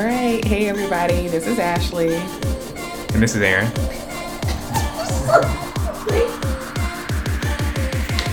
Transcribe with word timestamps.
All 0.00 0.06
right. 0.06 0.42
Hey, 0.42 0.66
everybody. 0.66 1.28
This 1.28 1.46
is 1.46 1.58
Ashley. 1.58 2.14
And 3.12 3.22
this 3.22 3.36
is 3.36 3.42
Aaron. 3.42 3.70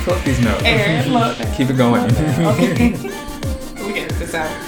Pull 0.06 0.16
these 0.20 0.40
notes. 0.40 0.64
Aaron, 0.64 1.12
look. 1.12 1.36
Keep 1.58 1.72
it 1.72 1.76
going. 1.76 2.04
Okay. 2.06 2.92
we 3.86 3.92
get 3.92 4.10
this 4.12 4.34
out. 4.34 4.67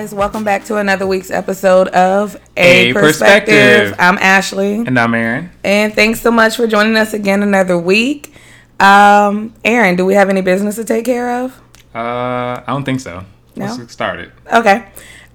Guys, 0.00 0.14
welcome 0.14 0.44
back 0.44 0.64
to 0.64 0.78
another 0.78 1.06
week's 1.06 1.30
episode 1.30 1.86
of 1.88 2.34
A 2.56 2.90
Perspective. 2.94 3.94
I'm 3.98 4.16
Ashley, 4.16 4.76
and 4.76 4.98
I'm 4.98 5.12
Aaron. 5.12 5.50
and 5.62 5.92
thanks 5.92 6.22
so 6.22 6.30
much 6.30 6.56
for 6.56 6.66
joining 6.66 6.96
us 6.96 7.12
again 7.12 7.42
another 7.42 7.76
week. 7.76 8.32
Um, 8.78 9.52
Aaron, 9.62 9.96
do 9.96 10.06
we 10.06 10.14
have 10.14 10.30
any 10.30 10.40
business 10.40 10.76
to 10.76 10.84
take 10.84 11.04
care 11.04 11.44
of? 11.44 11.52
Uh, 11.94 11.98
I 11.98 12.64
don't 12.68 12.84
think 12.84 13.00
so. 13.00 13.26
No? 13.56 13.66
Let's 13.66 13.76
get 13.76 13.90
started. 13.90 14.32
Okay. 14.50 14.86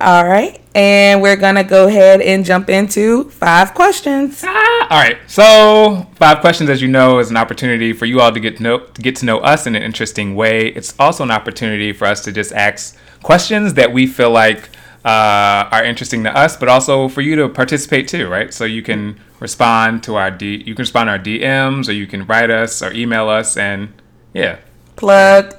all 0.00 0.24
right 0.26 0.62
and 0.74 1.20
we're 1.20 1.36
gonna 1.36 1.62
go 1.62 1.88
ahead 1.88 2.22
and 2.22 2.42
jump 2.42 2.70
into 2.70 3.24
five 3.24 3.74
questions 3.74 4.42
Ah, 4.46 4.86
all 4.90 4.98
right. 4.98 5.18
So, 5.26 6.06
five 6.16 6.40
questions, 6.40 6.70
as 6.70 6.80
you 6.80 6.88
know, 6.88 7.18
is 7.18 7.30
an 7.30 7.36
opportunity 7.36 7.92
for 7.92 8.06
you 8.06 8.20
all 8.20 8.32
to 8.32 8.40
get 8.40 8.56
to 8.56 8.62
know 8.62 8.78
to 8.78 9.02
get 9.02 9.14
to 9.16 9.26
know 9.26 9.38
us 9.40 9.66
in 9.66 9.76
an 9.76 9.82
interesting 9.82 10.34
way. 10.34 10.68
It's 10.68 10.94
also 10.98 11.22
an 11.22 11.30
opportunity 11.30 11.92
for 11.92 12.06
us 12.06 12.24
to 12.24 12.32
just 12.32 12.52
ask 12.52 12.96
questions 13.22 13.74
that 13.74 13.92
we 13.92 14.06
feel 14.06 14.30
like 14.30 14.70
uh, 15.04 15.68
are 15.72 15.84
interesting 15.84 16.24
to 16.24 16.36
us, 16.36 16.56
but 16.56 16.68
also 16.68 17.08
for 17.08 17.20
you 17.22 17.36
to 17.36 17.48
participate 17.48 18.08
too, 18.08 18.28
right? 18.28 18.52
So 18.52 18.64
you 18.64 18.82
can 18.82 19.18
respond 19.40 20.02
to 20.04 20.16
our 20.16 20.30
D, 20.30 20.56
you 20.66 20.74
can 20.74 20.82
respond 20.82 21.06
to 21.08 21.12
our 21.12 21.18
DMs, 21.18 21.88
or 21.88 21.92
you 21.92 22.06
can 22.06 22.26
write 22.26 22.50
us 22.50 22.82
or 22.82 22.92
email 22.92 23.28
us, 23.28 23.56
and 23.56 23.92
yeah. 24.34 24.58
plug 24.96 25.54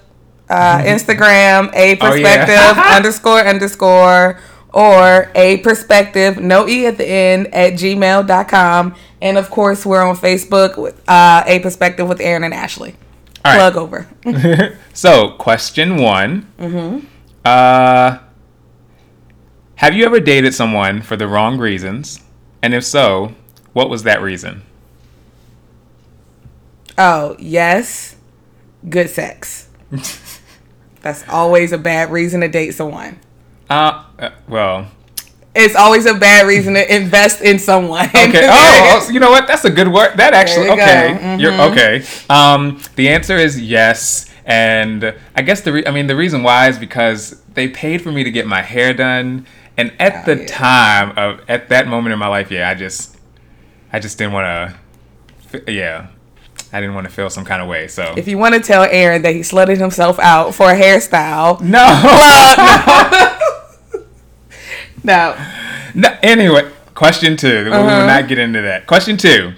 uh, 0.49 0.77
Instagram 0.83 1.73
a 1.73 1.97
Oh, 1.99 2.13
yeah. 2.13 2.45
perspective 2.45 2.83
underscore 2.95 3.39
underscore 3.41 4.39
or 4.73 5.29
a 5.35 5.57
perspective 5.57 6.37
no 6.39 6.65
e 6.67 6.85
at 6.85 6.97
the 6.97 7.05
end 7.05 7.47
at 7.53 7.73
gmail.com 7.73 8.95
and 9.21 9.37
of 9.37 9.49
course 9.49 9.85
we're 9.85 10.01
on 10.01 10.15
Facebook 10.15 10.77
with 10.77 11.01
uh, 11.09 11.43
a 11.45 11.59
perspective 11.59 12.07
with 12.07 12.21
Aaron 12.21 12.43
and 12.45 12.53
Ashley 12.53 12.95
All 13.43 13.51
right. 13.51 13.71
plug 13.71 13.75
over 13.75 14.07
so, 14.93 15.31
question 15.31 15.97
one. 15.97 16.47
Mm-hmm. 16.59 17.05
Uh, 17.43 18.19
have 19.81 19.93
you 19.93 20.05
ever 20.05 20.19
dated 20.19 20.53
someone 20.53 21.01
for 21.01 21.15
the 21.15 21.27
wrong 21.27 21.57
reasons? 21.57 22.19
And 22.61 22.73
if 22.73 22.83
so, 22.83 23.33
what 23.73 23.89
was 23.89 24.03
that 24.03 24.21
reason? 24.21 24.63
oh 26.97 27.35
yes 27.39 28.15
good 28.89 29.09
sex 29.09 29.69
that's 31.01 31.27
always 31.29 31.71
a 31.71 31.77
bad 31.77 32.11
reason 32.11 32.41
to 32.41 32.47
date 32.47 32.71
someone 32.71 33.19
Uh, 33.69 34.03
uh 34.19 34.29
well, 34.47 34.91
it's 35.55 35.75
always 35.75 36.05
a 36.05 36.13
bad 36.13 36.45
reason 36.45 36.73
to 36.75 36.95
invest 36.95 37.41
in 37.41 37.57
someone 37.57 38.07
okay. 38.09 38.47
Oh, 38.51 39.01
oh, 39.07 39.09
you 39.09 39.19
know 39.19 39.31
what? 39.31 39.47
That's 39.47 39.65
a 39.65 39.69
good 39.69 39.87
word. 39.87 40.17
That 40.17 40.33
actually, 40.33 40.67
you 40.67 40.73
okay. 40.73 41.37
You're 41.39 41.59
okay. 41.71 42.05
Um, 42.29 42.81
the 42.95 43.09
answer 43.09 43.37
is 43.37 43.59
yes. 43.59 44.29
And 44.45 45.15
I 45.35 45.41
guess 45.41 45.61
the 45.61 45.73
re- 45.73 45.85
I 45.85 45.91
mean 45.91 46.07
the 46.07 46.15
reason 46.15 46.43
why 46.43 46.67
is 46.67 46.77
because 46.77 47.41
they 47.53 47.67
paid 47.67 48.01
for 48.01 48.11
me 48.11 48.23
to 48.23 48.31
get 48.31 48.47
my 48.47 48.61
hair 48.61 48.93
done, 48.93 49.45
and 49.77 49.91
at 49.99 50.27
Oh, 50.27 50.33
the 50.35 50.41
yeah. 50.41 50.47
time 50.47 51.17
of 51.17 51.41
at 51.49 51.69
that 51.69 51.87
moment 51.87 52.13
in 52.13 52.19
my 52.19 52.27
life, 52.27 52.51
yeah, 52.51 52.69
I 52.69 52.73
just 52.75 53.17
I 53.93 53.99
just 53.99 54.17
didn't 54.17 54.33
want 54.33 54.73
to, 55.51 55.71
yeah, 55.71 56.07
I 56.71 56.79
didn't 56.79 56.95
want 56.95 57.07
to 57.07 57.13
feel 57.13 57.29
some 57.29 57.43
kind 57.45 57.61
of 57.61 57.67
way. 57.67 57.87
So 57.87 58.13
if 58.17 58.27
you 58.27 58.37
want 58.37 58.53
to 58.55 58.61
tell 58.61 58.83
Aaron 58.83 59.21
that 59.23 59.33
he 59.33 59.41
slutted 59.41 59.77
himself 59.77 60.17
out 60.19 60.53
for 60.55 60.69
a 60.71 60.75
hairstyle 60.75 61.59
no, 61.61 61.85
no 63.93 64.01
no. 65.03 65.35
no. 65.95 66.17
Anyway, 66.21 66.71
question 66.95 67.37
two. 67.37 67.65
We 67.65 67.69
will 67.71 67.77
Uh-huh. 67.77 68.05
not 68.05 68.27
get 68.27 68.37
into 68.39 68.61
that. 68.61 68.87
Question 68.87 69.17
two. 69.17 69.53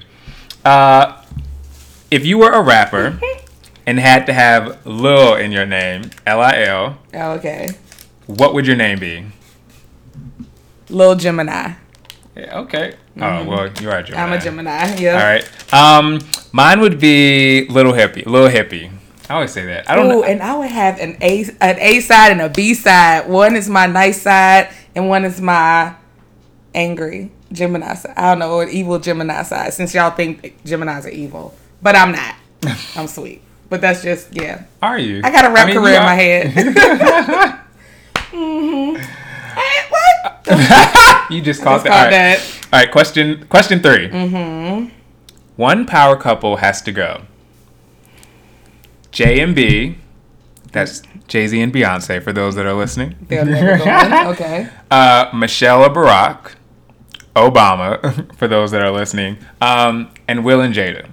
Uh, 0.65 1.21
if 2.09 2.25
you 2.25 2.37
were 2.37 2.51
a 2.51 2.61
rapper 2.61 3.19
and 3.85 3.99
had 3.99 4.25
to 4.27 4.33
have 4.33 4.85
Lil 4.85 5.35
in 5.35 5.51
your 5.51 5.65
name, 5.65 6.09
L 6.25 6.39
I 6.41 6.63
L, 6.63 6.97
Oh, 7.13 7.31
okay. 7.33 7.69
what 8.27 8.53
would 8.53 8.65
your 8.65 8.75
name 8.77 8.99
be? 8.99 9.25
Little 10.93 11.15
Gemini. 11.15 11.73
Yeah, 12.35 12.59
okay. 12.61 12.95
Oh 13.17 13.45
well, 13.45 13.69
you 13.81 13.89
are 13.89 13.97
a 13.97 14.03
Gemini. 14.03 14.03
Mm-hmm. 14.03 14.15
I'm 14.15 14.33
a 14.33 14.39
Gemini. 14.39 14.95
Yeah. 14.95 15.13
All 15.13 15.19
right. 15.19 15.73
Um, 15.73 16.19
mine 16.51 16.79
would 16.81 16.99
be 16.99 17.67
Little 17.67 17.93
Hippie. 17.93 18.25
Little 18.25 18.49
Hippie. 18.49 18.91
I 19.29 19.35
always 19.35 19.51
say 19.51 19.65
that. 19.65 19.89
I 19.89 19.95
don't 19.95 20.05
Ooh, 20.07 20.09
know. 20.09 20.23
and 20.23 20.41
I 20.41 20.55
would 20.55 20.69
have 20.69 20.99
an 20.99 21.17
A 21.21 21.45
an 21.61 21.77
A 21.79 21.99
side 21.99 22.31
and 22.31 22.41
a 22.41 22.49
B 22.49 22.73
side. 22.73 23.27
One 23.29 23.55
is 23.55 23.69
my 23.69 23.87
nice 23.87 24.21
side, 24.21 24.69
and 24.95 25.09
one 25.09 25.25
is 25.25 25.41
my 25.41 25.95
angry 26.75 27.31
Gemini 27.51 27.95
side. 27.95 28.13
I 28.15 28.31
don't 28.31 28.39
know, 28.39 28.59
an 28.59 28.69
evil 28.69 28.99
Gemini 28.99 29.43
side. 29.43 29.73
Since 29.73 29.93
y'all 29.95 30.11
think 30.11 30.63
Geminis 30.63 31.05
are 31.05 31.09
evil, 31.09 31.55
but 31.81 31.95
I'm 31.95 32.11
not. 32.11 32.35
I'm 32.95 33.07
sweet. 33.07 33.41
But 33.69 33.81
that's 33.81 34.03
just 34.03 34.35
yeah. 34.35 34.65
Are 34.81 34.99
you? 34.99 35.21
I 35.23 35.31
got 35.31 35.45
a 35.45 35.49
rap 35.49 35.67
mean, 35.67 35.77
career 35.77 35.95
in 35.95 36.03
my 36.03 36.15
head. 36.15 36.51
hmm 38.29 38.95
Hey, 38.95 39.22
what? 39.89 41.27
You 41.31 41.41
just 41.41 41.61
caught 41.63 41.83
Just 41.83 41.85
that. 41.85 41.89
caught 41.89 41.97
All 41.97 42.03
right. 42.03 42.11
that. 42.11 42.59
All 42.73 42.79
right. 42.79 42.91
Question. 42.91 43.47
Question 43.47 43.79
3 43.81 44.09
Mm-hmm. 44.09 44.89
One 45.55 45.85
power 45.85 46.15
couple 46.15 46.57
has 46.57 46.81
to 46.83 46.91
go. 46.91 47.23
J 49.11 49.39
and 49.41 49.55
B. 49.55 49.97
That's 50.71 51.01
Jay 51.27 51.47
Z 51.47 51.59
and 51.61 51.73
Beyonce 51.73 52.21
for 52.21 52.33
those 52.33 52.55
that 52.55 52.65
are 52.65 52.73
listening. 52.73 53.15
They'll 53.29 53.45
never 53.45 53.77
go 53.77 53.83
in. 53.83 54.27
Okay. 54.33 54.69
Uh, 54.91 55.29
Michelle 55.33 55.87
Barack, 55.89 56.53
Obama, 57.35 58.35
for 58.37 58.47
those 58.47 58.71
that 58.71 58.81
are 58.81 58.91
listening, 58.91 59.37
um, 59.61 60.11
and 60.27 60.43
Will 60.43 60.61
and 60.61 60.73
Jada. 60.73 61.09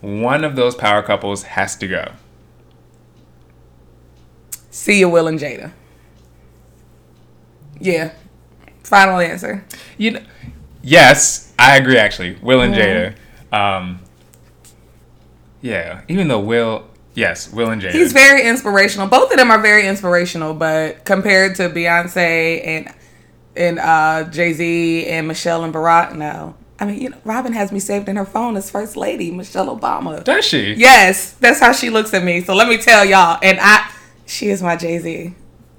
One 0.00 0.44
of 0.44 0.56
those 0.56 0.74
power 0.74 1.02
couples 1.02 1.42
has 1.44 1.76
to 1.76 1.86
go. 1.88 2.12
See 4.70 4.98
you, 4.98 5.08
Will 5.08 5.26
and 5.28 5.38
Jada. 5.38 5.72
Yeah. 7.80 8.12
Final 8.82 9.18
answer. 9.18 9.64
You 9.96 10.12
know, 10.12 10.20
yes, 10.82 11.52
I 11.58 11.76
agree. 11.76 11.98
Actually, 11.98 12.36
Will 12.36 12.60
and 12.62 12.74
Jada. 12.74 13.14
Um, 13.52 14.00
yeah, 15.60 16.02
even 16.08 16.28
though 16.28 16.40
Will, 16.40 16.88
yes, 17.14 17.52
Will 17.52 17.70
and 17.70 17.82
Jada. 17.82 17.92
He's 17.92 18.12
very 18.12 18.46
inspirational. 18.46 19.06
Both 19.06 19.30
of 19.30 19.36
them 19.36 19.50
are 19.50 19.60
very 19.60 19.86
inspirational, 19.86 20.54
but 20.54 21.04
compared 21.04 21.56
to 21.56 21.68
Beyonce 21.68 22.66
and 22.66 22.94
and 23.56 23.78
uh, 23.78 24.24
Jay 24.30 24.52
Z 24.52 25.06
and 25.06 25.28
Michelle 25.28 25.64
and 25.64 25.74
Barack, 25.74 26.14
no. 26.14 26.54
I 26.80 26.86
mean, 26.86 27.02
you 27.02 27.10
know, 27.10 27.18
Robin 27.24 27.52
has 27.52 27.72
me 27.72 27.80
saved 27.80 28.08
in 28.08 28.16
her 28.16 28.24
phone 28.24 28.56
as 28.56 28.70
First 28.70 28.96
Lady 28.96 29.32
Michelle 29.32 29.76
Obama. 29.76 30.22
Does 30.22 30.44
she? 30.44 30.74
Yes, 30.74 31.32
that's 31.32 31.58
how 31.58 31.72
she 31.72 31.90
looks 31.90 32.14
at 32.14 32.22
me. 32.22 32.40
So 32.40 32.54
let 32.54 32.68
me 32.68 32.78
tell 32.78 33.04
y'all, 33.04 33.38
and 33.42 33.58
I, 33.60 33.90
she 34.26 34.48
is 34.48 34.62
my 34.62 34.76
Jay 34.76 34.98
Z. 34.98 35.34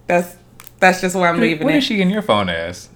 That's 0.07 0.35
that's 0.79 1.01
just 1.01 1.15
where 1.15 1.29
I'm 1.29 1.39
leaving 1.39 1.65
What 1.65 1.75
it. 1.75 1.79
is 1.79 1.83
she 1.83 2.01
in 2.01 2.09
your 2.09 2.21
phone 2.21 2.49
as? 2.49 2.89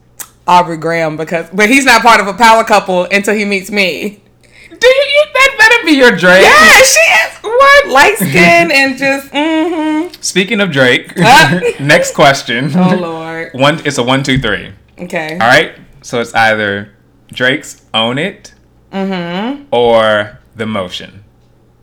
Aubrey 0.48 0.78
Graham 0.78 1.16
because, 1.18 1.50
but 1.54 1.70
he's 1.70 1.86
not 1.86 2.02
part 2.02 2.20
of 2.20 2.28
a 2.28 2.34
power 2.34 2.64
couple 2.64 3.06
until 3.06 3.34
he 3.34 3.46
meets 3.46 3.72
me. 3.72 4.22
Do 4.70 4.88
you? 4.88 5.04
you 5.16 5.24
that 5.34 5.56
better 5.58 5.86
be 5.86 5.94
your 5.94 6.12
Drake. 6.12 6.44
Yeah, 6.44 6.82
she 6.82 7.00
is. 7.00 7.44
Lord, 7.44 7.94
light 7.94 8.16
skin 8.18 8.72
and 8.72 8.98
just 8.98 9.32
mm-hmm. 9.32 10.14
Speaking 10.22 10.60
of 10.60 10.72
Drake, 10.72 11.14
Ah. 11.20 11.60
next 11.80 12.14
question. 12.14 12.72
Oh 12.76 12.96
Lord. 12.96 13.52
One, 13.54 13.82
it's 13.86 13.98
a 13.98 14.04
one, 14.04 14.24
two, 14.24 14.38
three. 14.40 14.74
Okay. 15.00 15.34
All 15.34 15.48
right. 15.48 15.74
So 16.02 16.20
it's 16.20 16.34
either 16.34 16.94
Drake's 17.28 17.86
"Own 17.94 18.18
It" 18.18 18.54
Mm-hmm. 18.92 19.66
or 19.72 20.40
"The 20.56 20.66
Motion." 20.66 21.24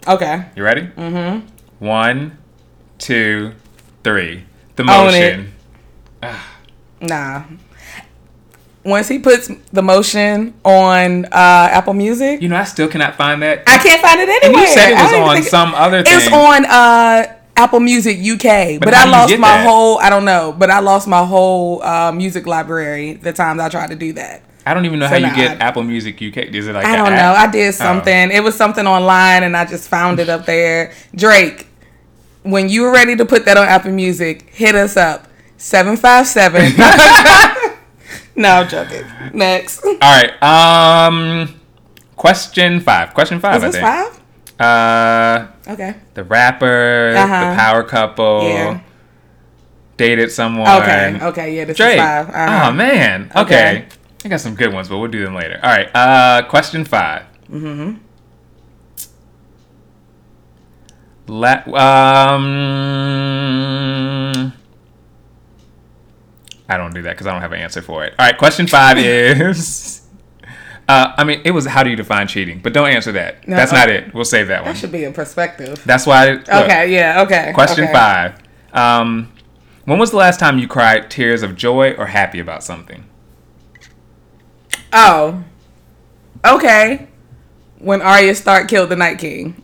Okay. 0.07 0.45
You 0.57 0.63
ready? 0.65 0.83
Mm-hmm. 0.83 1.47
One, 1.85 2.37
two, 2.99 3.53
three. 4.05 4.45
The. 4.77 4.85
Motion. 4.85 5.53
Nah. 7.03 7.45
Once 8.85 9.09
he 9.09 9.19
puts 9.19 9.51
the 9.73 9.83
motion 9.83 10.55
on 10.65 11.27
uh, 11.27 11.29
Apple 11.71 11.93
Music, 11.95 12.41
You 12.43 12.49
know, 12.49 12.57
I 12.57 12.65
still 12.65 12.89
cannot 12.89 13.15
find 13.17 13.43
that. 13.43 13.63
I 13.67 13.77
can't 13.79 14.01
find 14.01 14.21
it 14.21 14.29
And 14.29 14.45
anywhere. 14.45 14.63
you 14.63 14.69
said 14.69 14.91
it 14.91 14.95
was 14.95 15.13
on 15.37 15.43
some 15.43 15.75
other 15.75 16.03
thing. 16.03 16.15
It's 16.17 16.33
on 16.33 16.65
uh, 16.67 17.35
Apple 17.57 17.81
Music 17.81 18.17
UK, 18.19 18.81
but, 18.81 18.95
how 18.95 19.07
I 19.07 19.11
lost 19.11 19.33
my 19.39 19.49
that? 19.49 19.67
whole. 19.67 19.99
I 19.99 20.09
don't 20.11 20.25
know, 20.25 20.55
but 20.59 20.71
I 20.71 20.81
lost 20.81 21.09
my 21.09 21.25
whole 21.25 21.83
uh, 21.83 22.11
music 22.13 22.47
library 22.47 23.15
the 23.15 23.33
times 23.35 23.61
I 23.61 23.69
tried 23.69 23.91
to 23.91 23.97
do 23.97 24.15
that. 24.15 24.43
I 24.67 24.73
don't 24.75 24.85
even 24.87 24.99
know 24.99 25.07
So 25.09 25.21
how 25.21 25.29
you 25.29 25.35
get 25.37 25.61
I- 25.63 25.67
Apple 25.67 25.83
Music 25.83 26.17
UK. 26.17 26.37
Is 26.55 26.67
it 26.69 26.75
like 26.75 26.87
I 26.87 26.97
don't 26.97 27.11
know. 27.15 27.35
I 27.37 27.51
did 27.51 27.69
Oh. 27.69 27.71
something. 27.73 28.31
It 28.31 28.43
was 28.43 28.55
something 28.57 28.87
online, 28.87 29.43
and 29.43 29.57
I 29.57 29.65
just 29.67 29.89
found 29.91 30.21
it 30.21 30.29
up 30.31 30.47
there. 30.47 30.93
Drake, 31.15 31.67
when 32.43 32.69
you 32.71 32.83
were 32.83 32.93
ready 32.93 33.15
to 33.17 33.25
put 33.27 33.45
that 33.45 33.57
on 33.59 33.67
Apple 33.69 33.93
Music, 33.93 34.49
hit 34.51 34.75
us 34.75 34.97
up. 34.97 35.27
Seven 35.61 35.97
five 35.99 36.27
seven. 36.27 36.73
No, 38.37 38.49
I'm 38.63 38.69
joking. 38.69 39.05
Next. 39.35 39.85
All 39.85 39.93
right. 40.01 40.33
Um, 40.43 41.61
question 42.17 42.81
five. 42.81 43.13
Question 43.13 43.39
five. 43.41 43.57
Is 43.57 43.63
I 43.63 43.67
this 43.67 43.75
think. 43.77 43.87
five? 43.87 44.19
Uh, 44.59 45.47
Okay. 45.73 45.95
the 46.15 46.25
rapper, 46.25 47.13
Uh-huh. 47.17 47.51
the 47.51 47.57
power 47.57 47.83
couple, 47.83 48.45
Yeah. 48.49 48.81
dated 49.99 50.33
someone. 50.33 50.67
Okay. 50.83 51.19
Okay. 51.21 51.55
Yeah, 51.57 51.65
this 51.67 51.77
Drake. 51.77 51.97
is 51.99 52.01
five. 52.01 52.31
Uh-huh. 52.31 52.69
Oh 52.69 52.73
man. 52.73 53.31
Okay. 53.37 53.41
Okay. 53.43 53.85
I 54.25 54.29
got 54.29 54.41
some 54.41 54.55
good 54.55 54.73
ones, 54.73 54.89
but 54.89 54.97
we'll 54.99 55.11
do 55.11 55.23
them 55.25 55.35
later. 55.35 55.61
All 55.63 55.69
right. 55.71 55.91
Uh, 55.95 56.43
question 56.49 56.85
five. 56.87 57.25
Mm-hmm. 57.53 57.97
La- 61.27 61.65
um, 64.41 64.53
I 66.71 66.77
don't 66.77 66.95
do 66.95 67.03
that 67.03 67.11
because 67.11 67.27
I 67.27 67.33
don't 67.33 67.43
have 67.43 67.53
an 67.53 67.61
answer 67.61 67.83
for 67.83 68.05
it. 68.05 68.15
All 68.19 68.27
right. 68.27 68.39
Question 68.39 68.67
five 68.67 68.99
is. 68.99 70.03
Uh, 70.89 71.15
I 71.17 71.25
mean, 71.25 71.41
it 71.45 71.53
was 71.53 71.67
how 71.67 71.83
do 71.83 71.91
you 71.91 71.97
define 71.97 72.27
cheating? 72.27 72.61
But 72.61 72.73
don't 72.73 72.89
answer 72.89 73.13
that. 73.13 73.47
No, 73.47 73.57
That's 73.57 73.73
uh, 73.73 73.77
not 73.77 73.91
it. 73.91 74.13
We'll 74.13 74.25
save 74.25 74.49
that 74.49 74.63
one. 74.63 74.73
That 74.73 74.81
should 74.81 74.91
be 74.91 75.05
in 75.05 75.13
perspective. 75.13 75.83
That's 75.85 76.07
why. 76.07 76.33
look, 76.33 76.49
Okay. 76.49 76.93
Yeah. 76.93 77.23
Okay. 77.23 77.53
Question 77.55 77.85
okay. 77.85 77.93
five. 77.93 78.39
Um, 78.73 79.33
when 79.85 79.99
was 79.99 80.11
the 80.11 80.17
last 80.17 80.41
time 80.41 80.59
you 80.59 80.69
cried 80.69 81.11
tears 81.11 81.43
of 81.43 81.57
joy 81.57 81.93
or 81.93 82.07
happy 82.07 82.39
about 82.41 82.63
something? 82.63 83.05
Oh. 84.93 85.45
Okay. 86.45 87.09
When 87.79 88.03
Arya 88.03 88.35
Stark 88.35 88.69
killed 88.69 88.91
the 88.91 88.97
Night 88.97 89.19
King, 89.19 89.63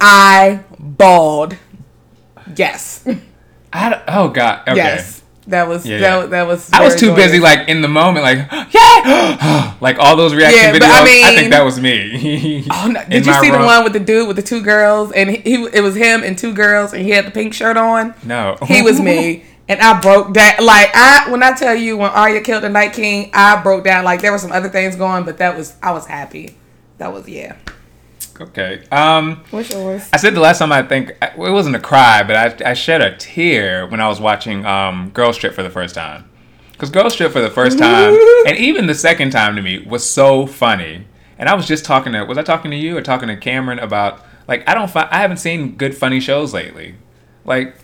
I 0.00 0.64
bawled. 0.78 1.56
Yes. 2.54 3.06
I 3.72 4.02
oh 4.08 4.28
God. 4.28 4.62
Okay. 4.68 4.76
Yes. 4.76 5.15
That 5.48 5.68
was 5.68 5.86
Yeah, 5.86 5.98
that, 5.98 6.20
yeah. 6.20 6.26
that 6.26 6.46
was. 6.46 6.72
I 6.72 6.84
was 6.84 6.96
too 6.96 7.14
busy, 7.14 7.38
like 7.38 7.68
in 7.68 7.80
the 7.80 7.88
moment, 7.88 8.24
like 8.24 8.38
yeah, 8.74 9.76
like 9.80 9.98
all 9.98 10.16
those 10.16 10.34
reaction 10.34 10.60
Yeah, 10.60 10.72
videos. 10.72 10.90
I 10.90 11.32
I, 11.32 11.34
think 11.36 11.50
that 11.52 11.64
was 11.64 11.80
me. 11.80 12.66
Oh, 12.70 12.88
no. 12.88 13.04
Did 13.08 13.26
you 13.26 13.34
see 13.34 13.50
the 13.50 13.58
one 13.58 13.84
with 13.84 13.92
the 13.92 14.00
dude 14.00 14.26
with 14.26 14.36
the 14.36 14.42
two 14.42 14.60
girls 14.60 15.12
and 15.12 15.30
he, 15.30 15.36
he 15.38 15.54
it 15.72 15.82
was 15.82 15.94
him 15.94 16.22
and 16.24 16.36
two 16.36 16.52
girls 16.52 16.92
and 16.92 17.02
he 17.02 17.10
had 17.10 17.26
the 17.26 17.30
pink 17.30 17.54
shirt 17.54 17.76
on? 17.76 18.14
No, 18.24 18.56
He 18.66 18.82
was 18.82 19.00
me. 19.00 19.44
And 19.68 19.80
I 19.80 20.00
broke 20.00 20.32
down 20.32 20.64
like 20.64 20.90
I 20.94 21.28
when 21.28 21.42
I 21.42 21.50
tell 21.52 21.74
you 21.74 21.96
when 21.96 22.10
Arya 22.12 22.40
killed 22.42 22.62
the 22.62 22.68
Night 22.68 22.92
King, 22.92 23.30
I 23.34 23.60
broke 23.60 23.82
down 23.82 24.04
like 24.04 24.22
there 24.22 24.30
were 24.30 24.38
some 24.38 24.52
other 24.52 24.68
things 24.68 24.94
going, 24.94 25.24
but 25.24 25.38
that 25.38 25.56
was 25.56 25.74
I 25.82 25.90
was 25.90 26.06
happy. 26.06 26.56
That 26.98 27.12
was 27.12 27.28
yeah. 27.28 27.56
Okay. 28.40 28.84
Um, 28.90 29.44
What's 29.50 29.70
yours? 29.70 30.08
I 30.12 30.16
said 30.16 30.34
the 30.34 30.40
last 30.40 30.58
time 30.58 30.72
I 30.72 30.82
think 30.82 31.10
it 31.20 31.36
wasn't 31.38 31.76
a 31.76 31.80
cry, 31.80 32.22
but 32.22 32.62
I, 32.62 32.70
I 32.70 32.74
shed 32.74 33.00
a 33.02 33.16
tear 33.16 33.86
when 33.86 34.00
I 34.00 34.08
was 34.08 34.20
watching 34.20 34.64
um, 34.66 35.10
Girl 35.10 35.32
Trip 35.32 35.54
for 35.54 35.62
the 35.62 35.70
first 35.70 35.94
time. 35.94 36.28
Because 36.72 36.90
Girl 36.90 37.08
Trip 37.10 37.32
for 37.32 37.40
the 37.40 37.50
first 37.50 37.78
time, 37.78 38.14
and 38.46 38.56
even 38.58 38.86
the 38.86 38.94
second 38.94 39.30
time 39.30 39.56
to 39.56 39.62
me, 39.62 39.78
was 39.78 40.08
so 40.08 40.46
funny. 40.46 41.06
And 41.38 41.48
I 41.48 41.54
was 41.54 41.66
just 41.66 41.84
talking 41.84 42.12
to 42.12 42.24
was 42.24 42.38
I 42.38 42.42
talking 42.42 42.70
to 42.70 42.76
you 42.76 42.96
or 42.96 43.02
talking 43.02 43.28
to 43.28 43.36
Cameron 43.36 43.78
about 43.78 44.24
like 44.48 44.68
I 44.68 44.74
don't 44.74 44.90
fi- 44.90 45.08
I 45.10 45.18
haven't 45.18 45.38
seen 45.38 45.76
good 45.76 45.96
funny 45.96 46.20
shows 46.20 46.52
lately. 46.54 46.94
Like 47.44 47.76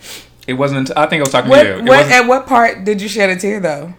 it 0.46 0.54
wasn't. 0.54 0.90
I 0.96 1.06
think 1.06 1.20
I 1.20 1.24
was 1.24 1.30
talking 1.30 1.50
What, 1.50 1.62
to 1.62 1.76
you. 1.78 1.84
What 1.84 2.06
at 2.10 2.26
what 2.26 2.46
part 2.46 2.84
did 2.84 3.00
you 3.00 3.08
shed 3.08 3.30
a 3.30 3.36
tear 3.36 3.60
though? 3.60 3.94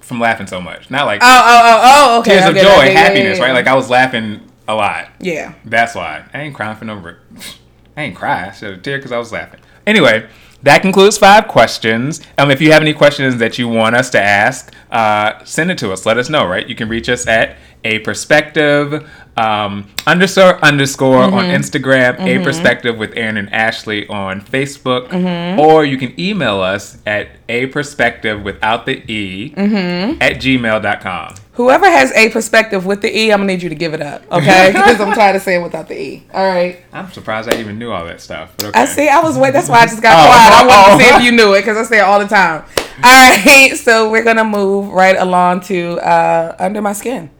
From 0.00 0.20
laughing 0.20 0.46
so 0.46 0.60
much. 0.60 0.90
Not 0.90 1.06
like 1.06 1.20
Oh 1.22 1.26
oh 1.26 1.60
oh 1.64 1.80
oh 2.14 2.20
okay. 2.20 2.30
tears 2.38 2.46
of 2.48 2.54
joy, 2.56 2.62
okay, 2.78 2.92
yeah, 2.92 2.98
happiness, 3.00 3.38
yeah, 3.38 3.44
right? 3.44 3.52
Like 3.52 3.66
I 3.66 3.74
was 3.74 3.90
laughing 3.90 4.40
a 4.66 4.74
lot. 4.74 5.08
yeah. 5.20 5.54
That's 5.64 5.94
why 5.94 6.24
I 6.32 6.40
ain't 6.42 6.54
crying 6.54 6.76
for 6.76 6.84
no. 6.86 6.94
Re- 6.94 7.16
I 7.96 8.02
ain't 8.04 8.16
cry. 8.16 8.48
I 8.48 8.50
shed 8.52 8.72
a 8.72 8.76
tear 8.78 8.98
because 8.98 9.12
I 9.12 9.18
was 9.18 9.30
laughing. 9.32 9.60
Anyway, 9.86 10.26
that 10.62 10.80
concludes 10.82 11.18
five 11.18 11.46
questions. 11.48 12.20
Um, 12.38 12.50
if 12.50 12.60
you 12.62 12.72
have 12.72 12.80
any 12.82 12.94
questions 12.94 13.36
that 13.36 13.58
you 13.58 13.68
want 13.68 13.94
us 13.94 14.08
to 14.10 14.20
ask, 14.20 14.72
uh, 14.90 15.44
send 15.44 15.70
it 15.70 15.78
to 15.78 15.92
us. 15.92 16.06
Let 16.06 16.16
us 16.18 16.28
know. 16.30 16.46
Right, 16.46 16.66
you 16.66 16.74
can 16.74 16.88
reach 16.88 17.08
us 17.10 17.26
at 17.26 17.56
a 17.84 18.00
perspective 18.00 19.08
um, 19.36 19.86
underscore 20.06 20.64
underscore 20.64 21.22
on 21.22 21.44
Instagram, 21.46 22.20
a 22.20 22.42
perspective 22.42 22.96
with 22.96 23.12
Aaron 23.16 23.36
and 23.36 23.52
Ashley 23.52 24.06
on 24.08 24.40
Facebook, 24.40 25.12
or 25.58 25.84
you 25.84 25.98
can 25.98 26.18
email 26.18 26.60
us 26.60 26.98
at 27.06 27.28
a 27.48 27.66
perspective 27.66 28.42
without 28.42 28.86
the 28.86 29.02
e 29.10 29.52
at 29.56 30.36
gmail.com. 30.36 31.34
Whoever 31.54 31.88
has 31.88 32.10
a 32.12 32.30
perspective 32.30 32.84
with 32.84 33.00
the 33.00 33.16
E, 33.16 33.30
I'm 33.30 33.38
gonna 33.38 33.52
need 33.52 33.62
you 33.62 33.68
to 33.68 33.76
give 33.76 33.94
it 33.94 34.02
up, 34.02 34.24
okay? 34.30 34.72
Because 34.74 35.00
I'm 35.00 35.12
tired 35.14 35.36
of 35.36 35.42
saying 35.42 35.62
without 35.62 35.86
the 35.86 35.96
E. 35.96 36.26
All 36.32 36.44
right. 36.44 36.84
I'm 36.92 37.12
surprised 37.12 37.48
I 37.48 37.60
even 37.60 37.78
knew 37.78 37.92
all 37.92 38.04
that 38.06 38.20
stuff. 38.20 38.54
But 38.56 38.66
okay. 38.66 38.80
I 38.80 38.84
see. 38.86 39.08
I 39.08 39.20
was 39.22 39.38
wait. 39.38 39.52
That's 39.52 39.68
why 39.68 39.82
I 39.82 39.86
just 39.86 40.02
got 40.02 40.14
Oh, 40.18 40.26
quiet. 40.26 40.52
I 40.52 40.66
wanted 40.66 40.94
oh, 40.94 40.98
to 40.98 41.04
see 41.04 41.10
if 41.16 41.22
you 41.22 41.30
knew 41.30 41.54
it 41.54 41.60
because 41.60 41.76
I 41.76 41.84
say 41.84 41.98
it 41.98 42.02
all 42.02 42.18
the 42.18 42.26
time. 42.26 42.64
All 43.04 43.10
right. 43.10 43.72
So 43.84 44.10
we're 44.10 44.24
gonna 44.24 44.44
move 44.44 44.88
right 44.88 45.16
along 45.16 45.60
to 45.62 46.00
uh, 46.00 46.56
under 46.58 46.82
my 46.82 46.92
skin. 46.92 47.30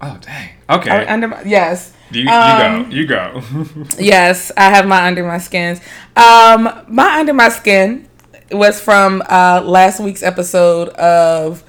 Oh 0.00 0.16
dang. 0.20 0.50
Okay. 0.70 0.90
Uh, 1.06 1.12
Under 1.12 1.28
my, 1.28 1.42
yes. 1.42 1.92
you, 2.10 2.22
you 2.22 2.28
Um, 2.30 2.84
go. 2.84 2.90
You 2.96 3.06
go. 3.06 3.42
Yes, 3.98 4.52
I 4.56 4.70
have 4.70 4.86
my 4.86 5.06
under 5.06 5.24
my 5.24 5.38
skins. 5.38 5.80
Um, 6.16 6.68
my 6.88 7.18
under 7.18 7.32
my 7.34 7.48
skin 7.48 8.08
was 8.52 8.80
from 8.80 9.22
uh, 9.28 9.62
last 9.64 10.00
week's 10.00 10.22
episode 10.22 10.88
of 10.90 11.64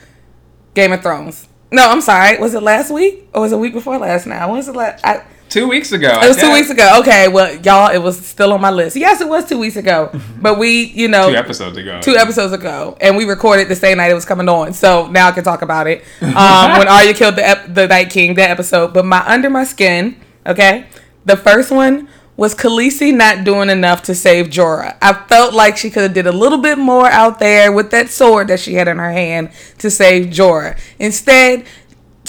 Game 0.76 0.92
of 0.94 1.02
Thrones. 1.02 1.48
No, 1.72 1.90
I'm 1.90 2.02
sorry. 2.02 2.38
Was 2.40 2.54
it 2.54 2.64
last 2.64 2.92
week 2.92 3.28
or 3.34 3.42
was 3.42 3.52
it 3.52 3.56
a 3.56 3.60
week 3.60 3.74
before 3.74 3.98
last? 3.98 4.26
Now, 4.28 4.48
when 4.48 4.58
was 4.58 4.68
it 4.68 4.76
last? 4.76 5.04
I, 5.06 5.24
two 5.50 5.68
weeks 5.68 5.92
ago. 5.92 6.20
it 6.22 6.28
was 6.28 6.38
two 6.38 6.52
weeks 6.54 6.70
ago. 6.70 6.98
Okay, 7.02 7.28
well, 7.28 7.54
y'all, 7.62 7.92
it 7.92 7.98
was 7.98 8.26
still 8.26 8.54
on 8.54 8.62
my 8.62 8.72
list. 8.72 8.96
Yes, 8.96 9.20
it 9.22 9.28
was 9.28 9.48
two 9.48 9.58
weeks 9.58 9.76
ago, 9.76 10.12
but 10.42 10.58
we, 10.58 10.84
you 10.86 11.08
know, 11.08 11.30
Two 11.30 11.36
episodes 11.36 11.78
ago. 11.78 12.00
two 12.02 12.16
episodes 12.16 12.54
ago, 12.54 12.98
and 13.02 13.18
we 13.18 13.26
recorded 13.26 13.68
the 13.68 13.76
same 13.76 13.98
night 13.98 14.12
it 14.12 14.14
was 14.14 14.26
coming 14.26 14.48
on. 14.48 14.74
So 14.74 15.08
now 15.08 15.28
I 15.28 15.32
can 15.32 15.44
talk 15.44 15.62
about 15.62 15.88
it. 15.88 16.04
Um, 16.22 16.30
when 16.78 16.88
Arya 16.88 17.14
killed 17.14 17.36
the 17.36 17.48
ep- 17.48 17.74
the 17.74 17.88
Night 17.88 18.10
King, 18.10 18.36
that 18.36 18.50
episode. 18.52 18.94
But 18.94 19.06
my 19.06 19.26
under 19.26 19.50
my 19.50 19.64
skin, 19.64 20.16
okay. 20.46 20.86
The 21.26 21.36
first 21.36 21.70
one 21.72 22.08
was 22.38 22.56
Khaleesi 22.56 23.14
not 23.14 23.44
doing 23.44 23.70
enough 23.70 24.02
to 24.04 24.16
save 24.16 24.48
Jorah. 24.48 24.96
I 25.02 25.12
felt 25.28 25.54
like 25.54 25.76
she 25.76 25.90
could 25.90 26.04
have 26.04 26.14
did 26.14 26.26
a 26.26 26.32
little 26.32 26.58
bit 26.60 26.78
more 26.78 27.06
out 27.08 27.40
there 27.40 27.72
with 27.74 27.92
that 27.92 28.10
sword 28.10 28.48
that 28.48 28.62
she 28.62 28.76
had 28.76 28.88
in 28.88 28.98
her 28.98 29.12
hand 29.12 29.50
to 29.80 29.92
save 29.92 30.28
Jorah. 30.28 30.80
Instead. 31.00 31.66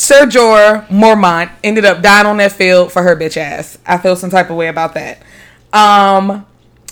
Sir 0.01 0.25
Jorah 0.25 0.87
Mormont 0.89 1.51
ended 1.63 1.85
up 1.85 2.01
dying 2.01 2.27
on 2.27 2.39
that 2.39 2.53
field 2.53 2.91
for 2.91 3.03
her 3.03 3.15
bitch 3.15 3.37
ass. 3.37 3.77
I 3.85 3.99
feel 3.99 4.17
some 4.17 4.31
type 4.31 4.49
of 4.49 4.57
way 4.57 4.69
about 4.69 4.95
that. 4.95 5.21
Um, 5.75 6.47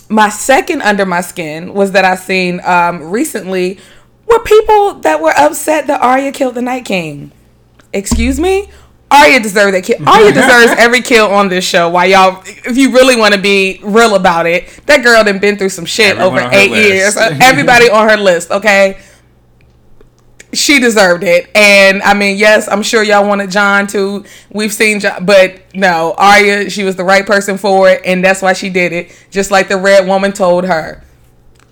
my 0.09 0.29
second 0.29 0.83
under 0.83 1.07
my 1.07 1.21
skin 1.21 1.73
was 1.73 1.93
that 1.93 2.05
I 2.05 2.13
seen 2.13 2.61
um, 2.63 3.09
recently 3.09 3.79
were 4.27 4.37
people 4.43 4.93
that 4.99 5.21
were 5.21 5.33
upset 5.35 5.87
that 5.87 5.99
Arya 6.03 6.31
killed 6.31 6.53
the 6.53 6.61
Night 6.61 6.85
King. 6.85 7.31
Excuse 7.93 8.39
me? 8.39 8.69
Arya 9.09 9.39
deserved 9.39 9.73
that 9.73 9.83
kill. 9.85 10.07
Arya 10.07 10.31
deserves 10.31 10.73
every 10.77 11.01
kill 11.01 11.31
on 11.31 11.47
this 11.47 11.65
show. 11.67 11.89
Why 11.89 12.05
y'all, 12.05 12.43
if 12.45 12.77
you 12.77 12.91
really 12.93 13.15
want 13.15 13.33
to 13.33 13.41
be 13.41 13.79
real 13.81 14.13
about 14.13 14.45
it, 14.45 14.67
that 14.85 15.03
girl 15.03 15.23
done 15.23 15.39
been 15.39 15.57
through 15.57 15.69
some 15.69 15.85
shit 15.85 16.17
Everyone 16.19 16.43
over 16.43 16.55
eight 16.55 16.69
years. 16.69 17.17
Everybody 17.17 17.89
on 17.89 18.07
her 18.07 18.17
list, 18.17 18.51
okay? 18.51 18.99
She 20.53 20.79
deserved 20.79 21.23
it. 21.23 21.49
And 21.55 22.01
I 22.01 22.13
mean, 22.13 22.37
yes, 22.37 22.67
I'm 22.67 22.81
sure 22.81 23.03
y'all 23.03 23.27
wanted 23.27 23.51
Jon 23.51 23.87
too. 23.87 24.25
We've 24.49 24.73
seen 24.73 24.99
Jon, 24.99 25.25
but 25.25 25.61
no, 25.75 26.15
Arya, 26.17 26.69
she 26.69 26.83
was 26.83 26.95
the 26.95 27.03
right 27.03 27.25
person 27.25 27.57
for 27.57 27.89
it, 27.89 28.01
and 28.03 28.23
that's 28.23 28.41
why 28.41 28.53
she 28.53 28.69
did 28.69 28.93
it. 28.93 29.11
Just 29.29 29.51
like 29.51 29.67
the 29.67 29.77
red 29.77 30.07
woman 30.07 30.33
told 30.33 30.65
her. 30.65 31.03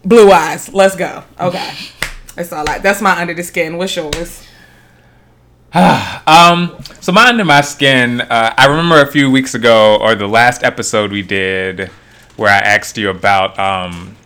Blue 0.06 0.32
eyes, 0.32 0.72
let's 0.74 0.96
go. 0.96 1.24
Okay. 1.40 1.74
That's 2.36 2.54
all 2.54 2.70
I 2.70 2.78
that's 2.78 3.02
my 3.02 3.20
under 3.20 3.34
the 3.34 3.44
skin. 3.44 3.78
What's 3.78 3.96
yours? 3.96 4.48
um, 5.74 6.78
so 7.02 7.12
my 7.12 7.30
under 7.30 7.46
my 7.46 7.62
skin. 7.62 8.22
Uh, 8.22 8.54
I 8.58 8.68
remember 8.68 9.02
a 9.02 9.08
few 9.08 9.32
weeks 9.32 9.56
ago, 9.56 9.98
or 9.98 10.16
the 10.16 10.28
last 10.28 10.64
episode 10.64 11.12
we 11.12 11.22
did, 11.22 11.90
where 12.36 12.50
I 12.50 12.60
asked 12.60 12.98
you 12.98 13.10
about 13.10 13.58
um, 13.58 14.17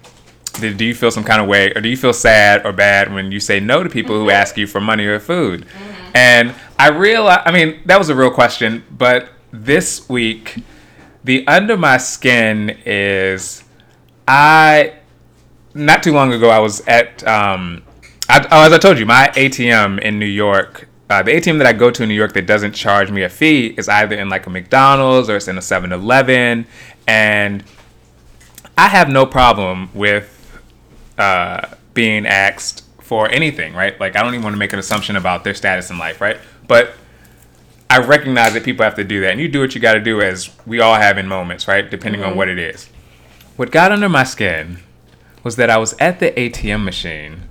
do, 0.53 0.73
do 0.73 0.85
you 0.85 0.93
feel 0.93 1.11
some 1.11 1.23
kind 1.23 1.41
of 1.41 1.47
way, 1.47 1.71
or 1.73 1.81
do 1.81 1.89
you 1.89 1.97
feel 1.97 2.13
sad 2.13 2.65
or 2.65 2.71
bad 2.71 3.13
when 3.13 3.31
you 3.31 3.39
say 3.39 3.59
no 3.59 3.83
to 3.83 3.89
people 3.89 4.15
who 4.15 4.29
ask 4.29 4.57
you 4.57 4.67
for 4.67 4.81
money 4.81 5.05
or 5.05 5.19
food? 5.19 5.65
And 6.13 6.53
I 6.77 6.89
realize, 6.89 7.41
I 7.45 7.51
mean, 7.51 7.81
that 7.85 7.97
was 7.97 8.09
a 8.09 8.15
real 8.15 8.31
question, 8.31 8.83
but 8.91 9.29
this 9.51 10.09
week, 10.09 10.63
the 11.23 11.45
under 11.47 11.77
my 11.77 11.97
skin 11.97 12.77
is 12.85 13.63
I. 14.27 14.95
Not 15.73 16.03
too 16.03 16.11
long 16.11 16.33
ago, 16.33 16.49
I 16.49 16.59
was 16.59 16.85
at. 16.87 17.25
Um, 17.25 17.83
I, 18.27 18.45
oh, 18.51 18.65
as 18.65 18.73
I 18.73 18.77
told 18.77 18.99
you, 18.99 19.05
my 19.05 19.31
ATM 19.35 20.01
in 20.01 20.19
New 20.19 20.25
York 20.25 20.89
uh, 21.11 21.21
the 21.21 21.31
ATM 21.31 21.57
that 21.57 21.67
I 21.67 21.73
go 21.73 21.91
to 21.91 22.03
in 22.03 22.07
New 22.09 22.15
York 22.15 22.31
that 22.33 22.45
doesn't 22.45 22.71
charge 22.71 23.11
me 23.11 23.23
a 23.23 23.29
fee 23.29 23.75
is 23.77 23.89
either 23.89 24.15
in 24.15 24.29
like 24.29 24.47
a 24.47 24.49
McDonald's 24.49 25.29
or 25.29 25.35
it's 25.35 25.49
in 25.49 25.57
a 25.57 25.61
7 25.61 25.91
Eleven. 25.91 26.65
And 27.05 27.65
I 28.77 28.87
have 28.87 29.09
no 29.09 29.25
problem 29.25 29.89
with 29.93 30.40
uh, 31.17 31.67
being 31.93 32.25
asked 32.25 32.83
for 32.99 33.29
anything, 33.29 33.73
right? 33.73 33.99
Like, 33.99 34.15
I 34.15 34.23
don't 34.23 34.33
even 34.33 34.43
want 34.43 34.53
to 34.53 34.59
make 34.59 34.73
an 34.73 34.79
assumption 34.79 35.15
about 35.15 35.43
their 35.43 35.53
status 35.53 35.89
in 35.89 35.97
life, 35.97 36.21
right? 36.21 36.37
But 36.67 36.93
I 37.89 37.99
recognize 37.99 38.53
that 38.53 38.63
people 38.63 38.85
have 38.85 38.95
to 38.95 39.03
do 39.03 39.21
that. 39.21 39.31
And 39.31 39.39
you 39.39 39.49
do 39.49 39.59
what 39.59 39.75
you 39.75 39.81
got 39.81 39.93
to 39.95 39.99
do, 39.99 40.21
as 40.21 40.49
we 40.65 40.79
all 40.79 40.95
have 40.95 41.17
in 41.17 41.27
moments, 41.27 41.67
right? 41.67 41.89
Depending 41.89 42.21
mm-hmm. 42.21 42.31
on 42.31 42.37
what 42.37 42.47
it 42.47 42.57
is. 42.57 42.89
What 43.57 43.71
got 43.71 43.91
under 43.91 44.07
my 44.07 44.23
skin 44.23 44.79
was 45.43 45.55
that 45.57 45.69
I 45.69 45.77
was 45.77 45.93
at 45.99 46.19
the 46.19 46.31
ATM 46.31 46.83
machine 46.83 47.49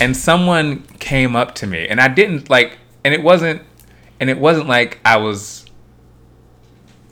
and 0.00 0.16
someone 0.16 0.82
came 0.98 1.36
up 1.36 1.54
to 1.56 1.66
me 1.66 1.86
and 1.86 2.00
I 2.00 2.08
didn't 2.08 2.50
like 2.50 2.78
and 3.04 3.14
it 3.14 3.22
wasn't 3.22 3.62
and 4.20 4.30
it 4.30 4.38
wasn't 4.38 4.68
like 4.68 4.98
I 5.04 5.16
was 5.16 5.63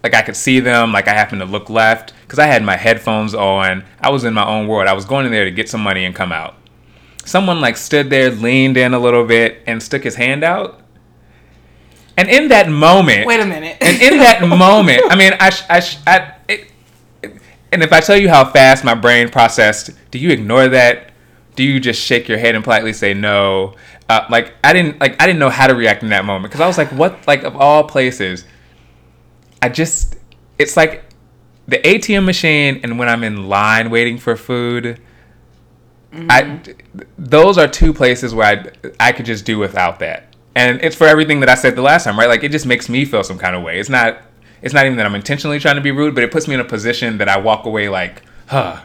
like 0.02 0.14
I 0.14 0.22
could 0.22 0.36
see 0.36 0.60
them, 0.60 0.92
like 0.92 1.08
I 1.08 1.14
happened 1.14 1.40
to 1.40 1.46
look 1.46 1.70
left 1.70 2.12
because 2.22 2.38
I 2.38 2.46
had 2.46 2.62
my 2.62 2.76
headphones 2.76 3.34
on. 3.34 3.84
I 4.00 4.10
was 4.10 4.24
in 4.24 4.34
my 4.34 4.46
own 4.46 4.66
world. 4.66 4.88
I 4.88 4.92
was 4.92 5.04
going 5.04 5.26
in 5.26 5.32
there 5.32 5.44
to 5.44 5.50
get 5.50 5.68
some 5.68 5.82
money 5.82 6.04
and 6.04 6.14
come 6.14 6.32
out. 6.32 6.54
Someone 7.24 7.60
like 7.60 7.76
stood 7.76 8.10
there, 8.10 8.30
leaned 8.30 8.76
in 8.76 8.94
a 8.94 8.98
little 8.98 9.24
bit, 9.24 9.62
and 9.66 9.80
stuck 9.82 10.02
his 10.02 10.16
hand 10.16 10.42
out. 10.42 10.80
And 12.16 12.28
in 12.28 12.48
that 12.48 12.68
moment, 12.68 13.26
wait 13.26 13.40
a 13.40 13.46
minute. 13.46 13.78
and 13.80 14.02
in 14.02 14.18
that 14.18 14.42
moment, 14.46 15.02
I 15.08 15.16
mean, 15.16 15.32
I, 15.38 15.50
I, 15.70 15.82
I 16.06 16.34
it, 16.48 16.68
and 17.70 17.82
if 17.82 17.92
I 17.92 18.00
tell 18.00 18.16
you 18.16 18.28
how 18.28 18.44
fast 18.44 18.84
my 18.84 18.94
brain 18.94 19.30
processed, 19.30 19.90
do 20.10 20.18
you 20.18 20.30
ignore 20.30 20.68
that? 20.68 21.12
Do 21.54 21.62
you 21.62 21.80
just 21.80 22.00
shake 22.00 22.28
your 22.28 22.38
head 22.38 22.54
and 22.54 22.64
politely 22.64 22.92
say 22.92 23.14
no? 23.14 23.76
Uh, 24.08 24.26
like 24.30 24.52
I 24.64 24.72
didn't 24.72 25.00
like 25.00 25.20
I 25.22 25.26
didn't 25.26 25.38
know 25.38 25.48
how 25.48 25.66
to 25.68 25.74
react 25.74 26.02
in 26.02 26.10
that 26.10 26.24
moment 26.24 26.50
because 26.50 26.60
I 26.60 26.66
was 26.66 26.76
like, 26.76 26.90
what? 26.92 27.26
Like 27.26 27.44
of 27.44 27.56
all 27.56 27.84
places, 27.84 28.44
I 29.62 29.68
just 29.68 30.16
it's 30.58 30.76
like 30.76 31.04
the 31.66 31.78
ATM 31.78 32.24
machine 32.24 32.80
and 32.82 32.98
when 32.98 33.08
I'm 33.08 33.24
in 33.24 33.48
line 33.48 33.90
waiting 33.90 34.18
for 34.18 34.36
food. 34.36 35.00
Mm-hmm. 36.12 36.26
I 36.30 36.60
those 37.16 37.56
are 37.56 37.66
two 37.66 37.94
places 37.94 38.34
where 38.34 38.46
I 38.46 38.90
I 39.00 39.12
could 39.12 39.24
just 39.24 39.46
do 39.46 39.58
without 39.58 40.00
that. 40.00 40.34
And 40.54 40.82
it's 40.82 40.94
for 40.94 41.06
everything 41.06 41.40
that 41.40 41.48
I 41.48 41.54
said 41.54 41.76
the 41.76 41.82
last 41.82 42.04
time, 42.04 42.18
right? 42.18 42.28
Like 42.28 42.44
it 42.44 42.50
just 42.52 42.66
makes 42.66 42.90
me 42.90 43.06
feel 43.06 43.24
some 43.24 43.38
kind 43.38 43.56
of 43.56 43.62
way. 43.62 43.80
It's 43.80 43.88
not 43.88 44.20
it's 44.60 44.74
not 44.74 44.84
even 44.84 44.98
that 44.98 45.06
I'm 45.06 45.14
intentionally 45.14 45.58
trying 45.58 45.76
to 45.76 45.80
be 45.80 45.90
rude, 45.90 46.14
but 46.14 46.22
it 46.22 46.30
puts 46.30 46.46
me 46.46 46.54
in 46.54 46.60
a 46.60 46.64
position 46.64 47.18
that 47.18 47.28
I 47.28 47.38
walk 47.38 47.64
away 47.64 47.88
like, 47.88 48.22
huh, 48.46 48.82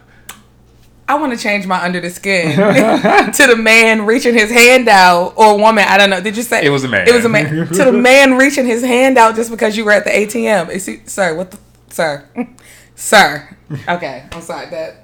I 1.09 1.15
want 1.15 1.31
to 1.31 1.39
change 1.41 1.65
my 1.65 1.81
under 1.81 2.01
the 2.01 2.09
skin 2.09 2.55
to 2.57 3.47
the 3.47 3.55
man 3.55 4.05
reaching 4.05 4.33
his 4.33 4.51
hand 4.51 4.89
out 4.89 5.33
or 5.37 5.57
woman. 5.57 5.85
I 5.87 5.97
don't 5.97 6.09
know. 6.09 6.19
Did 6.19 6.35
you 6.35 6.43
say 6.43 6.65
it 6.65 6.69
was 6.69 6.83
a 6.83 6.89
man? 6.89 7.07
It 7.07 7.13
was 7.13 7.23
a 7.23 7.29
man 7.29 7.67
to 7.67 7.83
the 7.85 7.93
man 7.93 8.33
reaching 8.33 8.65
his 8.65 8.83
hand 8.83 9.17
out 9.17 9.35
just 9.35 9.49
because 9.49 9.77
you 9.77 9.85
were 9.85 9.93
at 9.93 10.03
the 10.03 10.09
ATM. 10.09 10.69
Is 10.69 10.85
he, 10.85 11.01
sir, 11.05 11.33
what 11.33 11.51
the 11.51 11.59
sir, 11.89 12.27
sir? 12.95 13.57
Okay, 13.87 14.25
I'm 14.31 14.41
sorry 14.41 14.69
that. 14.69 15.03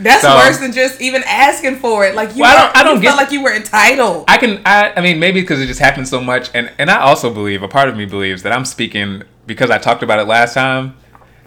That's 0.00 0.22
so, 0.22 0.36
worse 0.36 0.58
than 0.58 0.72
just 0.72 1.00
even 1.00 1.22
asking 1.26 1.76
for 1.76 2.04
it. 2.04 2.14
Like 2.14 2.34
you, 2.36 2.42
well, 2.42 2.56
I 2.56 2.60
don't, 2.60 2.76
I 2.76 2.82
don't 2.84 3.00
get 3.00 3.16
like 3.16 3.32
you 3.32 3.42
were 3.42 3.54
entitled. 3.54 4.26
I 4.28 4.38
can, 4.38 4.62
I, 4.64 4.92
I 4.96 5.00
mean, 5.00 5.18
maybe 5.18 5.40
because 5.40 5.60
it 5.60 5.66
just 5.66 5.80
happened 5.80 6.06
so 6.06 6.20
much, 6.20 6.50
and 6.54 6.70
and 6.78 6.90
I 6.90 7.00
also 7.00 7.32
believe 7.32 7.62
a 7.62 7.68
part 7.68 7.88
of 7.88 7.96
me 7.96 8.06
believes 8.06 8.42
that 8.44 8.52
I'm 8.52 8.64
speaking 8.64 9.22
because 9.46 9.70
I 9.70 9.78
talked 9.78 10.02
about 10.02 10.20
it 10.20 10.26
last 10.26 10.54
time, 10.54 10.96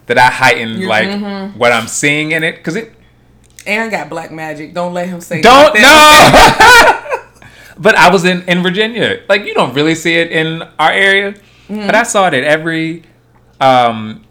that 0.08 0.18
I 0.18 0.28
heightened 0.28 0.86
like 0.86 1.08
mm-hmm. 1.08 1.58
what 1.58 1.72
I'm 1.72 1.88
seeing 1.88 2.32
in 2.32 2.44
it 2.44 2.58
because 2.58 2.76
it 2.76 2.94
Aaron 3.66 3.90
got 3.90 4.10
black 4.10 4.32
magic. 4.32 4.74
Don't 4.74 4.94
let 4.94 5.08
him 5.08 5.22
say. 5.22 5.42
Don't 5.42 5.74
no. 5.76 5.82
but 7.78 7.96
I 7.96 8.10
was 8.12 8.26
in 8.26 8.44
in 8.44 8.62
Virginia. 8.64 9.22
Like 9.28 9.46
you 9.46 9.54
don't 9.54 9.74
really 9.74 9.96
see 9.96 10.16
it 10.16 10.32
in 10.32 10.62
our 10.80 10.92
area, 10.92 11.34
mm-hmm. 11.34 11.86
but 11.86 11.96
I 11.96 12.04
saw 12.04 12.28
it 12.28 12.34
at 12.34 12.44
every 12.44 13.04
um, 13.60 14.24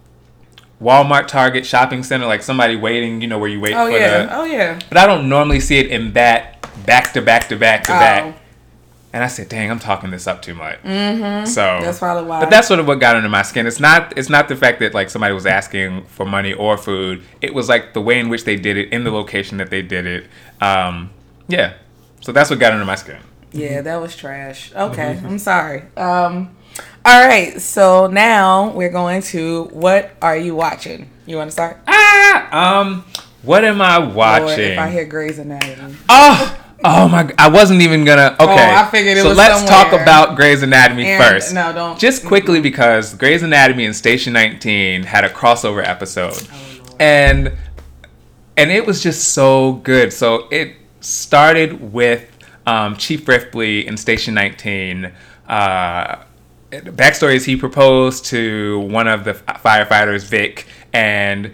Walmart, 0.81 1.27
Target, 1.27 1.67
shopping 1.67 2.03
center. 2.03 2.27
Like 2.27 2.43
somebody 2.43 2.77
waiting. 2.77 3.21
You 3.21 3.29
know 3.29 3.39
where 3.39 3.49
you 3.49 3.61
wait 3.61 3.75
oh, 3.75 3.87
for 3.87 3.93
yeah. 3.93 4.27
the. 4.27 4.37
Oh 4.37 4.45
yeah. 4.45 4.79
But 4.89 4.99
I 4.99 5.07
don't 5.07 5.29
normally 5.29 5.61
see 5.61 5.79
it 5.79 5.89
in 5.89 6.13
that 6.15 6.67
back 6.87 7.13
to 7.13 7.23
back 7.23 7.49
to 7.49 7.57
back 7.57 7.85
to 7.85 7.95
oh. 7.95 7.99
back. 7.99 8.40
And 9.13 9.25
I 9.25 9.27
said, 9.27 9.49
"Dang, 9.49 9.71
I'm 9.71 9.81
talking 9.81 10.11
this 10.11 10.27
up 10.27 10.41
too 10.41 10.55
much." 10.55 10.81
Mm-hmm. 10.83 11.47
So 11.47 11.81
that's 11.83 11.99
probably 11.99 12.29
why. 12.29 12.41
But 12.41 12.51
that's 12.51 12.69
sort 12.69 12.79
of 12.79 12.87
what 12.87 13.01
got 13.01 13.17
under 13.17 13.29
my 13.29 13.43
skin. 13.43 13.67
It's 13.67 13.81
not. 13.81 14.17
It's 14.17 14.29
not 14.29 14.49
the 14.49 14.57
fact 14.57 14.79
that 14.81 14.95
like 14.95 15.11
somebody 15.11 15.35
was 15.35 15.47
asking 15.47 16.05
for 16.05 16.25
money 16.25 16.53
or 16.53 16.77
food. 16.77 17.23
It 17.41 17.53
was 17.53 17.69
like 17.69 17.93
the 17.93 18.01
way 18.01 18.21
in 18.21 18.29
which 18.29 18.45
they 18.45 18.57
did 18.57 18.77
it, 18.77 18.93
in 18.93 19.03
the 19.03 19.11
location 19.11 19.59
that 19.59 19.71
they 19.71 19.83
did 19.83 20.07
it. 20.07 20.27
Um, 20.61 21.11
yeah. 21.49 21.75
So 22.21 22.33
that's 22.33 22.51
what 22.51 22.59
got 22.59 22.73
under 22.73 22.85
my 22.85 22.95
skin. 22.95 23.19
Yeah, 23.53 23.81
that 23.83 24.01
was 24.01 24.15
trash. 24.15 24.73
Okay, 24.75 25.15
mm-hmm. 25.15 25.27
I'm 25.27 25.39
sorry. 25.39 25.83
Um, 25.97 26.57
all 27.05 27.27
right, 27.27 27.61
so 27.61 28.07
now 28.07 28.71
we're 28.71 28.91
going 28.91 29.23
to 29.23 29.65
what 29.73 30.13
are 30.23 30.37
you 30.37 30.55
watching? 30.55 31.11
You 31.27 31.37
want 31.37 31.49
to 31.49 31.53
start? 31.53 31.79
Ah, 31.89 32.81
um, 32.81 33.05
what 33.43 33.65
am 33.65 33.81
I 33.81 33.99
watching? 33.99 34.47
Lord, 34.47 34.61
if 34.61 34.79
I 34.79 34.91
hear 34.91 35.05
Grey's 35.05 35.39
Anatomy. 35.39 35.97
Oh. 36.09 36.57
Oh 36.83 37.09
my! 37.09 37.33
I 37.37 37.49
wasn't 37.49 37.83
even 37.83 38.05
gonna. 38.05 38.37
Okay, 38.41 38.53
oh, 38.53 38.75
I 38.75 38.89
figured 38.91 39.19
it 39.19 39.23
so 39.23 39.31
was 39.31 39.39
let's 39.39 39.59
somewhere. 39.59 39.91
talk 39.91 39.93
about 39.93 40.37
Grey's 40.37 40.63
Anatomy 40.63 41.05
Aaron, 41.05 41.23
first. 41.23 41.53
No, 41.53 41.73
don't. 41.73 41.99
Just 41.99 42.25
quickly 42.25 42.61
because 42.61 43.15
Grey's 43.15 43.43
Anatomy 43.43 43.85
and 43.85 43.95
Station 43.95 44.33
19 44.33 45.03
had 45.03 45.25
a 45.25 45.29
crossover 45.29 45.87
episode, 45.87 46.47
oh, 46.51 46.97
and 46.99 47.53
and 48.57 48.71
it 48.71 48.87
was 48.87 49.03
just 49.03 49.35
so 49.35 49.75
good. 49.75 50.13
So 50.13 50.49
it 50.51 50.77
started 51.01 51.93
with 51.93 52.31
um, 52.67 52.97
Chief 52.97 53.27
Ripley 53.29 53.87
in 53.87 53.97
Station 53.97 54.33
19. 54.35 55.13
Uh, 55.49 56.25
backstory 56.71 57.35
is 57.35 57.45
he 57.45 57.57
proposed 57.57 58.25
to 58.27 58.81
one 58.81 59.09
of 59.09 59.25
the 59.25 59.35
firefighters, 59.35 60.25
Vic, 60.25 60.67
and 60.95 61.53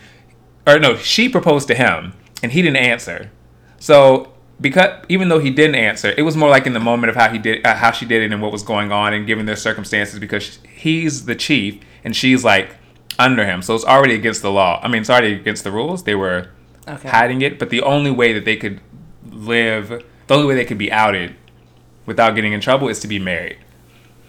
or 0.67 0.79
no, 0.79 0.97
she 0.97 1.29
proposed 1.29 1.67
to 1.69 1.75
him, 1.75 2.13
and 2.45 2.53
he 2.53 2.63
didn't 2.63 2.77
answer. 2.77 3.31
So 3.79 4.33
because 4.61 5.05
even 5.09 5.29
though 5.29 5.39
he 5.39 5.51
didn't 5.51 5.75
answer, 5.75 6.15
it 6.17 6.23
was 6.23 6.37
more 6.37 6.49
like 6.49 6.67
in 6.67 6.73
the 6.73 6.81
moment 6.81 7.11
of 7.11 7.17
how 7.17 7.31
he 7.31 7.39
did, 7.39 7.67
uh, 7.67 7.75
how 7.75 7.91
she 7.91 8.07
did 8.07 8.23
it, 8.23 8.33
and 8.33 8.41
what 8.41 8.53
was 8.53 8.63
going 8.63 8.91
on, 8.91 9.13
and 9.13 9.27
given 9.27 9.47
their 9.47 9.57
circumstances. 9.57 10.19
Because 10.19 10.59
he's 10.75 11.27
the 11.27 11.35
chief, 11.35 11.81
and 12.05 12.17
she's 12.17 12.43
like 12.43 12.71
under 13.19 13.45
him, 13.45 13.63
so 13.63 13.75
it's 13.75 13.85
already 13.85 14.15
against 14.15 14.43
the 14.43 14.51
law. 14.51 14.81
I 14.83 14.89
mean, 14.89 15.03
it's 15.03 15.11
already 15.11 15.35
against 15.35 15.65
the 15.65 15.73
rules. 15.73 16.05
They 16.05 16.15
were 16.15 16.49
okay. 16.89 17.09
hiding 17.09 17.43
it, 17.43 17.59
but 17.59 17.71
the 17.71 17.83
only 17.83 18.11
way 18.11 18.33
that 18.33 18.45
they 18.45 18.57
could 18.57 18.81
live, 19.31 19.89
the 20.27 20.35
only 20.35 20.47
way 20.47 20.55
they 20.55 20.65
could 20.65 20.79
be 20.79 20.91
outed 20.91 21.35
without 22.07 22.35
getting 22.35 22.53
in 22.53 22.61
trouble, 22.61 22.89
is 22.89 23.01
to 23.01 23.09
be 23.09 23.19
married. 23.19 23.59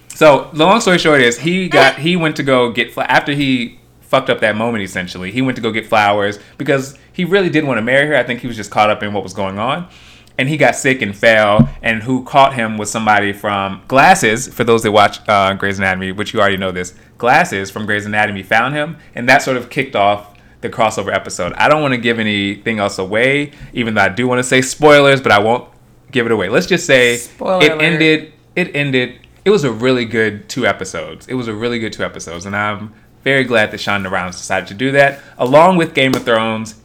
So 0.09 0.49
the 0.51 0.65
long 0.65 0.81
story 0.81 0.97
short 0.97 1.21
is 1.21 1.39
he 1.39 1.69
got 1.69 1.99
he 1.99 2.17
went 2.17 2.35
to 2.37 2.43
go 2.43 2.71
get 2.71 2.97
after 2.97 3.33
he 3.33 3.79
fucked 4.01 4.29
up 4.29 4.41
that 4.41 4.57
moment 4.57 4.83
essentially. 4.83 5.31
He 5.31 5.41
went 5.41 5.55
to 5.55 5.61
go 5.61 5.71
get 5.71 5.85
flowers 5.85 6.39
because 6.57 6.97
he 7.13 7.23
really 7.23 7.49
did 7.49 7.65
want 7.65 7.77
to 7.77 7.81
marry 7.81 8.07
her. 8.07 8.15
I 8.15 8.23
think 8.23 8.41
he 8.41 8.47
was 8.47 8.55
just 8.55 8.71
caught 8.71 8.89
up 8.89 9.03
in 9.03 9.13
what 9.13 9.23
was 9.23 9.33
going 9.33 9.59
on 9.59 9.87
and 10.37 10.47
he 10.49 10.57
got 10.57 10.75
sick 10.75 11.01
and 11.01 11.15
fell. 11.15 11.69
And 11.81 12.03
who 12.03 12.23
caught 12.23 12.53
him 12.53 12.77
was 12.77 12.91
somebody 12.91 13.33
from 13.33 13.81
Glasses. 13.87 14.47
For 14.47 14.63
those 14.63 14.83
that 14.83 14.91
watch 14.91 15.19
uh, 15.27 15.53
Grey's 15.55 15.79
Anatomy, 15.79 16.11
which 16.11 16.33
you 16.33 16.39
already 16.39 16.57
know 16.57 16.71
this, 16.71 16.93
Glasses 17.17 17.71
from 17.71 17.85
Grey's 17.85 18.05
Anatomy 18.05 18.43
found 18.43 18.75
him, 18.75 18.97
and 19.15 19.27
that 19.29 19.41
sort 19.41 19.57
of 19.57 19.69
kicked 19.69 19.95
off 19.95 20.37
the 20.61 20.69
crossover 20.69 21.13
episode. 21.13 21.53
I 21.53 21.69
don't 21.69 21.81
want 21.81 21.93
to 21.93 21.99
give 21.99 22.19
anything 22.19 22.79
else 22.79 22.97
away, 22.97 23.51
even 23.73 23.93
though 23.93 24.01
I 24.01 24.09
do 24.09 24.27
want 24.27 24.39
to 24.39 24.43
say 24.43 24.61
spoilers, 24.61 25.21
but 25.21 25.31
I 25.31 25.39
won't 25.39 25.67
give 26.11 26.25
it 26.25 26.31
away. 26.31 26.49
Let's 26.49 26.65
just 26.67 26.85
say 26.85 27.17
Spoiler 27.17 27.63
it 27.63 27.71
alert. 27.71 27.81
ended. 27.83 28.33
It 28.55 28.75
ended. 28.75 29.19
It 29.45 29.49
was 29.51 29.63
a 29.63 29.71
really 29.71 30.05
good 30.05 30.49
two 30.49 30.65
episodes. 30.65 31.27
It 31.27 31.35
was 31.35 31.47
a 31.47 31.53
really 31.53 31.79
good 31.79 31.93
two 31.93 32.03
episodes, 32.03 32.45
and 32.45 32.55
I'm 32.55 32.93
very 33.23 33.43
glad 33.43 33.71
that 33.71 33.77
Shonda 33.79 34.09
Rhimes 34.09 34.37
decided 34.37 34.67
to 34.69 34.73
do 34.73 34.91
that, 34.93 35.21
along 35.37 35.77
with 35.77 35.93
Game 35.93 36.13
of 36.15 36.23
Thrones 36.23 36.75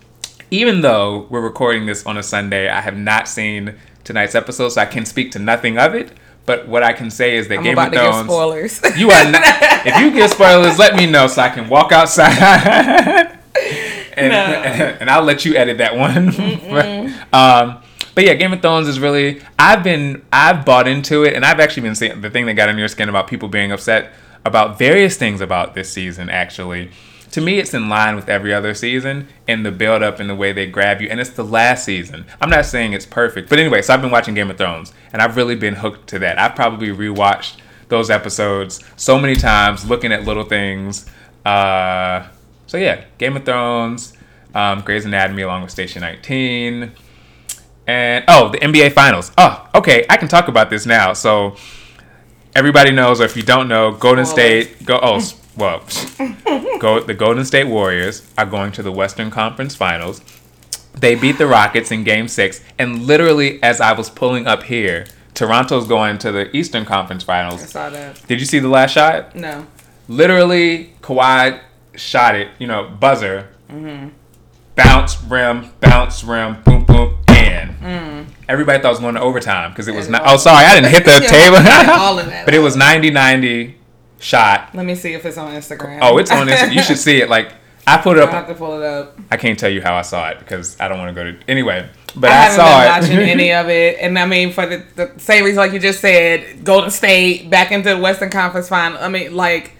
even 0.53 0.83
though 0.83 1.27
we're 1.31 1.41
recording 1.41 1.87
this 1.87 2.05
on 2.05 2.19
a 2.19 2.23
Sunday, 2.23 2.69
I 2.69 2.83
have 2.83 2.95
not 2.95 3.27
seen 3.27 3.75
tonight's 4.05 4.35
episode, 4.35 4.69
so 4.69 4.83
I 4.83 4.85
can 4.85 5.07
speak 5.07 5.33
to 5.33 5.39
nothing 5.39 5.79
of 5.79 5.95
it. 5.95 6.13
But 6.45 6.69
what 6.69 6.83
I 6.83 6.93
can 6.93 7.11
say 7.11 7.39
is 7.39 7.49
that 7.49 7.59
I'm 7.59 7.65
Game 7.65 7.79
of 7.79 7.91
Thrones. 7.91 8.27
spoilers. 8.27 8.99
You 8.99 9.11
are 9.11 9.31
not. 9.31 9.43
if 9.87 9.99
you 9.99 10.11
give 10.11 10.31
spoilers, 10.31 10.79
let 10.79 10.95
me 10.95 11.07
know 11.07 11.27
so 11.27 11.41
I 11.41 11.49
can 11.49 11.71
walk 11.71 11.91
outside. 11.91 12.37
and, 14.15 14.29
no. 14.29 14.37
and 15.01 15.09
I'll 15.09 15.23
let 15.23 15.47
you 15.47 15.55
edit 15.55 15.79
that 15.79 15.97
one. 15.97 16.29
um, 17.33 17.83
but 18.15 18.25
yeah, 18.25 18.35
Game 18.35 18.53
of 18.53 18.61
Thrones 18.61 18.89
is 18.89 19.01
really. 19.01 19.41
I've 19.59 19.83
been. 19.83 20.23
I've 20.31 20.67
bought 20.67 20.87
into 20.87 21.23
it, 21.25 21.33
and 21.33 21.47
I've 21.47 21.61
actually 21.61 21.85
been 21.85 21.95
seeing 21.95 22.21
the 22.21 22.29
thing 22.29 22.45
that 22.45 22.55
got 22.55 22.69
under 22.69 22.79
your 22.79 22.89
skin 22.89 23.09
about 23.09 23.27
people 23.27 23.49
being 23.49 23.73
upset 23.73 24.13
about 24.45 24.79
various 24.79 25.17
things 25.17 25.41
about 25.41 25.75
this 25.75 25.91
season. 25.91 26.29
Actually, 26.29 26.91
to 27.33 27.41
me, 27.41 27.59
it's 27.59 27.75
in 27.75 27.89
line 27.89 28.15
with 28.15 28.29
every 28.29 28.53
other 28.53 28.75
season 28.75 29.27
in 29.49 29.63
the 29.63 29.73
build 29.73 30.03
up 30.03 30.21
and 30.21 30.29
the 30.29 30.35
way 30.35 30.53
they 30.53 30.67
grab 30.67 31.01
you. 31.01 31.09
And 31.09 31.19
it's 31.19 31.31
the 31.31 31.45
last 31.45 31.85
season. 31.85 32.27
I'm 32.41 32.51
not 32.51 32.67
saying 32.67 32.93
it's 32.93 33.07
perfect, 33.07 33.49
but 33.49 33.59
anyway. 33.59 33.83
So 33.83 33.95
I've 33.95 34.03
been 34.03 34.11
watching 34.11 34.35
Game 34.35 34.51
of 34.51 34.59
Thrones, 34.59 34.93
and 35.13 35.21
I've 35.21 35.37
really 35.37 35.57
been 35.57 35.75
hooked 35.75 36.09
to 36.11 36.19
that. 36.21 36.39
I've 36.39 36.55
probably 36.55 36.89
rewatched 36.89 37.57
those 37.89 38.11
episodes 38.11 38.85
so 38.97 39.19
many 39.19 39.35
times, 39.35 39.89
looking 39.89 40.13
at 40.13 40.25
little 40.25 40.45
things. 40.45 41.07
Uh, 41.45 42.29
so 42.67 42.77
yeah, 42.77 43.05
Game 43.19 43.37
of 43.37 43.45
Thrones, 43.45 44.13
um, 44.55 44.83
Grey's 44.83 45.07
Anatomy, 45.07 45.43
along 45.43 45.63
with 45.63 45.71
Station 45.71 46.03
19, 46.03 46.93
and 47.87 48.25
oh, 48.29 48.51
the 48.51 48.59
NBA 48.59 48.93
Finals. 48.93 49.33
Oh, 49.39 49.69
okay, 49.75 50.05
I 50.09 50.19
can 50.19 50.29
talk 50.29 50.49
about 50.49 50.71
this 50.71 50.85
now. 50.85 51.15
So 51.15 51.57
everybody 52.55 52.93
knows, 52.93 53.21
or 53.21 53.25
if 53.25 53.37
you 53.37 53.43
don't 53.43 53.69
know, 53.69 53.93
Golden 53.93 54.27
State 54.27 54.85
go. 54.85 54.99
Oh, 55.03 55.21
well, 55.57 55.85
go. 56.79 57.01
The 57.01 57.15
Golden 57.15 57.45
State 57.45 57.65
Warriors 57.65 58.29
are 58.39 58.47
going 58.47 58.73
to 58.73 58.83
the 58.83 58.93
Western 58.93 59.31
Conference 59.31 59.75
Finals. 59.75 60.23
They 60.95 61.15
beat 61.15 61.39
the 61.39 61.47
Rockets 61.47 61.91
in 61.91 62.05
Game 62.05 62.29
Six, 62.29 62.63
and 62.79 63.07
literally, 63.07 63.63
as 63.63 63.81
I 63.81 63.93
was 63.93 64.11
pulling 64.11 64.47
up 64.47 64.65
here, 64.65 65.07
Toronto's 65.35 65.87
going 65.87 66.19
to 66.19 66.33
the 66.33 66.55
Eastern 66.57 66.85
Conference 66.85 67.23
Finals. 67.23 67.63
I 67.63 67.67
saw 67.67 67.91
that. 67.91 68.27
Did 68.27 68.41
you 68.41 68.47
see 68.47 68.59
the 68.59 68.69
last 68.69 68.93
shot? 68.93 69.35
No. 69.35 69.67
literally 70.09 70.93
Kawhi 71.03 71.61
shot 71.95 72.35
it, 72.35 72.49
you 72.59 72.67
know, 72.67 72.89
buzzer, 72.89 73.49
mm-hmm. 73.71 74.09
bounce 74.75 75.23
rim, 75.25 75.71
bounce 75.81 76.25
rim, 76.25 76.63
boom 76.63 76.85
boom, 76.85 77.19
and 77.29 77.79
mm. 77.79 78.27
everybody 78.49 78.81
thought 78.81 78.89
it 78.89 78.93
was 78.93 79.01
going 79.01 79.15
to 79.15 79.21
overtime 79.21 79.71
because 79.71 79.89
it 79.89 79.95
was 79.95 80.09
not. 80.09 80.23
Oh, 80.25 80.37
sorry, 80.37 80.65
I 80.65 80.75
didn't 80.75 80.93
hit 80.93 81.05
the 81.05 81.27
table, 81.29 81.57
all 81.91 82.19
of 82.19 82.27
that. 82.27 82.45
but 82.45 82.55
it 82.55 82.61
was 82.61 82.77
90-90 82.77 83.75
shot. 84.23 84.75
Let 84.75 84.87
me 84.87 84.95
see 84.95 85.15
if 85.15 85.25
it's 85.27 85.39
on 85.39 85.53
Instagram. 85.53 85.99
Oh, 86.03 86.19
it's 86.19 86.31
on 86.31 86.47
Instagram. 86.47 86.75
You 86.75 86.83
should 86.83 86.99
see 86.99 87.21
it. 87.21 87.29
Like 87.29 87.53
I 87.87 87.99
put 87.99 88.17
it 88.17 88.23
up. 88.23 88.31
I 88.31 88.37
have 88.37 88.49
to 88.49 88.55
pull 88.55 88.81
it 88.81 88.85
up. 88.85 89.19
I 89.31 89.37
can't 89.37 89.59
tell 89.59 89.71
you 89.71 89.83
how 89.83 89.97
I 89.97 90.03
saw 90.03 90.29
it 90.31 90.39
because 90.39 90.79
I 90.81 90.89
don't 90.89 90.99
want 90.99 91.15
to 91.15 91.25
go 91.25 91.31
to 91.31 91.51
anyway. 91.51 91.89
But 92.15 92.31
I 92.31 92.35
I, 92.35 92.37
haven't 92.37 92.57
saw 92.57 92.79
been 92.79 92.87
it. 92.87 93.19
watching 93.19 93.29
any 93.31 93.53
of 93.53 93.69
it, 93.69 93.99
and 94.01 94.19
I 94.19 94.27
mean 94.27 94.53
for 94.53 94.67
the, 94.67 94.85
the 94.95 95.19
same 95.19 95.45
reason, 95.45 95.59
like 95.59 95.73
you 95.73 95.81
just 95.81 96.01
said, 96.01 96.65
Golden 96.65 96.91
State 96.91 97.51
back 97.51 97.73
into 97.73 97.95
the 97.95 97.99
Western 97.99 98.31
Conference 98.31 98.69
Final. 98.69 98.99
I 99.03 99.09
mean, 99.09 99.35
like, 99.35 99.73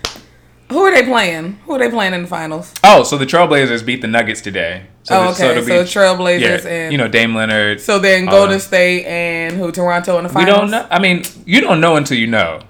who 0.71 0.81
are 0.81 0.93
they 0.93 1.05
playing? 1.05 1.61
Who 1.65 1.75
are 1.75 1.79
they 1.79 1.91
playing 1.91 2.15
in 2.15 2.23
the 2.23 2.29
finals? 2.29 2.73
oh, 2.83 3.05
so 3.05 3.19
the 3.19 3.27
Trailblazers 3.27 3.85
beat 3.85 4.01
the 4.01 4.09
Nuggets 4.09 4.41
today. 4.41 4.87
So 5.05 5.17
oh, 5.17 5.31
okay. 5.31 5.63
So, 5.63 5.85
Trailblazers 5.85 6.65
yeah, 6.65 6.71
and 6.71 6.93
you 6.93 6.99
know 6.99 7.09
Dame 7.09 7.35
Leonard. 7.35 7.81
so 7.81 7.99
then 7.99 8.27
uh, 8.27 8.31
Golden 8.33 8.53
them. 8.53 8.61
State 8.61 9.05
and 9.05 9.57
who 9.57 9.71
Toronto 9.71 10.19
in 10.19 10.25
the 10.25 10.31
finals. 10.31 10.47
We 10.47 10.61
don't 10.61 10.71
know. 10.71 10.87
I 10.91 10.99
mean, 10.99 11.23
you 11.45 11.61
don't 11.61 11.81
know 11.81 11.97
until 11.97 12.19
you 12.19 12.27
know. 12.27 12.61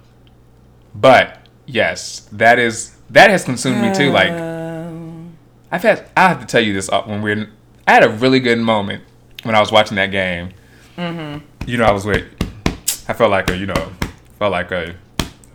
But 0.95 1.42
yes, 1.73 2.29
that 2.33 2.59
is 2.59 2.95
that 3.11 3.31
has 3.31 3.45
consumed 3.45 3.81
me 3.83 3.95
too. 3.95 4.11
Like 4.11 4.31
Um, 4.31 5.37
I've 5.71 5.83
had, 5.83 6.09
I 6.17 6.29
have 6.29 6.41
to 6.41 6.47
tell 6.47 6.61
you 6.61 6.73
this 6.73 6.89
uh, 6.89 7.03
when 7.03 7.23
we're. 7.23 7.49
I 7.87 7.93
had 7.95 8.05
a 8.05 8.11
really 8.11 8.41
good 8.41 8.59
moment 8.59 9.03
when 9.43 9.55
I 9.55 9.61
was 9.61 9.73
watching 9.73 9.97
that 9.97 10.11
game. 10.13 10.51
Mm-hmm. 10.97 11.45
You 11.69 11.79
know, 11.79 11.85
I 11.85 11.91
was 11.93 12.05
with. 12.05 12.25
I 13.09 13.13
felt 13.15 13.31
like 13.31 13.51
a, 13.51 13.57
you 13.57 13.67
know, 13.67 13.93
felt 14.39 14.53
like 14.53 14.71
a 14.71 14.95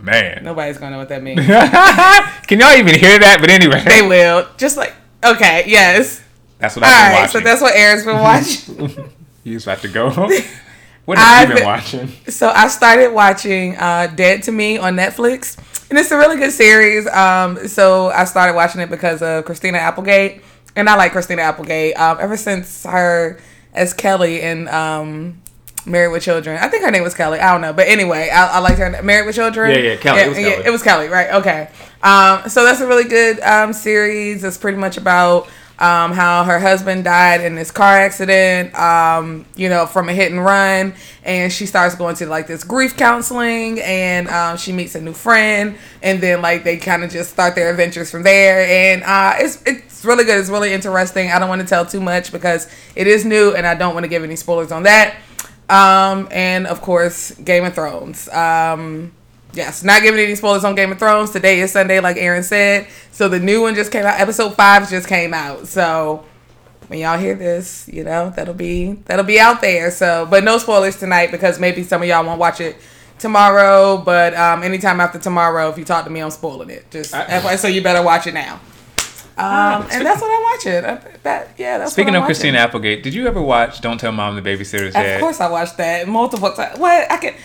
man. 0.01 0.43
nobody's 0.43 0.77
gonna 0.77 0.91
know 0.91 0.97
what 0.99 1.09
that 1.09 1.23
means. 1.23 1.39
Can 2.47 2.59
y'all 2.59 2.73
even 2.77 2.95
hear 2.99 3.17
that? 3.19 3.37
But 3.39 3.49
anyway, 3.49 3.83
they 3.85 4.01
will. 4.07 4.47
Just 4.57 4.77
like 4.77 4.93
okay, 5.23 5.63
yes. 5.67 6.21
that's 6.59 6.75
what 6.75 6.85
All 6.85 6.91
I've 6.91 6.97
been 7.09 7.13
right, 7.13 7.21
watching. 7.21 7.41
so 7.41 7.43
that's 7.43 7.61
what 7.61 7.75
Aaron's 7.75 8.03
been 8.05 8.17
watching. 8.19 9.09
He's 9.43 9.63
about 9.63 9.79
to 9.81 9.87
go. 9.87 10.09
what 11.05 11.17
have 11.17 11.27
I've 11.43 11.49
you 11.49 11.55
been 11.55 11.63
been- 11.63 11.65
watching? 11.65 12.07
So 12.27 12.49
I 12.49 12.67
started 12.67 13.09
watching 13.13 13.77
uh, 13.77 14.07
Dead 14.13 14.43
to 14.43 14.51
Me 14.51 14.77
on 14.77 14.95
Netflix, 14.95 15.57
and 15.89 15.97
it's 15.97 16.11
a 16.11 16.17
really 16.17 16.37
good 16.37 16.51
series. 16.51 17.07
Um, 17.07 17.67
so 17.67 18.09
I 18.09 18.25
started 18.25 18.55
watching 18.55 18.81
it 18.81 18.89
because 18.89 19.21
of 19.21 19.45
Christina 19.45 19.77
Applegate, 19.77 20.41
and 20.75 20.89
I 20.89 20.95
like 20.95 21.11
Christina 21.11 21.41
Applegate 21.43 21.97
um, 21.99 22.17
ever 22.19 22.37
since 22.37 22.83
her 22.83 23.39
as 23.73 23.93
Kelly 23.93 24.41
in 24.41 24.67
um, 24.67 25.41
Married 25.85 26.11
with 26.11 26.23
Children. 26.23 26.57
I 26.57 26.67
think 26.67 26.83
her 26.83 26.91
name 26.91 27.03
was 27.03 27.13
Kelly. 27.13 27.39
I 27.39 27.51
don't 27.51 27.61
know, 27.61 27.73
but 27.73 27.87
anyway, 27.87 28.29
I, 28.29 28.57
I 28.57 28.59
liked 28.59 28.79
her. 28.79 29.01
Married 29.01 29.25
with 29.25 29.35
Children. 29.35 29.71
Yeah, 29.71 29.91
yeah, 29.91 29.95
Kelly. 29.95 30.21
It 30.21 30.27
was 30.27 30.37
Kelly. 30.37 30.65
it 30.65 30.69
was 30.71 30.83
Kelly, 30.83 31.07
right? 31.07 31.33
Okay. 31.35 31.69
Um, 32.03 32.49
so 32.49 32.63
that's 32.63 32.81
a 32.81 32.87
really 32.87 33.05
good 33.05 33.39
um, 33.41 33.73
series. 33.73 34.43
It's 34.43 34.57
pretty 34.57 34.77
much 34.77 34.97
about 34.97 35.49
um, 35.79 36.11
how 36.11 36.43
her 36.43 36.59
husband 36.59 37.03
died 37.03 37.41
in 37.41 37.55
this 37.55 37.69
car 37.69 37.97
accident, 37.97 38.73
um, 38.75 39.45
you 39.55 39.69
know, 39.69 39.85
from 39.85 40.09
a 40.09 40.13
hit 40.13 40.31
and 40.31 40.43
run, 40.43 40.95
and 41.23 41.53
she 41.53 41.65
starts 41.65 41.95
going 41.95 42.15
to 42.15 42.25
like 42.25 42.47
this 42.47 42.63
grief 42.63 42.97
counseling, 42.97 43.79
and 43.81 44.27
um, 44.27 44.57
she 44.57 44.71
meets 44.71 44.95
a 44.95 45.01
new 45.01 45.13
friend, 45.13 45.77
and 46.01 46.19
then 46.21 46.41
like 46.41 46.63
they 46.63 46.77
kind 46.77 47.03
of 47.03 47.11
just 47.11 47.31
start 47.31 47.53
their 47.55 47.69
adventures 47.69 48.09
from 48.09 48.23
there, 48.23 48.65
and 48.65 49.03
uh, 49.03 49.33
it's 49.37 49.61
it's 49.65 50.03
really 50.03 50.23
good. 50.23 50.39
It's 50.39 50.49
really 50.49 50.73
interesting. 50.73 51.31
I 51.31 51.37
don't 51.37 51.49
want 51.49 51.61
to 51.61 51.67
tell 51.67 51.85
too 51.85 52.01
much 52.01 52.31
because 52.31 52.67
it 52.95 53.05
is 53.05 53.23
new, 53.23 53.53
and 53.53 53.67
I 53.67 53.75
don't 53.75 53.93
want 53.93 54.03
to 54.03 54.09
give 54.09 54.23
any 54.23 54.35
spoilers 54.35 54.71
on 54.71 54.83
that. 54.83 55.15
Um, 55.69 56.27
and 56.31 56.65
of 56.65 56.81
course, 56.81 57.31
Game 57.31 57.65
of 57.65 57.75
Thrones. 57.75 58.29
Um, 58.29 59.11
yes, 59.57 59.83
not 59.83 60.01
giving 60.03 60.19
any 60.19 60.35
spoilers 60.35 60.63
on 60.63 60.75
Game 60.75 60.91
of 60.91 60.99
Thrones. 60.99 61.31
Today 61.31 61.59
is 61.59 61.71
Sunday, 61.71 61.99
like 61.99 62.17
Aaron 62.17 62.43
said. 62.43 62.87
So 63.11 63.27
the 63.27 63.39
new 63.39 63.61
one 63.61 63.75
just 63.75 63.91
came 63.91 64.05
out. 64.05 64.19
Episode 64.19 64.55
five 64.55 64.89
just 64.89 65.07
came 65.07 65.33
out. 65.33 65.67
So 65.67 66.23
when 66.87 66.99
y'all 66.99 67.17
hear 67.17 67.35
this, 67.35 67.89
you 67.91 68.03
know 68.03 68.29
that'll 68.35 68.53
be 68.53 68.93
that'll 69.05 69.25
be 69.25 69.39
out 69.39 69.59
there. 69.61 69.91
So, 69.91 70.25
but 70.29 70.43
no 70.43 70.57
spoilers 70.59 70.97
tonight 70.97 71.31
because 71.31 71.59
maybe 71.59 71.83
some 71.83 72.01
of 72.01 72.07
y'all 72.07 72.23
won't 72.25 72.39
watch 72.39 72.61
it 72.61 72.77
tomorrow. 73.19 73.97
But 73.97 74.33
um, 74.35 74.63
anytime 74.63 75.01
after 75.01 75.19
tomorrow, 75.19 75.69
if 75.69 75.77
you 75.77 75.83
talk 75.83 76.05
to 76.05 76.11
me, 76.11 76.21
I'm 76.21 76.31
spoiling 76.31 76.69
it. 76.69 76.89
Just 76.91 77.13
I- 77.13 77.55
so 77.57 77.67
you 77.67 77.81
better 77.81 78.03
watch 78.03 78.27
it 78.27 78.33
now. 78.33 78.61
Um, 79.39 79.85
and 79.91 80.03
that's 80.03 80.19
what 80.19 80.31
I'm 80.31 80.43
watching. 80.43 80.85
I, 80.85 81.17
that, 81.21 81.53
yeah, 81.59 81.77
that's 81.77 81.91
Speaking 81.93 82.15
of 82.15 82.21
watching. 82.21 82.25
Christina 82.25 82.57
Applegate, 82.57 83.03
did 83.03 83.13
you 83.13 83.27
ever 83.27 83.39
watch 83.39 83.81
Don't 83.81 83.99
Tell 83.99 84.11
Mom 84.11 84.35
the 84.35 84.41
Babysitter's 84.41 84.95
Dead? 84.95 85.15
Of 85.15 85.21
course, 85.21 85.39
I 85.39 85.47
watched 85.47 85.77
that 85.77 86.07
multiple 86.07 86.51
times. 86.53 86.79
What 86.79 87.11
I 87.11 87.17
can, 87.17 87.35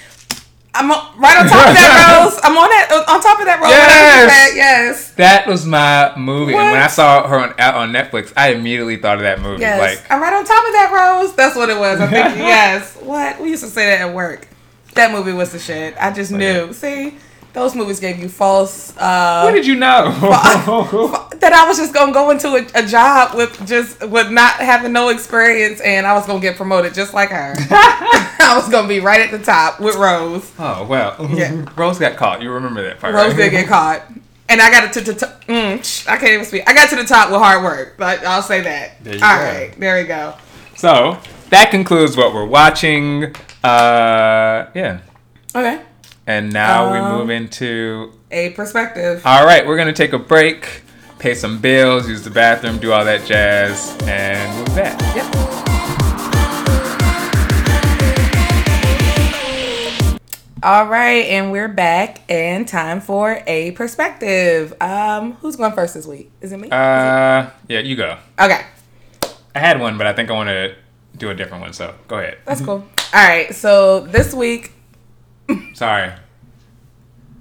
I'm 0.74 0.90
on, 0.90 1.18
right 1.18 1.36
on 1.38 1.46
top 1.48 1.68
of 1.68 1.74
that 1.74 2.22
rose. 2.32 2.40
I'm 2.42 2.56
on 2.56 2.68
that 2.70 3.04
on 3.08 3.20
top 3.22 3.38
of 3.40 3.44
that 3.44 3.60
rose. 3.60 3.70
Yes! 3.70 4.56
yes, 4.56 5.10
That 5.14 5.46
was 5.46 5.66
my 5.66 6.16
movie, 6.16 6.54
and 6.54 6.72
when 6.72 6.80
I 6.82 6.86
saw 6.86 7.26
her 7.28 7.38
on 7.38 7.50
on 7.60 7.92
Netflix, 7.92 8.32
I 8.36 8.52
immediately 8.54 8.96
thought 8.96 9.16
of 9.16 9.22
that 9.22 9.40
movie. 9.40 9.60
yes. 9.60 9.78
Like, 9.78 10.10
I'm 10.10 10.20
right 10.22 10.32
on 10.32 10.44
top 10.44 10.64
of 10.66 10.72
that 10.72 10.90
rose. 10.92 11.34
That's 11.34 11.54
what 11.56 11.68
it 11.68 11.78
was. 11.78 12.00
I 12.00 12.06
think 12.06 12.36
yes. 12.38 12.96
What 12.96 13.38
we 13.40 13.50
used 13.50 13.62
to 13.64 13.68
say 13.70 13.86
that 13.86 14.08
at 14.08 14.14
work. 14.14 14.48
That 14.94 15.10
movie 15.12 15.32
was 15.32 15.52
the 15.52 15.58
shit. 15.58 15.94
I 15.98 16.10
just 16.12 16.32
knew. 16.32 16.72
See, 16.72 17.16
those 17.54 17.74
movies 17.74 18.00
gave 18.00 18.18
you 18.18 18.28
false. 18.30 18.96
Uh, 18.96 19.42
what 19.42 19.52
did 19.52 19.66
you 19.66 19.74
know? 19.74 20.04
that 21.40 21.52
I 21.52 21.66
was 21.68 21.76
just 21.76 21.92
gonna 21.92 22.12
go 22.12 22.30
into 22.30 22.48
a, 22.48 22.66
a 22.74 22.86
job 22.86 23.34
with 23.36 23.66
just 23.66 24.06
with 24.08 24.30
not 24.30 24.54
having 24.54 24.92
no 24.92 25.10
experience, 25.10 25.80
and 25.82 26.06
I 26.06 26.14
was 26.14 26.26
gonna 26.26 26.40
get 26.40 26.56
promoted 26.56 26.94
just 26.94 27.12
like 27.12 27.28
her. 27.30 27.54
I 28.52 28.56
was 28.56 28.68
gonna 28.68 28.86
be 28.88 29.00
right 29.00 29.20
at 29.20 29.30
the 29.30 29.38
top 29.44 29.80
with 29.80 29.96
Rose. 29.96 30.50
oh 30.58 30.84
well, 30.86 31.16
Yeah. 31.32 31.64
Rose 31.76 31.98
got 31.98 32.16
caught. 32.16 32.42
You 32.42 32.50
remember 32.52 32.82
that 32.82 33.00
part? 33.00 33.14
Rose 33.14 33.28
right? 33.28 33.36
did 33.36 33.50
get 33.50 33.66
caught. 33.68 34.02
And 34.48 34.60
I 34.60 34.70
got 34.70 34.84
it 34.84 34.92
to 34.94 35.00
the 35.00 35.14
top. 35.14 35.42
Mm, 35.46 36.08
I 36.08 36.16
can't 36.18 36.32
even 36.32 36.44
speak. 36.44 36.62
I 36.68 36.74
got 36.74 36.90
to 36.90 36.96
the 36.96 37.04
top 37.04 37.30
with 37.30 37.38
hard 37.40 37.62
work. 37.64 37.94
But 37.96 38.22
I'll 38.26 38.42
say 38.42 38.60
that. 38.60 39.02
There 39.02 39.14
you 39.16 39.24
All 39.24 39.36
go. 39.38 39.42
right, 39.44 39.74
there 39.80 39.96
we 40.02 40.06
go. 40.06 40.34
So 40.76 41.18
that 41.48 41.70
concludes 41.70 42.16
what 42.16 42.34
we're 42.34 42.44
watching. 42.44 43.34
Uh, 43.64 44.66
yeah, 44.74 44.98
Okay. 45.54 45.80
and 46.26 46.52
now 46.52 46.92
we 46.92 46.98
Um, 46.98 47.12
move 47.18 47.30
into. 47.30 48.12
A 48.30 48.50
perspective. 48.50 49.22
All 49.24 49.46
right, 49.46 49.66
we're 49.66 49.76
gonna 49.78 49.92
take 49.94 50.12
a 50.12 50.18
break, 50.18 50.82
pay 51.18 51.34
some 51.34 51.58
bills, 51.58 52.06
use 52.08 52.22
the 52.22 52.30
bathroom, 52.30 52.78
do 52.78 52.92
all 52.92 53.04
that 53.06 53.24
jazz, 53.24 53.96
and 54.06 54.54
we'll 54.56 54.66
be 54.66 54.72
back. 54.74 55.00
Yep. 55.16 55.71
All 60.62 60.86
right, 60.86 61.26
and 61.26 61.50
we're 61.50 61.66
back, 61.68 62.20
and 62.30 62.68
time 62.68 63.00
for 63.00 63.42
a 63.48 63.72
perspective. 63.72 64.72
Um, 64.80 65.32
who's 65.34 65.56
going 65.56 65.72
first 65.72 65.94
this 65.94 66.06
week? 66.06 66.30
Is 66.40 66.52
it 66.52 66.58
me? 66.58 66.68
Uh, 66.70 67.50
yeah, 67.68 67.80
you 67.80 67.96
go. 67.96 68.16
okay, 68.38 68.64
I 69.56 69.58
had 69.58 69.80
one, 69.80 69.98
but 69.98 70.06
I 70.06 70.12
think 70.12 70.30
I 70.30 70.34
want 70.34 70.50
to 70.50 70.76
do 71.18 71.30
a 71.30 71.34
different 71.34 71.62
one. 71.62 71.72
So 71.72 71.92
go 72.06 72.18
ahead. 72.18 72.38
that's 72.44 72.60
cool. 72.60 72.74
All 73.12 73.28
right, 73.28 73.52
so 73.52 74.00
this 74.00 74.32
week, 74.32 74.72
Sorry. 75.74 76.12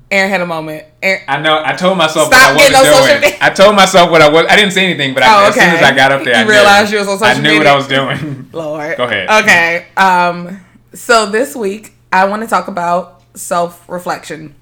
Aaron 0.09 0.29
had 0.29 0.41
a 0.41 0.45
moment. 0.47 0.85
Aaron, 1.03 1.23
I 1.27 1.39
know. 1.39 1.61
I 1.63 1.73
told 1.73 1.97
myself 1.99 2.27
Stop 2.33 2.55
what 2.55 2.63
I 2.65 2.69
getting 2.69 2.75
on 2.75 2.81
wasn't 2.81 2.95
social 2.95 3.07
doing. 3.07 3.21
media. 3.21 3.37
I 3.39 3.49
told 3.51 3.75
myself 3.75 4.11
what 4.11 4.21
I 4.23 4.29
was. 4.29 4.45
I 4.49 4.55
didn't 4.57 4.71
say 4.71 4.83
anything, 4.83 5.13
but 5.13 5.23
I, 5.23 5.45
Oh, 5.45 5.47
as 5.49 5.53
soon 5.53 5.63
as. 5.65 5.83
I 5.83 5.95
got 5.95 6.11
up 6.11 6.23
there, 6.25 6.33
You 6.33 6.39
I 6.39 6.43
knew. 6.43 6.49
realized 6.49 6.91
you 6.91 6.97
was 6.99 7.07
on 7.07 7.19
social 7.19 7.35
media. 7.41 7.51
I 7.51 7.53
knew 7.53 7.59
what? 7.59 7.67
I 7.67 7.75
was 7.75 7.87
doing. 7.87 8.49
Lord. 8.51 8.97
Go 8.97 9.03
ahead. 9.05 9.29
Okay. 9.43 9.85
Um, 9.95 10.59
so 10.93 11.27
this 11.27 11.55
week 11.55 11.93
I 12.11 12.25
want 12.25 12.41
to 12.43 12.47
talk 12.47 12.67
about 12.67 13.21
self-reflection. 13.33 14.55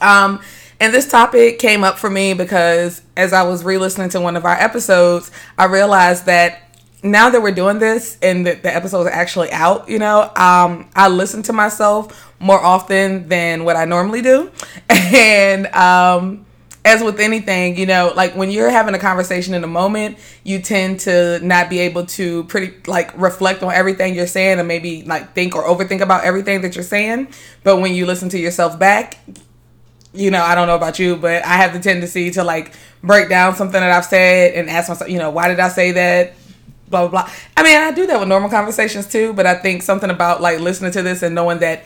Um, 0.00 0.40
and 0.78 0.94
this 0.94 1.08
topic 1.10 1.58
came 1.58 1.84
up 1.84 1.98
for 1.98 2.08
me 2.08 2.32
because 2.32 3.02
as 3.16 3.32
I 3.32 3.42
was 3.42 3.64
re-listening 3.64 4.08
to 4.10 4.20
one 4.20 4.36
of 4.36 4.46
our 4.46 4.54
episodes, 4.54 5.30
I 5.58 5.66
realized 5.66 6.26
that 6.26 6.62
now 7.02 7.30
that 7.30 7.42
we're 7.42 7.50
doing 7.52 7.78
this 7.78 8.18
and 8.22 8.46
the, 8.46 8.54
the 8.54 8.74
episodes 8.74 9.06
are 9.08 9.12
actually 9.12 9.50
out, 9.52 9.88
you 9.88 9.98
know, 9.98 10.22
um, 10.36 10.88
I 10.94 11.08
listen 11.08 11.42
to 11.44 11.52
myself 11.52 12.32
more 12.38 12.60
often 12.60 13.28
than 13.28 13.64
what 13.64 13.76
I 13.76 13.84
normally 13.84 14.22
do. 14.22 14.50
And 15.12 15.66
um, 15.74 16.46
as 16.84 17.02
with 17.02 17.20
anything, 17.20 17.76
you 17.76 17.84
know, 17.84 18.12
like 18.16 18.34
when 18.34 18.50
you're 18.50 18.70
having 18.70 18.94
a 18.94 18.98
conversation 18.98 19.52
in 19.52 19.62
a 19.64 19.66
moment, 19.68 20.18
you 20.44 20.60
tend 20.60 21.00
to 21.00 21.38
not 21.40 21.68
be 21.68 21.80
able 21.80 22.06
to 22.06 22.44
pretty 22.44 22.74
like 22.86 23.16
reflect 23.20 23.62
on 23.62 23.72
everything 23.72 24.14
you're 24.14 24.26
saying 24.26 24.58
and 24.58 24.66
maybe 24.66 25.02
like 25.02 25.34
think 25.34 25.54
or 25.54 25.62
overthink 25.64 26.00
about 26.00 26.24
everything 26.24 26.62
that 26.62 26.74
you're 26.74 26.84
saying. 26.84 27.28
But 27.62 27.78
when 27.78 27.94
you 27.94 28.06
listen 28.06 28.30
to 28.30 28.38
yourself 28.38 28.78
back, 28.78 29.18
you 30.14 30.30
know, 30.30 30.42
I 30.42 30.54
don't 30.54 30.66
know 30.66 30.74
about 30.74 30.98
you, 30.98 31.16
but 31.16 31.44
I 31.44 31.56
have 31.56 31.74
the 31.74 31.80
tendency 31.80 32.30
to 32.32 32.44
like 32.44 32.72
break 33.02 33.28
down 33.28 33.56
something 33.56 33.80
that 33.80 33.90
I've 33.90 34.06
said 34.06 34.54
and 34.54 34.70
ask 34.70 34.88
myself, 34.88 35.10
you 35.10 35.18
know, 35.18 35.30
why 35.30 35.48
did 35.48 35.60
I 35.60 35.68
say 35.68 35.92
that? 35.92 36.34
Blah 36.88 37.08
blah 37.08 37.10
blah. 37.10 37.32
I 37.56 37.62
mean, 37.62 37.76
I 37.76 37.92
do 37.92 38.06
that 38.06 38.18
with 38.18 38.28
normal 38.28 38.48
conversations 38.48 39.06
too, 39.06 39.34
but 39.34 39.46
I 39.46 39.54
think 39.54 39.82
something 39.82 40.10
about 40.10 40.40
like 40.40 40.60
listening 40.60 40.92
to 40.92 41.02
this 41.02 41.22
and 41.22 41.34
knowing 41.34 41.58
that 41.58 41.84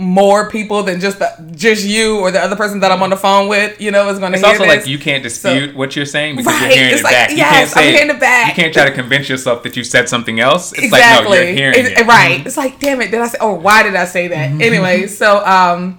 more 0.00 0.50
people 0.50 0.82
than 0.82 0.98
just 0.98 1.18
the, 1.18 1.30
just 1.54 1.84
you 1.84 2.18
or 2.18 2.30
the 2.30 2.40
other 2.40 2.56
person 2.56 2.80
that 2.80 2.90
I'm 2.90 3.02
on 3.02 3.10
the 3.10 3.16
phone 3.16 3.48
with, 3.48 3.80
you 3.80 3.90
know, 3.90 4.08
is 4.08 4.18
going 4.18 4.32
to 4.32 4.38
hear. 4.38 4.46
It's 4.48 4.58
also 4.60 4.68
this. 4.70 4.78
like 4.84 4.88
you 4.88 4.98
can't 4.98 5.22
dispute 5.22 5.70
So- 5.72 5.76
what 5.76 5.94
you're 5.94 6.06
saying 6.06 6.36
because 6.36 6.52
Right, 6.52 6.62
you're 6.62 6.70
hearing 6.76 6.90
it's 6.92 7.00
it 7.00 7.04
like, 7.04 7.12
back. 7.12 7.30
you 7.30 7.36
can't 7.36 7.56
I'm 7.56 7.66
say 7.68 7.92
hearing 7.92 8.10
it 8.10 8.20
back. 8.20 8.48
You 8.48 8.62
can't 8.62 8.72
try 8.74 8.84
to 8.86 8.92
convince 8.94 9.28
yourself 9.28 9.62
that 9.62 9.76
you 9.76 9.84
said 9.84 10.08
something 10.08 10.40
else. 10.40 10.72
It's 10.72 10.84
exactly. 10.84 11.28
like 11.30 11.38
no, 11.40 11.44
you're 11.46 11.54
hearing 11.54 11.78
It's- 11.78 12.00
it. 12.00 12.06
Right. 12.06 12.46
It's 12.46 12.56
like, 12.56 12.80
damn 12.80 13.00
it, 13.02 13.10
did 13.10 13.20
I 13.20 13.28
say? 13.28 13.38
Or 13.40 13.54
why 13.58 13.82
did 13.82 13.94
I 13.94 14.06
say 14.06 14.28
that? 14.28 14.50
anyway, 14.60 15.06
so 15.06 15.44
um, 15.46 15.98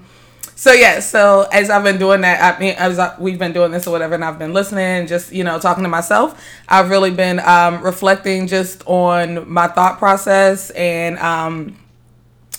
so 0.55 0.73
yeah, 0.73 0.99
so 0.99 1.47
as 1.51 1.69
I've 1.71 1.83
been 1.83 1.97
doing 1.97 2.21
that, 2.21 2.55
I 2.55 2.59
mean, 2.59 2.75
as 2.77 2.99
I, 2.99 3.15
we've 3.19 3.39
been 3.39 3.51
doing 3.51 3.71
this 3.71 3.87
or 3.87 3.91
whatever, 3.91 4.13
and 4.15 4.23
I've 4.23 4.37
been 4.37 4.53
listening, 4.53 5.07
just 5.07 5.31
you 5.31 5.43
know, 5.43 5.57
talking 5.59 5.83
to 5.83 5.89
myself. 5.89 6.39
I've 6.69 6.89
really 6.91 7.09
been 7.11 7.39
um, 7.39 7.81
reflecting 7.81 8.45
just 8.47 8.83
on 8.85 9.49
my 9.51 9.67
thought 9.67 9.97
process 9.97 10.69
and 10.71 11.17
um, 11.17 11.77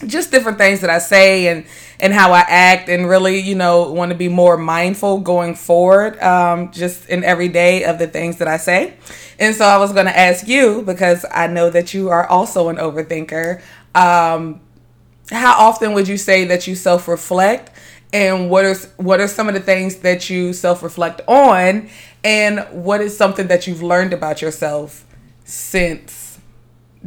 just 0.06 0.30
different 0.30 0.58
things 0.58 0.80
that 0.80 0.90
I 0.90 0.98
say 0.98 1.48
and 1.48 1.64
and 2.00 2.12
how 2.12 2.32
I 2.32 2.40
act 2.40 2.88
and 2.88 3.08
really 3.08 3.38
you 3.38 3.54
know 3.54 3.92
want 3.92 4.10
to 4.10 4.16
be 4.16 4.28
more 4.28 4.56
mindful 4.56 5.20
going 5.20 5.54
forward 5.54 6.18
um, 6.20 6.72
just 6.72 7.08
in 7.08 7.24
every 7.24 7.48
day 7.48 7.84
of 7.84 7.98
the 7.98 8.06
things 8.06 8.38
that 8.38 8.48
I 8.48 8.56
say. 8.56 8.94
And 9.38 9.54
so 9.54 9.64
I 9.64 9.78
was 9.78 9.92
going 9.92 10.06
to 10.06 10.16
ask 10.16 10.46
you 10.46 10.82
because 10.82 11.24
I 11.30 11.46
know 11.46 11.70
that 11.70 11.94
you 11.94 12.10
are 12.10 12.26
also 12.26 12.68
an 12.68 12.76
overthinker 12.76 13.62
um, 13.94 14.60
how 15.30 15.58
often 15.58 15.92
would 15.92 16.08
you 16.08 16.16
say 16.16 16.44
that 16.44 16.66
you 16.66 16.74
self-reflect? 16.74 17.70
And 18.12 18.50
what 18.50 18.64
are 18.64 18.74
what 18.98 19.20
are 19.20 19.28
some 19.28 19.48
of 19.48 19.54
the 19.54 19.60
things 19.60 19.96
that 19.96 20.28
you 20.28 20.52
self-reflect 20.52 21.22
on? 21.26 21.88
And 22.22 22.66
what 22.70 23.00
is 23.00 23.16
something 23.16 23.46
that 23.48 23.66
you've 23.66 23.82
learned 23.82 24.12
about 24.12 24.42
yourself 24.42 25.06
since 25.44 26.38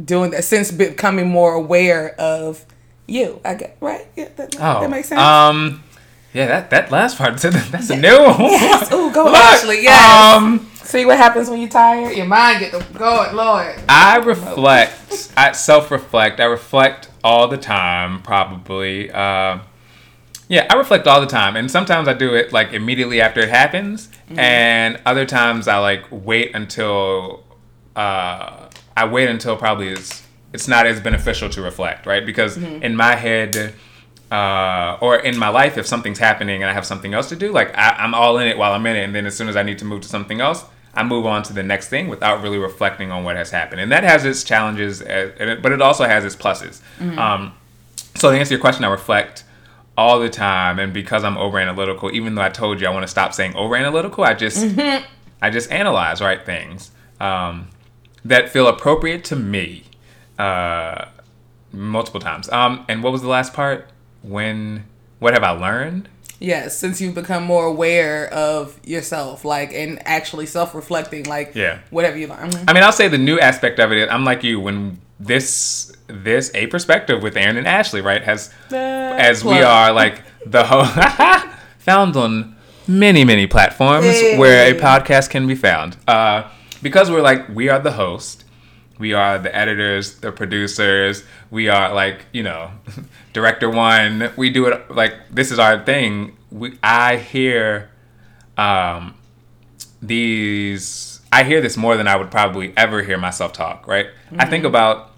doing 0.02 0.32
that 0.32 0.44
since 0.44 0.70
becoming 0.70 1.28
more 1.28 1.54
aware 1.54 2.14
of 2.20 2.66
you 3.06 3.40
i 3.44 3.54
get 3.54 3.76
right 3.80 4.06
yeah 4.16 4.28
that, 4.36 4.54
Oh, 4.58 4.80
that 4.80 4.90
makes 4.90 5.08
sense 5.08 5.20
Um, 5.20 5.82
yeah, 6.32 6.46
that 6.46 6.70
that 6.70 6.90
last 6.90 7.16
part 7.18 7.36
that's 7.40 7.90
a 7.90 7.96
new 7.96 8.18
one. 8.22 8.40
yes 8.40 8.88
oh 8.92 9.10
go 9.12 9.24
Look, 9.26 9.36
ashley 9.36 9.82
yes 9.82 10.34
Um, 10.36 10.68
see 10.74 11.04
what 11.04 11.16
happens 11.16 11.48
when 11.48 11.60
you're 11.60 11.70
tired 11.70 12.16
your 12.16 12.26
mind 12.26 12.60
get 12.60 12.72
to 12.72 12.84
going 12.98 13.34
lord 13.34 13.74
I 13.88 14.16
reflect. 14.18 15.32
I 15.36 15.52
self-reflect. 15.52 16.40
I 16.40 16.44
reflect 16.44 17.10
all 17.24 17.48
the 17.48 17.56
time, 17.56 18.22
probably. 18.22 19.10
Uh, 19.10 19.58
yeah, 20.48 20.66
I 20.70 20.74
reflect 20.76 21.06
all 21.06 21.20
the 21.20 21.26
time, 21.26 21.56
and 21.56 21.70
sometimes 21.70 22.06
I 22.08 22.12
do 22.14 22.34
it 22.34 22.52
like 22.52 22.72
immediately 22.72 23.20
after 23.20 23.40
it 23.40 23.48
happens, 23.48 24.08
and 24.36 25.00
other 25.06 25.24
times 25.26 25.66
I 25.68 25.78
like 25.78 26.04
wait 26.10 26.54
until 26.54 27.44
uh, 27.96 28.68
I 28.96 29.04
wait 29.06 29.28
until 29.28 29.56
probably 29.56 29.88
it's 29.88 30.22
it's 30.56 30.68
not 30.74 30.84
as 30.86 30.98
beneficial 31.08 31.48
to 31.56 31.60
reflect, 31.70 32.06
right? 32.12 32.24
Because 32.30 32.52
in 32.88 32.92
my 32.96 33.14
head. 33.26 33.74
Uh, 34.28 34.98
or 35.00 35.12
in 35.30 35.38
my 35.38 35.48
life, 35.48 35.78
if 35.78 35.86
something's 35.86 36.18
happening 36.18 36.60
and 36.62 36.68
I 36.68 36.72
have 36.72 36.84
something 36.84 37.14
else 37.14 37.28
to 37.28 37.36
do, 37.36 37.52
like 37.52 37.70
I, 37.78 37.90
I'm 38.02 38.12
all 38.12 38.38
in 38.38 38.48
it 38.48 38.58
while 38.58 38.72
I'm 38.72 38.84
in 38.86 38.96
it, 38.96 39.04
and 39.04 39.14
then 39.14 39.24
as 39.24 39.36
soon 39.36 39.48
as 39.48 39.54
I 39.54 39.62
need 39.62 39.78
to 39.78 39.84
move 39.84 40.00
to 40.02 40.08
something 40.08 40.40
else, 40.40 40.64
I 40.94 41.04
move 41.04 41.26
on 41.26 41.44
to 41.44 41.52
the 41.52 41.62
next 41.62 41.90
thing 41.90 42.08
without 42.08 42.42
really 42.42 42.58
reflecting 42.58 43.12
on 43.12 43.22
what 43.22 43.36
has 43.36 43.52
happened, 43.52 43.80
and 43.82 43.92
that 43.92 44.02
has 44.02 44.24
its 44.24 44.42
challenges, 44.42 45.00
uh, 45.00 45.30
it- 45.38 45.62
but 45.62 45.70
it 45.70 45.80
also 45.80 46.04
has 46.08 46.24
its 46.24 46.34
pluses. 46.34 46.80
Um, 47.16 47.52
so 48.16 48.32
to 48.32 48.36
answer 48.36 48.54
your 48.54 48.60
question, 48.60 48.82
I 48.84 48.88
reflect 48.88 49.44
all 49.96 50.18
the 50.18 50.28
time, 50.28 50.80
and 50.80 50.92
because 50.92 51.22
I'm 51.22 51.38
over 51.38 51.60
analytical, 51.60 52.10
even 52.12 52.34
though 52.34 52.42
I 52.42 52.48
told 52.48 52.80
you 52.80 52.88
I 52.88 52.90
want 52.90 53.04
to 53.04 53.12
stop 53.18 53.32
saying 53.32 53.54
over 53.54 53.76
analytical, 53.76 54.24
I 54.24 54.34
just 54.34 54.58
I 55.40 55.50
just 55.50 55.70
analyze 55.70 56.20
right 56.20 56.44
things 56.44 56.90
um, 57.20 57.68
that 58.24 58.48
feel 58.48 58.66
appropriate 58.66 59.22
to 59.30 59.36
me 59.36 59.84
uh, 60.38 61.06
multiple 61.72 62.20
times. 62.20 62.48
Um, 62.50 62.84
and 62.88 63.02
what 63.02 63.12
was 63.12 63.22
the 63.22 63.28
last 63.28 63.52
part? 63.52 63.88
When 64.22 64.84
what 65.18 65.32
have 65.34 65.42
I 65.44 65.50
learned? 65.50 66.08
yes 66.38 66.76
since 66.76 67.00
you've 67.00 67.14
become 67.14 67.42
more 67.44 67.64
aware 67.64 68.30
of 68.30 68.78
yourself 68.84 69.42
like 69.42 69.72
and 69.72 69.98
actually 70.06 70.44
self-reflecting 70.44 71.24
like 71.24 71.52
Yeah. 71.54 71.78
whatever 71.88 72.18
you 72.18 72.26
learn 72.26 72.50
Mhm. 72.50 72.64
I 72.68 72.74
mean, 72.74 72.82
I'll 72.82 72.92
say 72.92 73.08
the 73.08 73.16
new 73.16 73.40
aspect 73.40 73.78
of 73.78 73.90
it. 73.90 74.10
I'm 74.12 74.22
like 74.26 74.44
you 74.44 74.60
when 74.60 75.00
this 75.18 75.92
this 76.08 76.50
a 76.54 76.66
perspective 76.66 77.22
with 77.22 77.38
Aaron 77.38 77.56
and 77.56 77.66
Ashley, 77.66 78.02
right? 78.02 78.22
Has 78.22 78.50
as 78.70 79.42
we 79.46 79.62
are 79.62 79.92
like 79.92 80.20
the 80.44 80.64
host 80.64 80.92
found 81.78 82.16
on 82.16 82.54
many 82.86 83.24
many 83.24 83.46
platforms 83.46 84.04
Hey. 84.04 84.36
where 84.36 84.70
a 84.70 84.78
podcast 84.78 85.30
can 85.30 85.46
be 85.46 85.54
found. 85.54 85.96
Uh, 86.06 86.42
because 86.82 87.10
we're 87.10 87.22
like 87.22 87.48
we 87.48 87.70
are 87.70 87.78
the 87.78 87.92
host, 87.92 88.44
we 88.98 89.12
are 89.12 89.38
the 89.38 89.54
editors, 89.54 90.16
the 90.20 90.32
producers, 90.32 91.24
we 91.50 91.68
are 91.68 91.92
like 91.94 92.26
you 92.32 92.42
know 92.42 92.70
director 93.32 93.68
one. 93.70 94.30
We 94.36 94.50
do 94.50 94.66
it 94.66 94.90
like 94.90 95.14
this 95.30 95.50
is 95.52 95.58
our 95.58 95.84
thing. 95.84 96.36
We 96.50 96.78
I 96.82 97.16
hear 97.16 97.90
um 98.58 99.14
these 100.02 101.20
I 101.32 101.44
hear 101.44 101.60
this 101.60 101.76
more 101.76 101.96
than 101.96 102.06
I 102.08 102.16
would 102.16 102.30
probably 102.30 102.72
ever 102.76 103.02
hear 103.02 103.18
myself 103.18 103.52
talk, 103.52 103.86
right? 103.86 104.06
I 104.38 104.46
think 104.46 104.64
Mm-hmm. 104.64 104.66
about 104.74 105.10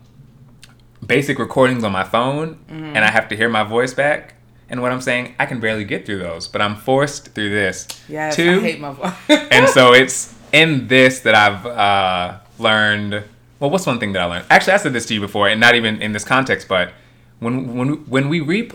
basic 1.06 1.38
recordings 1.38 1.84
on 1.84 1.92
my 1.92 2.04
phone 2.04 2.54
Mm-hmm. 2.70 2.96
and 2.96 2.98
I 3.04 3.10
have 3.10 3.28
to 3.28 3.36
hear 3.36 3.48
my 3.48 3.62
voice 3.62 3.94
back 3.94 4.34
and 4.70 4.82
what 4.82 4.92
I'm 4.92 5.00
saying, 5.00 5.34
I 5.40 5.46
can 5.46 5.60
barely 5.60 5.84
get 5.84 6.04
through 6.04 6.18
those, 6.18 6.46
but 6.46 6.60
I'm 6.60 6.76
forced 6.76 7.28
through 7.34 7.48
this. 7.50 7.86
yes 8.08 8.36
too. 8.36 8.58
i 8.58 8.60
hate 8.60 8.80
my 8.80 8.92
voice 8.92 9.14
and 9.50 9.66
so 9.76 9.92
it's 9.94 10.34
in 10.52 10.88
this 10.88 11.20
that 11.20 11.34
I've 11.34 11.64
uh, 11.66 12.38
learned. 12.58 13.22
Well, 13.60 13.70
what's 13.70 13.86
one 13.86 13.98
thing 13.98 14.12
that 14.12 14.22
I 14.22 14.26
learned? 14.26 14.46
Actually, 14.50 14.74
I 14.74 14.76
said 14.76 14.92
this 14.92 15.06
to 15.06 15.14
you 15.14 15.20
before, 15.20 15.48
and 15.48 15.60
not 15.60 15.74
even 15.74 16.00
in 16.00 16.12
this 16.12 16.24
context, 16.24 16.68
but 16.68 16.92
when 17.40 17.76
when 17.76 17.88
when 18.06 18.28
we 18.28 18.40
reap, 18.40 18.72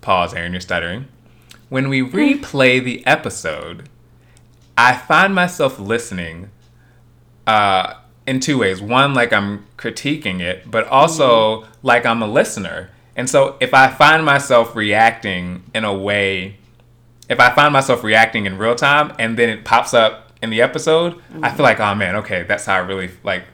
pause, 0.00 0.34
Aaron, 0.34 0.52
you're 0.52 0.60
stuttering. 0.60 1.06
When 1.68 1.88
we 1.88 2.00
hmm. 2.00 2.16
replay 2.16 2.82
the 2.82 3.04
episode, 3.06 3.88
I 4.76 4.96
find 4.96 5.34
myself 5.34 5.78
listening 5.78 6.50
uh, 7.46 7.94
in 8.26 8.40
two 8.40 8.58
ways. 8.58 8.80
One, 8.80 9.14
like 9.14 9.32
I'm 9.32 9.66
critiquing 9.76 10.40
it, 10.40 10.70
but 10.70 10.86
also 10.88 11.62
hmm. 11.62 11.70
like 11.82 12.06
I'm 12.06 12.22
a 12.22 12.28
listener. 12.28 12.90
And 13.16 13.30
so 13.30 13.56
if 13.60 13.72
I 13.74 13.88
find 13.88 14.24
myself 14.24 14.74
reacting 14.74 15.62
in 15.74 15.84
a 15.84 15.94
way, 15.94 16.56
if 17.28 17.38
I 17.38 17.54
find 17.54 17.72
myself 17.72 18.02
reacting 18.02 18.46
in 18.46 18.58
real 18.58 18.74
time 18.74 19.14
and 19.18 19.38
then 19.38 19.48
it 19.48 19.64
pops 19.64 19.94
up 19.94 20.32
in 20.42 20.50
the 20.50 20.60
episode, 20.60 21.20
I 21.42 21.50
hmm. 21.50 21.56
feel 21.56 21.64
like, 21.64 21.80
oh 21.80 21.94
man, 21.94 22.16
okay, 22.16 22.42
that's 22.42 22.66
how 22.66 22.74
I 22.74 22.78
really 22.78 23.10
like. 23.22 23.44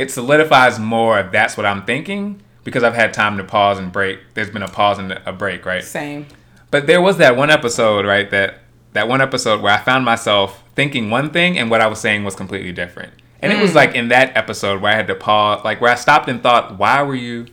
It 0.00 0.10
solidifies 0.10 0.78
more 0.78 1.20
if 1.20 1.30
that's 1.30 1.58
what 1.58 1.66
I'm 1.66 1.84
thinking 1.84 2.40
because 2.64 2.82
I've 2.82 2.94
had 2.94 3.12
time 3.12 3.36
to 3.36 3.44
pause 3.44 3.78
and 3.78 3.92
break. 3.92 4.20
There's 4.32 4.48
been 4.48 4.62
a 4.62 4.68
pause 4.68 4.98
and 4.98 5.12
a 5.26 5.32
break, 5.32 5.66
right? 5.66 5.84
same 5.84 6.24
But 6.70 6.86
there 6.86 7.02
was 7.02 7.18
that 7.18 7.36
one 7.36 7.50
episode, 7.50 8.06
right? 8.06 8.30
That 8.30 8.60
that 8.94 9.08
one 9.08 9.20
episode 9.20 9.60
where 9.60 9.74
I 9.74 9.76
found 9.76 10.06
myself 10.06 10.64
thinking 10.74 11.10
one 11.10 11.28
thing 11.28 11.58
and 11.58 11.70
what 11.70 11.82
I 11.82 11.86
was 11.86 12.00
saying 12.00 12.24
was 12.24 12.34
completely 12.34 12.72
different. 12.72 13.12
And 13.42 13.52
it 13.52 13.60
was 13.60 13.72
mm. 13.72 13.74
like 13.74 13.94
in 13.94 14.08
that 14.08 14.34
episode 14.38 14.80
where 14.80 14.90
I 14.90 14.96
had 14.96 15.06
to 15.08 15.14
pause, 15.14 15.62
like 15.64 15.82
where 15.82 15.92
I 15.92 15.96
stopped 15.96 16.30
and 16.30 16.42
thought, 16.42 16.78
why 16.78 17.02
were 17.02 17.14
you 17.14 17.48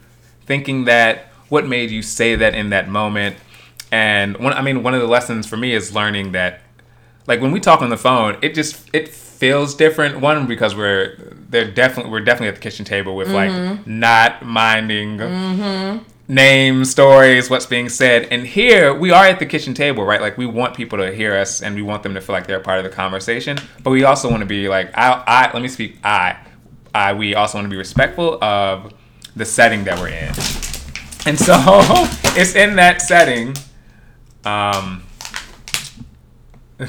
thinking 0.45 0.85
that? 0.85 1.25
What 1.49 1.67
made 1.67 1.91
you 1.91 2.01
say 2.01 2.35
that 2.35 2.55
in 2.55 2.69
that 2.69 2.87
moment? 2.87 3.35
And 3.91 4.37
one, 4.37 4.53
I 4.53 4.61
mean, 4.61 4.83
one 4.83 4.93
of 4.93 5.01
the 5.01 5.07
lessons 5.07 5.47
for 5.47 5.57
me 5.57 5.73
is 5.73 5.93
learning 5.93 6.31
that, 6.31 6.61
like 7.27 7.41
when 7.41 7.51
we 7.51 7.59
talk 7.59 7.81
on 7.81 7.89
the 7.89 7.97
phone, 7.97 8.37
it 8.41 8.55
just 8.55 8.89
it 8.93 9.13
feels 9.37 9.75
different. 9.75 10.19
One 10.19 10.47
because 10.47 10.75
we're 10.75 11.15
they're 11.49 11.69
definitely 11.69 12.11
we're 12.11 12.21
definitely 12.21 12.49
at 12.49 12.55
the 12.55 12.61
kitchen 12.61 12.85
table 12.85 13.15
with 13.15 13.31
like 13.31 13.87
not 13.87 14.43
minding 14.45 15.19
names, 16.27 16.91
stories, 16.91 17.49
what's 17.49 17.65
being 17.65 17.89
said. 17.89 18.27
And 18.31 18.45
here 18.45 18.93
we 18.93 19.11
are 19.11 19.25
at 19.25 19.39
the 19.39 19.45
kitchen 19.45 19.73
table, 19.73 20.03
right? 20.03 20.19
Like 20.19 20.37
we 20.37 20.45
want 20.45 20.75
people 20.75 20.97
to 20.97 21.13
hear 21.13 21.35
us 21.35 21.61
and 21.61 21.75
we 21.75 21.81
want 21.81 22.03
them 22.03 22.13
to 22.15 22.21
feel 22.21 22.33
like 22.33 22.47
they're 22.47 22.59
a 22.59 22.63
part 22.63 22.79
of 22.79 22.83
the 22.83 22.89
conversation. 22.89 23.57
But 23.83 23.91
we 23.91 24.03
also 24.03 24.29
want 24.29 24.41
to 24.41 24.45
be 24.45 24.67
like, 24.67 24.91
I, 24.97 25.23
I 25.25 25.53
let 25.53 25.61
me 25.61 25.69
speak, 25.69 25.97
I, 26.03 26.37
I, 26.93 27.13
we 27.13 27.35
also 27.35 27.57
want 27.57 27.65
to 27.65 27.69
be 27.69 27.77
respectful 27.77 28.43
of 28.43 28.93
the 29.35 29.45
setting 29.45 29.83
that 29.85 29.99
we're 29.99 30.09
in. 30.09 30.33
And 31.25 31.39
so 31.39 31.55
it's 32.35 32.55
in 32.55 32.75
that 32.75 33.01
setting. 33.01 33.55
Um, 34.43 35.03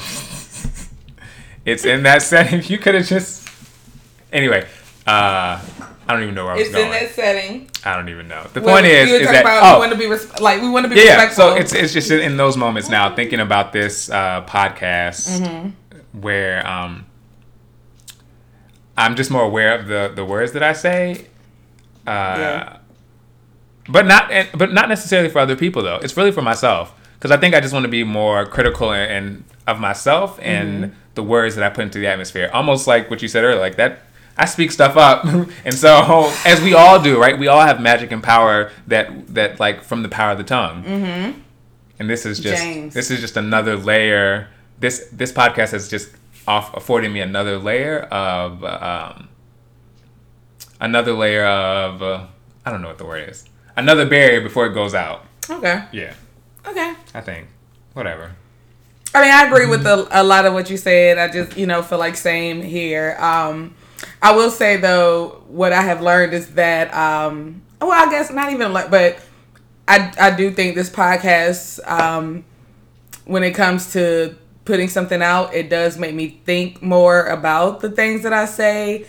it's 1.64 1.84
in 1.84 2.02
that 2.04 2.22
setting. 2.30 2.62
You 2.64 2.78
could 2.78 2.94
have 2.94 3.06
just, 3.06 3.48
anyway. 4.32 4.66
Uh, 5.06 5.60
I 6.10 6.14
don't 6.14 6.22
even 6.22 6.34
know 6.34 6.44
where 6.44 6.54
I 6.54 6.56
was 6.56 6.66
It's 6.68 6.74
going. 6.74 6.86
in 6.86 6.92
that 6.92 7.10
setting. 7.10 7.70
I 7.84 7.94
don't 7.96 8.08
even 8.08 8.28
know. 8.28 8.46
The 8.54 8.60
point 8.62 8.86
is, 8.86 9.10
is 9.10 9.26
that 9.28 9.42
about 9.42 9.62
we 9.62 9.68
oh 9.76 9.78
want 9.78 9.92
to 9.92 9.98
be 9.98 10.06
res- 10.06 10.40
like 10.40 10.62
we 10.62 10.68
want 10.70 10.84
to 10.84 10.90
be 10.90 10.96
yeah, 10.96 11.02
yeah. 11.04 11.24
respectful. 11.24 11.50
So 11.50 11.56
it's 11.56 11.72
it's 11.74 11.92
just 11.92 12.10
in 12.10 12.36
those 12.38 12.56
moments 12.56 12.88
now, 12.88 13.14
thinking 13.14 13.40
about 13.40 13.72
this 13.72 14.10
uh, 14.10 14.44
podcast 14.46 15.40
Mm-hmm. 15.40 16.20
where 16.20 16.66
um, 16.66 17.04
I'm 18.96 19.16
just 19.16 19.30
more 19.30 19.42
aware 19.42 19.78
of 19.78 19.86
the 19.86 20.10
the 20.14 20.24
words 20.24 20.52
that 20.52 20.62
I 20.62 20.72
say. 20.72 21.26
Uh, 22.06 22.10
Yeah. 22.38 22.76
But 23.90 24.06
not 24.06 24.30
and, 24.30 24.48
but 24.54 24.72
not 24.72 24.88
necessarily 24.90 25.28
for 25.30 25.38
other 25.38 25.56
people 25.56 25.82
though. 25.82 25.96
It's 25.96 26.16
really 26.16 26.32
for 26.32 26.42
myself 26.42 26.92
because 27.14 27.30
I 27.30 27.36
think 27.38 27.54
I 27.54 27.60
just 27.60 27.72
want 27.72 27.84
to 27.84 27.88
be 27.90 28.04
more 28.04 28.44
critical 28.46 28.92
and, 28.92 29.10
and 29.10 29.44
of 29.68 29.78
myself 29.78 30.38
and 30.42 30.84
Mm-hmm. 30.84 30.94
the 31.14 31.22
words 31.22 31.54
that 31.56 31.64
I 31.64 31.68
put 31.70 31.82
into 31.84 31.98
the 32.00 32.06
atmosphere. 32.08 32.50
Almost 32.52 32.86
like 32.86 33.08
what 33.10 33.22
you 33.22 33.28
said 33.28 33.44
earlier, 33.44 33.60
like 33.60 33.76
that. 33.76 34.00
I 34.36 34.44
speak 34.46 34.70
stuff 34.70 34.96
up, 34.96 35.24
and 35.64 35.74
so 35.74 36.32
as 36.46 36.60
we 36.62 36.72
all 36.74 37.00
do, 37.02 37.20
right? 37.20 37.36
We 37.38 37.48
all 37.48 37.60
have 37.60 37.80
magic 37.80 38.12
and 38.12 38.22
power 38.22 38.70
that 38.86 39.06
that 39.34 39.58
like 39.60 39.82
from 39.82 40.02
the 40.02 40.08
power 40.08 40.32
of 40.32 40.38
the 40.38 40.44
tongue. 40.44 40.84
Mm-hmm. 40.84 41.40
And 41.98 42.08
this 42.08 42.24
is 42.24 42.38
just 42.38 42.62
James. 42.62 42.94
this 42.94 43.10
is 43.10 43.20
just 43.20 43.36
another 43.36 43.76
layer. 43.76 44.48
This 44.78 45.08
this 45.12 45.32
podcast 45.32 45.72
has 45.72 45.88
just 45.88 46.10
off 46.46 46.72
affording 46.76 47.12
me 47.12 47.20
another 47.20 47.58
layer 47.58 48.02
of 48.12 48.62
um, 48.64 49.28
another 50.80 51.12
layer 51.12 51.44
of 51.44 52.00
uh, 52.02 52.26
I 52.64 52.70
don't 52.70 52.80
know 52.82 52.88
what 52.88 52.98
the 52.98 53.04
word 53.06 53.28
is. 53.28 53.44
Another 53.76 54.06
barrier 54.06 54.40
before 54.40 54.66
it 54.66 54.72
goes 54.74 54.94
out. 54.94 55.24
okay. 55.50 55.84
Yeah, 55.92 56.14
Okay. 56.66 56.94
I 57.14 57.20
think. 57.20 57.48
Whatever. 57.94 58.32
I 59.18 59.22
mean, 59.22 59.32
I 59.32 59.46
agree 59.46 59.66
with 59.66 59.84
a, 59.84 60.06
a 60.12 60.22
lot 60.22 60.46
of 60.46 60.54
what 60.54 60.70
you 60.70 60.76
said. 60.76 61.18
I 61.18 61.26
just, 61.26 61.56
you 61.56 61.66
know, 61.66 61.82
feel 61.82 61.98
like 61.98 62.16
same 62.16 62.62
here. 62.62 63.16
Um, 63.18 63.74
I 64.22 64.36
will 64.36 64.52
say 64.52 64.76
though, 64.76 65.42
what 65.48 65.72
I 65.72 65.82
have 65.82 66.00
learned 66.00 66.34
is 66.34 66.54
that, 66.54 66.94
um, 66.94 67.62
well, 67.80 67.90
I 67.90 68.08
guess 68.10 68.30
not 68.30 68.52
even 68.52 68.72
like, 68.72 68.92
but 68.92 69.18
I, 69.88 70.14
I 70.20 70.36
do 70.36 70.52
think 70.52 70.76
this 70.76 70.88
podcast, 70.88 71.84
um, 71.90 72.44
when 73.24 73.42
it 73.42 73.54
comes 73.56 73.92
to 73.94 74.36
putting 74.64 74.86
something 74.88 75.20
out, 75.20 75.52
it 75.52 75.68
does 75.68 75.98
make 75.98 76.14
me 76.14 76.40
think 76.44 76.80
more 76.80 77.26
about 77.26 77.80
the 77.80 77.90
things 77.90 78.22
that 78.22 78.32
I 78.32 78.44
say 78.44 79.04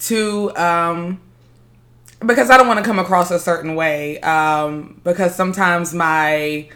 to, 0.00 0.54
um, 0.58 1.22
because 2.20 2.50
I 2.50 2.58
don't 2.58 2.66
want 2.66 2.80
to 2.80 2.84
come 2.84 2.98
across 2.98 3.30
a 3.30 3.38
certain 3.38 3.76
way. 3.76 4.20
Um, 4.20 5.00
because 5.04 5.34
sometimes 5.34 5.94
my, 5.94 6.68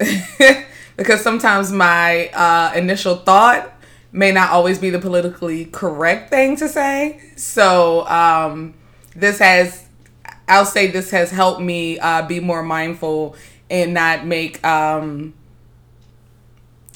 because 0.96 1.22
sometimes 1.22 1.72
my 1.72 2.28
uh, 2.28 2.72
initial 2.74 3.16
thought 3.16 3.72
may 4.12 4.30
not 4.30 4.50
always 4.50 4.78
be 4.78 4.90
the 4.90 4.98
politically 4.98 5.64
correct 5.66 6.30
thing 6.30 6.56
to 6.56 6.68
say. 6.68 7.20
So 7.36 8.06
um, 8.06 8.74
this 9.16 9.38
has, 9.40 9.86
I'll 10.48 10.64
say, 10.64 10.86
this 10.86 11.10
has 11.10 11.30
helped 11.30 11.60
me 11.60 11.98
uh, 11.98 12.26
be 12.26 12.38
more 12.38 12.62
mindful 12.62 13.36
and 13.68 13.92
not 13.92 14.24
make 14.24 14.64
um, 14.64 15.34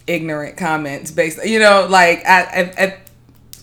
ignorant 0.06 0.56
comments 0.56 1.11
based, 1.11 1.44
you 1.44 1.58
know, 1.58 1.87
like 1.90 2.24
at, 2.24 2.54
at, 2.54 2.78
at 2.78 3.11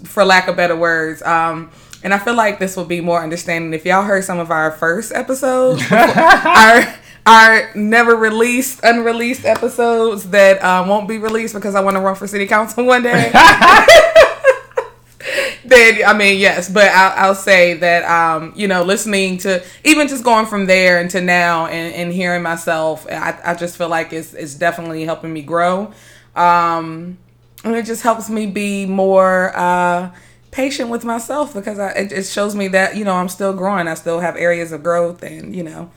for 0.03 0.25
lack 0.25 0.47
of 0.49 0.57
better 0.57 0.75
words. 0.75 1.21
Um, 1.21 1.71
and 2.03 2.13
I 2.13 2.19
feel 2.19 2.35
like 2.35 2.59
this 2.59 2.75
will 2.75 2.85
be 2.85 3.01
more 3.01 3.23
understanding 3.23 3.73
if 3.73 3.85
y'all 3.85 4.03
heard 4.03 4.23
some 4.25 4.37
of 4.37 4.51
our 4.51 4.71
first 4.71 5.13
episodes, 5.13 5.81
our 5.91 6.93
our 7.25 7.73
never 7.75 8.15
released, 8.15 8.81
unreleased 8.83 9.45
episodes 9.45 10.29
that 10.29 10.63
um, 10.63 10.87
won't 10.87 11.07
be 11.07 11.17
released 11.17 11.53
because 11.53 11.75
I 11.75 11.81
want 11.81 11.95
to 11.97 12.01
run 12.01 12.15
for 12.15 12.27
city 12.27 12.45
council 12.45 12.85
one 12.85 13.03
day. 13.03 13.31
then 15.65 16.01
I 16.05 16.13
mean 16.13 16.39
yes, 16.39 16.69
but 16.69 16.89
I'll, 16.89 17.29
I'll 17.29 17.35
say 17.35 17.73
that 17.75 18.03
um, 18.05 18.53
you 18.55 18.67
know 18.67 18.83
listening 18.83 19.37
to 19.39 19.63
even 19.83 20.07
just 20.07 20.23
going 20.23 20.45
from 20.45 20.65
there 20.65 21.01
into 21.01 21.21
now 21.21 21.65
and, 21.67 21.93
and 21.93 22.13
hearing 22.13 22.43
myself, 22.43 23.07
I, 23.09 23.37
I 23.43 23.55
just 23.55 23.77
feel 23.77 23.89
like 23.89 24.13
it's 24.13 24.33
it's 24.33 24.55
definitely 24.55 25.05
helping 25.05 25.33
me 25.33 25.41
grow, 25.41 25.91
um, 26.35 27.17
and 27.63 27.75
it 27.75 27.85
just 27.85 28.03
helps 28.03 28.29
me 28.29 28.45
be 28.45 28.85
more 28.85 29.51
uh, 29.57 30.11
patient 30.51 30.89
with 30.89 31.03
myself 31.03 31.53
because 31.53 31.79
I, 31.79 31.89
it, 31.91 32.11
it 32.11 32.25
shows 32.25 32.55
me 32.55 32.67
that 32.69 32.95
you 32.95 33.03
know 33.03 33.15
I'm 33.15 33.29
still 33.29 33.53
growing, 33.53 33.87
I 33.87 33.95
still 33.95 34.19
have 34.19 34.35
areas 34.35 34.71
of 34.71 34.83
growth, 34.83 35.23
and 35.23 35.55
you 35.55 35.63
know. 35.63 35.89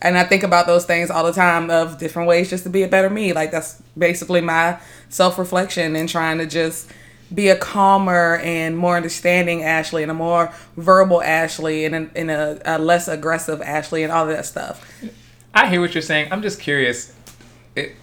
And 0.00 0.16
I 0.16 0.24
think 0.24 0.42
about 0.42 0.66
those 0.66 0.84
things 0.84 1.10
all 1.10 1.24
the 1.24 1.32
time 1.32 1.70
of 1.70 1.98
different 1.98 2.28
ways 2.28 2.50
just 2.50 2.64
to 2.64 2.70
be 2.70 2.82
a 2.82 2.88
better 2.88 3.10
me. 3.10 3.32
Like 3.32 3.50
that's 3.50 3.82
basically 3.96 4.40
my 4.40 4.78
self 5.08 5.38
reflection 5.38 5.96
and 5.96 6.08
trying 6.08 6.38
to 6.38 6.46
just 6.46 6.90
be 7.34 7.48
a 7.48 7.56
calmer 7.56 8.36
and 8.42 8.76
more 8.76 8.96
understanding 8.96 9.62
Ashley 9.62 10.02
and 10.02 10.10
a 10.10 10.14
more 10.14 10.52
verbal 10.76 11.22
Ashley 11.22 11.84
and 11.84 11.94
a, 11.94 12.10
and 12.14 12.30
a, 12.30 12.60
a 12.64 12.78
less 12.78 13.08
aggressive 13.08 13.60
Ashley 13.60 14.02
and 14.02 14.12
all 14.12 14.26
that 14.26 14.46
stuff. 14.46 14.90
I 15.52 15.68
hear 15.68 15.80
what 15.80 15.94
you're 15.94 16.02
saying. 16.02 16.32
I'm 16.32 16.42
just 16.42 16.60
curious. 16.60 17.14
It, 17.74 17.96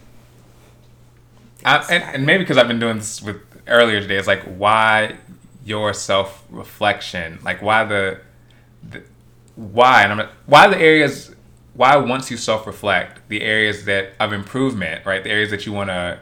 I, 1.64 1.78
and, 1.90 2.04
and 2.04 2.26
maybe 2.26 2.44
because 2.44 2.58
I've 2.58 2.68
been 2.68 2.80
doing 2.80 2.98
this 2.98 3.22
with 3.22 3.42
earlier 3.68 4.02
today, 4.02 4.18
it's 4.18 4.28
like 4.28 4.44
why 4.44 5.16
your 5.64 5.94
self 5.94 6.44
reflection, 6.50 7.40
like 7.44 7.62
why 7.62 7.84
the, 7.86 8.20
the 8.88 9.04
why 9.56 10.04
and 10.04 10.22
I'm 10.22 10.30
why 10.46 10.68
the 10.68 10.78
areas 10.78 11.34
why 11.76 11.96
once 11.98 12.32
you 12.32 12.38
self 12.38 12.66
reflect 12.66 13.28
the 13.30 13.42
areas 13.42 13.86
that 13.86 14.14
of 14.20 14.34
improvement, 14.34 15.06
right? 15.06 15.24
The 15.24 15.30
areas 15.30 15.52
that 15.52 15.66
you 15.66 15.74
want 15.74 15.90
to 15.90 16.20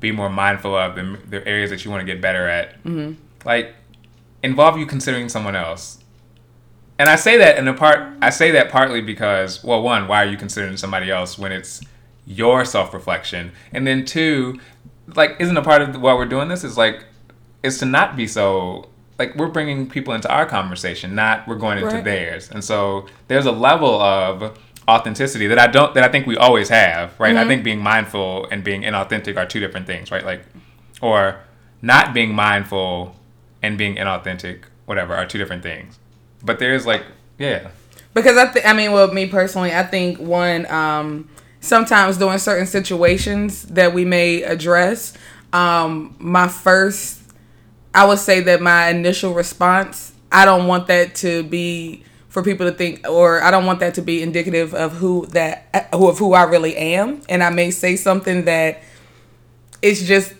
be 0.00 0.10
more 0.10 0.30
mindful 0.30 0.76
of, 0.76 0.96
the, 0.96 1.18
the 1.28 1.46
areas 1.46 1.70
that 1.70 1.84
you 1.84 1.90
want 1.90 2.00
to 2.00 2.06
get 2.06 2.20
better 2.20 2.48
at, 2.48 2.82
mm-hmm. 2.84 3.12
like 3.44 3.74
involve 4.42 4.78
you 4.78 4.86
considering 4.86 5.28
someone 5.28 5.56
else. 5.56 5.98
And 6.98 7.08
I 7.08 7.16
say 7.16 7.38
that 7.38 7.58
in 7.58 7.66
a 7.68 7.74
part. 7.74 8.16
I 8.22 8.30
say 8.30 8.52
that 8.52 8.70
partly 8.70 9.00
because, 9.00 9.62
well, 9.64 9.82
one, 9.82 10.06
why 10.08 10.22
are 10.24 10.28
you 10.28 10.36
considering 10.36 10.76
somebody 10.76 11.10
else 11.10 11.38
when 11.38 11.52
it's 11.52 11.80
your 12.26 12.64
self 12.64 12.94
reflection, 12.94 13.52
and 13.72 13.86
then 13.86 14.04
two, 14.04 14.58
like, 15.14 15.36
isn't 15.38 15.56
a 15.56 15.62
part 15.62 15.82
of 15.82 16.00
why 16.00 16.14
we're 16.14 16.24
doing 16.24 16.48
this 16.48 16.64
is 16.64 16.78
like, 16.78 17.04
is 17.62 17.78
to 17.78 17.84
not 17.84 18.16
be 18.16 18.26
so 18.26 18.88
like 19.18 19.34
we're 19.36 19.48
bringing 19.48 19.88
people 19.88 20.14
into 20.14 20.32
our 20.32 20.46
conversation, 20.46 21.14
not 21.14 21.46
we're 21.46 21.56
going 21.56 21.78
into 21.78 21.96
Right. 21.96 22.04
theirs, 22.04 22.50
and 22.50 22.64
so 22.64 23.06
there's 23.28 23.46
a 23.46 23.52
level 23.52 24.00
of 24.00 24.58
authenticity 24.88 25.46
that 25.46 25.58
I 25.58 25.66
don't 25.66 25.94
that 25.94 26.04
I 26.04 26.08
think 26.08 26.26
we 26.26 26.36
always 26.36 26.68
have, 26.68 27.18
right? 27.18 27.36
I 27.36 27.46
think 27.46 27.64
being 27.64 27.80
mindful 27.80 28.46
and 28.50 28.62
being 28.62 28.82
inauthentic 28.82 29.36
are 29.36 29.46
two 29.46 29.60
different 29.60 29.86
things, 29.86 30.10
right? 30.10 30.24
Like, 30.24 30.44
or 31.00 31.40
not 31.82 32.14
being 32.14 32.34
mindful 32.34 33.14
and 33.62 33.78
being 33.78 33.96
inauthentic, 33.96 34.64
whatever, 34.86 35.14
are 35.14 35.26
two 35.26 35.38
different 35.38 35.62
things. 35.62 35.98
But 36.42 36.58
there's 36.58 36.86
like, 36.86 37.02
yeah, 37.38 37.68
Because 38.12 38.36
I 38.36 38.46
think, 38.46 38.66
I 38.66 38.72
mean, 38.72 38.92
well, 38.92 39.12
me 39.12 39.26
personally, 39.26 39.74
I 39.74 39.82
think 39.82 40.18
one, 40.18 40.66
um, 40.70 41.28
sometimes 41.60 42.18
during 42.18 42.38
certain 42.38 42.66
situations 42.66 43.62
that 43.64 43.92
we 43.94 44.04
may 44.04 44.42
address, 44.42 45.14
um, 45.52 46.14
my 46.18 46.48
first, 46.48 47.20
I 47.94 48.04
would 48.06 48.18
say 48.18 48.40
that 48.40 48.60
my 48.60 48.88
initial 48.88 49.34
response, 49.34 50.12
I 50.30 50.44
don't 50.44 50.66
want 50.66 50.88
that 50.88 51.14
to 51.16 51.42
be 51.44 52.04
for 52.34 52.42
people 52.42 52.68
to 52.68 52.76
think, 52.76 53.08
or 53.08 53.40
I 53.40 53.52
don't 53.52 53.64
want 53.64 53.78
that 53.78 53.94
to 53.94 54.02
be 54.02 54.20
indicative 54.20 54.74
of 54.74 54.94
who 54.94 55.24
that, 55.26 55.88
who 55.94 56.08
of 56.08 56.18
who 56.18 56.34
I 56.34 56.42
really 56.42 56.76
am. 56.76 57.22
And 57.28 57.44
I 57.44 57.50
may 57.50 57.70
say 57.70 57.94
something 57.94 58.46
that 58.46 58.82
it's 59.80 60.02
just 60.02 60.34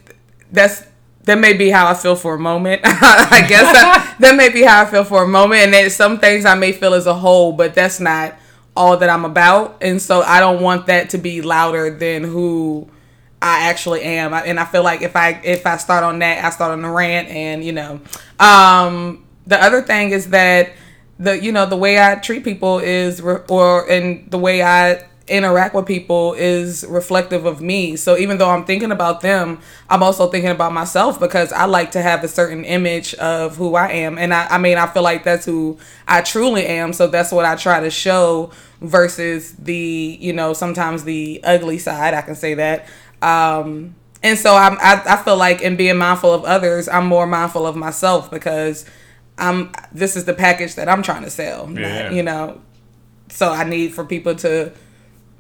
that's 0.50 0.83
that 1.22 1.38
may 1.38 1.52
be 1.52 1.70
how 1.70 1.87
I 1.87 1.94
feel 1.94 2.16
for 2.16 2.35
a 2.35 2.38
moment. 2.38 2.83
I 2.85 3.46
guess 3.48 3.72
that, 3.72 4.16
that 4.20 4.35
may 4.35 4.48
be 4.48 4.64
how 4.64 4.83
I 4.83 4.87
feel 4.87 5.04
for 5.04 5.22
a 5.22 5.28
moment, 5.28 5.62
and 5.62 5.72
then 5.72 5.88
some 5.88 6.18
things 6.18 6.44
I 6.44 6.57
may 6.57 6.72
feel 6.72 6.94
as 6.94 7.07
a 7.07 7.14
whole, 7.14 7.52
but 7.52 7.76
that's 7.76 8.00
not 8.00 8.35
all 8.76 8.96
that 8.96 9.09
I'm 9.09 9.24
about, 9.24 9.78
and 9.80 10.02
so 10.02 10.22
I 10.22 10.40
don't 10.40 10.61
want 10.61 10.87
that 10.87 11.11
to 11.11 11.18
be 11.18 11.42
louder 11.42 11.96
than 11.96 12.24
who 12.24 12.88
I 13.40 13.68
actually 13.68 14.02
am. 14.02 14.35
I, 14.35 14.42
and 14.42 14.59
I 14.59 14.64
feel 14.64 14.83
like 14.83 15.00
if 15.02 15.14
I 15.14 15.40
if 15.44 15.64
I 15.64 15.76
start 15.76 16.02
on 16.02 16.18
that, 16.18 16.44
I 16.44 16.50
start 16.50 16.72
on 16.72 16.83
the 16.83 16.90
rant, 16.90 17.28
and 17.28 17.62
you 17.62 17.70
know, 17.70 18.00
um, 18.40 19.24
the 19.46 19.62
other 19.62 19.80
thing 19.80 20.11
is 20.11 20.30
that 20.30 20.72
the 21.18 21.42
you 21.42 21.53
know 21.53 21.66
the 21.66 21.77
way 21.77 22.03
I 22.03 22.16
treat 22.16 22.44
people 22.44 22.79
is 22.79 23.22
re- 23.22 23.40
or 23.48 23.88
and 23.90 24.31
the 24.31 24.38
way 24.38 24.62
I 24.62 25.05
interact 25.27 25.74
with 25.74 25.87
people 25.87 26.35
is 26.35 26.85
reflective 26.88 27.46
of 27.46 27.61
me. 27.61 27.96
So 27.96 28.16
even 28.18 28.38
though 28.38 28.50
I'm 28.50 28.64
thinking 28.64 28.92
about 28.92 29.22
them, 29.22 29.59
I'm 29.88 30.03
also 30.03 30.29
thinking 30.29 30.50
about 30.50 30.72
myself 30.72 31.18
because 31.18 31.53
I 31.53 31.64
like 31.64 31.92
to 31.92 32.03
have 32.03 32.22
a 32.24 32.29
certain 32.29 32.64
image 32.64 33.14
of 33.14 33.57
who 33.57 33.74
I 33.74 33.88
am. 33.88 34.18
And 34.18 34.35
I, 34.35 34.46
I 34.48 34.59
mean, 34.59 34.77
I 34.77 34.87
feel 34.87 35.03
like 35.03 35.24
that's 35.24 35.46
who 35.46 35.79
I 36.07 36.20
truly 36.20 36.66
am. 36.66 36.92
So 36.92 37.07
that's 37.07 37.33
what 37.33 37.46
I 37.46 37.57
try 37.57 37.81
to 37.81 37.90
show 37.90 38.50
versus 38.83 39.53
the, 39.53 40.18
you 40.20 40.33
know, 40.33 40.53
sometimes 40.53 41.05
the 41.05 41.40
ugly 41.42 41.79
side. 41.79 42.12
I 42.12 42.20
can 42.20 42.35
say 42.35 42.55
that. 42.55 42.87
Um, 43.22 43.94
and 44.22 44.38
so 44.38 44.55
I'm, 44.57 44.77
I, 44.81 45.03
I 45.07 45.16
feel 45.22 45.37
like 45.37 45.62
in 45.62 45.77
being 45.77 45.96
mindful 45.96 46.33
of 46.33 46.44
others, 46.44 46.88
I'm 46.88 47.07
more 47.07 47.27
mindful 47.27 47.66
of 47.66 47.77
myself 47.77 48.31
because 48.31 48.85
I'm, 49.38 49.73
this 49.92 50.16
is 50.16 50.25
the 50.25 50.35
package 50.35 50.75
that 50.77 50.88
I'm 50.88 51.03
trying 51.03 51.25
to 51.25 51.31
sell, 51.31 51.66
not, 51.66 51.81
Yeah. 51.81 52.11
you 52.11 52.23
know, 52.23 52.61
so 53.29 53.51
I 53.51 53.64
need 53.64 53.92
for 53.94 54.05
people 54.05 54.35
to 54.37 54.73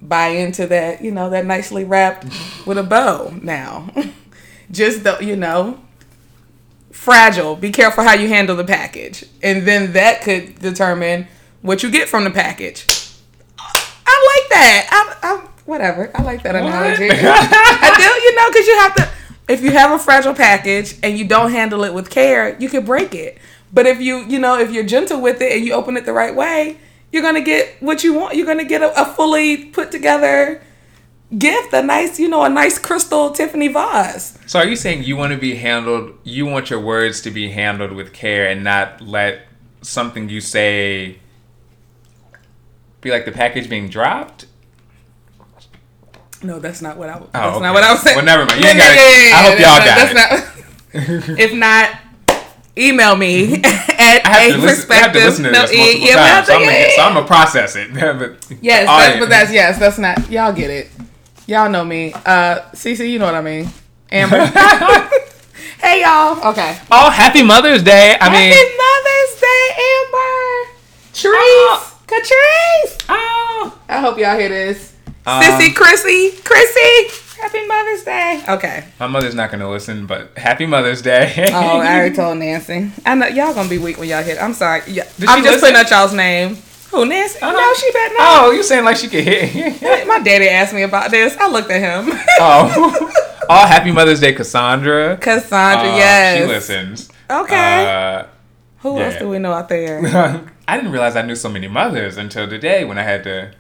buy 0.02 0.28
into 0.28 0.66
that, 0.66 1.02
you 1.02 1.10
know, 1.12 1.30
that 1.30 1.46
nicely 1.46 1.84
wrapped 1.84 2.26
with 2.66 2.76
a 2.78 2.82
bow 2.82 3.32
now. 3.42 3.88
Just 4.70 5.04
the, 5.04 5.18
you 5.20 5.36
know, 5.36 5.80
fragile. 6.90 7.56
Be 7.56 7.70
careful 7.70 8.04
how 8.04 8.14
you 8.14 8.28
handle 8.28 8.56
the 8.56 8.64
package, 8.64 9.24
and 9.42 9.66
then 9.66 9.92
that 9.92 10.22
could 10.22 10.58
determine 10.58 11.26
what 11.62 11.82
you 11.82 11.90
get 11.90 12.08
from 12.08 12.24
the 12.24 12.30
package. 12.30 12.86
I 13.58 14.38
like 14.40 14.50
that. 14.50 15.16
I, 15.22 15.28
I 15.28 15.48
whatever. 15.66 16.10
I 16.14 16.22
like 16.22 16.42
that 16.42 16.54
analogy. 16.56 17.08
I 17.10 17.94
do, 17.96 18.02
you 18.26 18.36
know, 18.36 18.48
because 18.50 18.66
you 18.66 18.78
have 18.78 18.94
to. 18.96 19.08
If 19.46 19.62
you 19.62 19.70
have 19.72 19.90
a 19.92 19.98
fragile 19.98 20.34
package 20.34 20.96
and 21.02 21.18
you 21.18 21.26
don't 21.26 21.50
handle 21.50 21.84
it 21.84 21.92
with 21.92 22.08
care, 22.08 22.56
you 22.58 22.68
could 22.70 22.86
break 22.86 23.14
it. 23.14 23.36
But 23.74 23.86
if 23.86 24.00
you, 24.00 24.18
you 24.20 24.38
know, 24.38 24.58
if 24.58 24.70
you're 24.70 24.84
gentle 24.84 25.20
with 25.20 25.42
it 25.42 25.52
and 25.52 25.66
you 25.66 25.74
open 25.74 25.96
it 25.96 26.06
the 26.06 26.12
right 26.12 26.34
way, 26.34 26.78
you're 27.12 27.22
gonna 27.22 27.40
get 27.42 27.76
what 27.80 28.04
you 28.04 28.14
want. 28.14 28.36
You're 28.36 28.46
gonna 28.46 28.64
get 28.64 28.82
a, 28.82 29.02
a 29.02 29.04
fully 29.04 29.66
put 29.66 29.90
together 29.90 30.62
gift, 31.36 31.72
a 31.72 31.82
nice, 31.82 32.20
you 32.20 32.28
know, 32.28 32.44
a 32.44 32.48
nice 32.48 32.78
crystal 32.78 33.32
Tiffany 33.32 33.68
vase. 33.68 34.38
So 34.46 34.60
are 34.60 34.66
you 34.66 34.76
saying 34.76 35.02
you 35.04 35.16
want 35.16 35.32
to 35.32 35.38
be 35.38 35.56
handled? 35.56 36.16
You 36.22 36.46
want 36.46 36.70
your 36.70 36.80
words 36.80 37.20
to 37.22 37.30
be 37.32 37.50
handled 37.50 37.92
with 37.92 38.12
care 38.12 38.48
and 38.48 38.62
not 38.62 39.00
let 39.00 39.40
something 39.82 40.28
you 40.28 40.40
say 40.40 41.18
be 43.00 43.10
like 43.10 43.24
the 43.24 43.32
package 43.32 43.68
being 43.68 43.88
dropped? 43.88 44.46
No, 46.42 46.58
that's 46.58 46.82
not 46.82 46.96
what 46.96 47.08
I. 47.08 47.14
Oh, 47.14 47.28
that's 47.32 47.34
Oh, 47.34 47.58
not 47.58 47.62
okay. 47.62 47.70
what 47.72 47.82
I 47.84 47.92
was 47.92 48.02
saying. 48.02 48.16
Well, 48.16 48.24
never 48.24 48.44
mind. 48.44 48.60
You 48.60 48.66
Yeah, 48.66 48.70
ain't 48.70 48.78
got 48.78 48.94
yeah, 48.94 49.02
it. 49.02 49.28
yeah, 49.28 49.36
I 49.36 49.42
hope 49.42 49.58
y'all 49.58 49.78
yeah, 49.78 49.84
got 49.84 50.14
that's 50.14 51.26
Not, 51.26 51.38
if 51.38 51.54
not, 51.54 51.90
email 52.76 53.16
me 53.16 53.54
at 53.64 54.22
a 54.26 54.52
to 54.52 54.58
listen, 54.58 54.60
perspective. 54.60 55.22
Listen, 55.22 55.52
no, 55.52 55.64
e- 55.70 56.06
yeah, 56.06 56.14
times, 56.14 56.46
so, 56.46 56.54
I'm 56.54 56.60
gonna, 56.62 56.90
so 56.96 57.02
I'm 57.02 57.14
gonna 57.14 57.26
process 57.26 57.76
it. 57.76 57.94
but 57.94 58.56
Yes, 58.60 58.86
that's, 58.86 59.18
but 59.20 59.28
that's 59.28 59.52
yes, 59.52 59.78
that's 59.78 59.98
not. 59.98 60.30
Y'all 60.30 60.52
get 60.52 60.70
it. 60.70 60.90
Y'all 61.46 61.70
know 61.70 61.84
me. 61.84 62.12
Uh, 62.12 62.60
Cece, 62.72 63.08
you 63.08 63.18
know 63.18 63.26
what 63.26 63.34
I 63.34 63.42
mean. 63.42 63.68
Amber. 64.10 64.46
hey 65.82 66.02
y'all. 66.02 66.50
Okay. 66.50 66.78
Oh, 66.90 67.10
happy 67.10 67.42
Mother's 67.42 67.82
Day! 67.82 68.16
I 68.20 68.30
mean, 68.30 68.52
Happy 68.52 68.76
Mother's 68.76 69.40
Day, 69.40 69.68
Amber. 69.90 70.70
Trees. 71.12 71.90
Catrice. 72.06 73.04
oh, 73.08 73.78
I 73.88 73.98
hope 74.00 74.18
y'all 74.18 74.38
hear 74.38 74.48
this. 74.50 74.94
Um, 75.26 75.42
Sissy, 75.42 75.74
Chrissy, 75.74 76.32
Chrissy. 76.44 77.23
Happy 77.44 77.66
Mother's 77.66 78.02
Day. 78.04 78.42
Okay. 78.48 78.84
my 78.98 79.06
mother's 79.06 79.34
not 79.34 79.50
gonna 79.50 79.70
listen, 79.70 80.06
but 80.06 80.36
happy 80.38 80.64
Mother's 80.64 81.02
Day. 81.02 81.30
Oh, 81.52 81.52
I 81.80 81.96
already 81.96 82.14
told 82.14 82.38
Nancy. 82.38 82.90
I 83.04 83.14
know 83.14 83.26
y'all 83.26 83.52
gonna 83.52 83.68
be 83.68 83.76
weak 83.76 83.98
when 83.98 84.08
y'all 84.08 84.22
hit. 84.22 84.42
I'm 84.42 84.54
sorry. 84.54 84.80
Yeah, 84.86 85.04
Did 85.18 85.28
I'm 85.28 85.38
she 85.40 85.44
just 85.44 85.60
putting 85.60 85.74
listen? 85.74 85.76
out 85.76 85.90
y'all's 85.90 86.14
name. 86.14 86.56
Who 86.90 87.04
Nancy? 87.04 87.38
Uh-huh. 87.42 87.52
No, 87.52 87.74
she 87.74 87.92
better 87.92 88.14
not. 88.14 88.44
Oh, 88.46 88.50
you 88.52 88.62
saying 88.62 88.84
like 88.86 88.96
she 88.96 89.08
could 89.08 89.24
hit? 89.24 90.06
My 90.06 90.20
daddy 90.20 90.48
asked 90.48 90.72
me 90.72 90.84
about 90.84 91.10
this. 91.10 91.36
I 91.36 91.48
looked 91.50 91.70
at 91.70 91.80
him. 91.82 92.18
oh, 92.40 93.10
oh, 93.50 93.66
happy 93.66 93.92
Mother's 93.92 94.20
Day, 94.20 94.32
Cassandra. 94.32 95.18
Cassandra, 95.18 95.90
Uh, 95.92 95.96
yes. 95.96 96.38
she 96.38 96.46
listens. 96.46 97.10
Okay. 97.30 97.86
Uh, 97.86 98.24
Who 98.78 98.98
else 98.98 99.16
do 99.18 99.28
we 99.28 99.38
know 99.38 99.52
out 99.52 99.68
there? 99.68 100.00
I 100.66 100.76
didn't 100.78 100.92
realize 100.92 101.14
I 101.14 101.20
knew 101.22 101.36
so 101.36 101.50
many 101.50 101.68
mothers 101.68 102.16
until 102.16 102.48
today 102.48 102.84
when 102.84 102.96
I 102.96 103.02
had 103.02 103.22
to. 103.24 103.52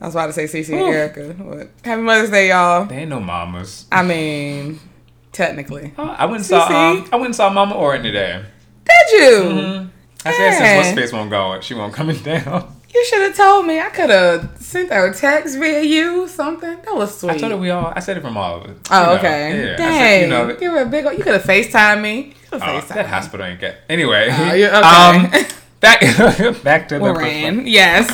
I 0.00 0.06
was 0.06 0.14
about 0.14 0.26
to 0.26 0.32
say 0.32 0.44
Cece 0.44 0.72
and 0.72 0.80
Ooh. 0.82 0.86
Erica. 0.86 1.34
But 1.38 1.70
happy 1.84 2.00
Mother's 2.02 2.30
Day, 2.30 2.48
y'all. 2.48 2.86
They 2.86 2.98
ain't 2.98 3.10
no 3.10 3.20
mamas. 3.20 3.86
I 3.92 4.02
mean, 4.02 4.80
technically. 5.32 5.92
Oh, 5.98 6.04
I 6.08 6.24
went 6.26 6.38
and 6.38 6.46
saw. 6.46 6.66
Cece. 6.68 7.02
Um, 7.02 7.08
I 7.12 7.16
went 7.16 7.26
and 7.26 7.36
saw 7.36 7.50
Mama 7.50 7.74
Orton 7.74 8.02
today. 8.04 8.42
Did 8.84 9.20
you? 9.20 9.30
Mm-hmm. 9.42 9.88
I 10.26 10.32
said 10.32 10.38
Yeah. 10.50 10.58
since 10.58 10.86
what's 10.86 10.98
face 11.00 11.12
won't 11.12 11.30
go, 11.30 11.60
she 11.60 11.74
won't 11.74 11.92
coming 11.94 12.16
down. 12.22 12.76
You 12.92 13.04
should 13.04 13.22
have 13.22 13.36
told 13.36 13.66
me. 13.66 13.78
I 13.78 13.88
could 13.90 14.10
have 14.10 14.56
sent 14.58 14.90
her 14.92 15.10
a 15.10 15.14
text 15.14 15.56
via 15.58 15.80
you, 15.82 16.26
something. 16.26 16.76
That 16.82 16.94
was 16.94 17.16
sweet. 17.20 17.32
I 17.32 17.38
told 17.38 17.52
her 17.52 17.58
we 17.58 17.70
all. 17.70 17.92
I 17.94 18.00
said 18.00 18.16
it 18.16 18.20
from 18.22 18.36
all 18.36 18.62
of 18.62 18.70
it. 18.70 18.76
Oh, 18.90 19.00
You 19.00 19.06
know, 19.06 19.12
okay. 19.18 19.64
Yeah. 19.66 19.72
I 19.74 19.76
Dang. 19.76 19.98
said, 20.00 20.20
you 20.22 20.26
know, 20.28 20.46
that- 20.48 20.58
Give 20.60 20.72
her 20.72 20.80
a 20.82 20.86
big. 20.86 21.04
You 21.04 21.22
could 21.22 21.34
have 21.34 21.44
Facetime 21.44 22.00
me. 22.02 22.16
You 22.16 22.34
could 22.50 22.62
oh, 22.62 22.64
have 22.64 22.84
Facetime 22.84 22.94
that 22.94 23.06
me. 23.06 23.10
hospital 23.12 23.46
ain't 23.46 23.60
get. 23.60 23.76
Anyway. 23.88 24.28
Oh, 24.32 24.52
yeah, 24.54 24.68
um, 24.78 25.26
okay. 25.26 25.46
back 25.80 26.00
back 26.64 26.88
to 26.88 26.94
the. 26.96 27.00
Moran. 27.00 27.66
Yes. 27.66 28.10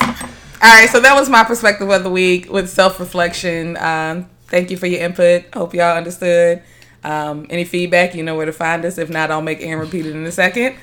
All 0.62 0.72
right. 0.72 0.88
So 0.88 1.00
that 1.00 1.14
was 1.14 1.28
my 1.28 1.44
perspective 1.44 1.88
of 1.90 2.02
the 2.02 2.10
week 2.10 2.50
with 2.50 2.68
self 2.68 2.98
reflection. 2.98 3.76
Um, 3.76 4.28
thank 4.46 4.70
you 4.70 4.76
for 4.76 4.86
your 4.86 5.00
input. 5.00 5.44
Hope 5.54 5.74
y'all 5.74 5.96
understood. 5.96 6.62
Um, 7.04 7.46
any 7.50 7.64
feedback, 7.64 8.14
you 8.14 8.22
know 8.22 8.34
where 8.34 8.46
to 8.46 8.52
find 8.52 8.84
us. 8.84 8.98
If 8.98 9.10
not, 9.10 9.30
I'll 9.30 9.42
make 9.42 9.60
Aaron 9.60 9.80
repeat 9.80 10.06
it 10.06 10.16
in 10.16 10.24
a 10.26 10.32
second. 10.32 10.76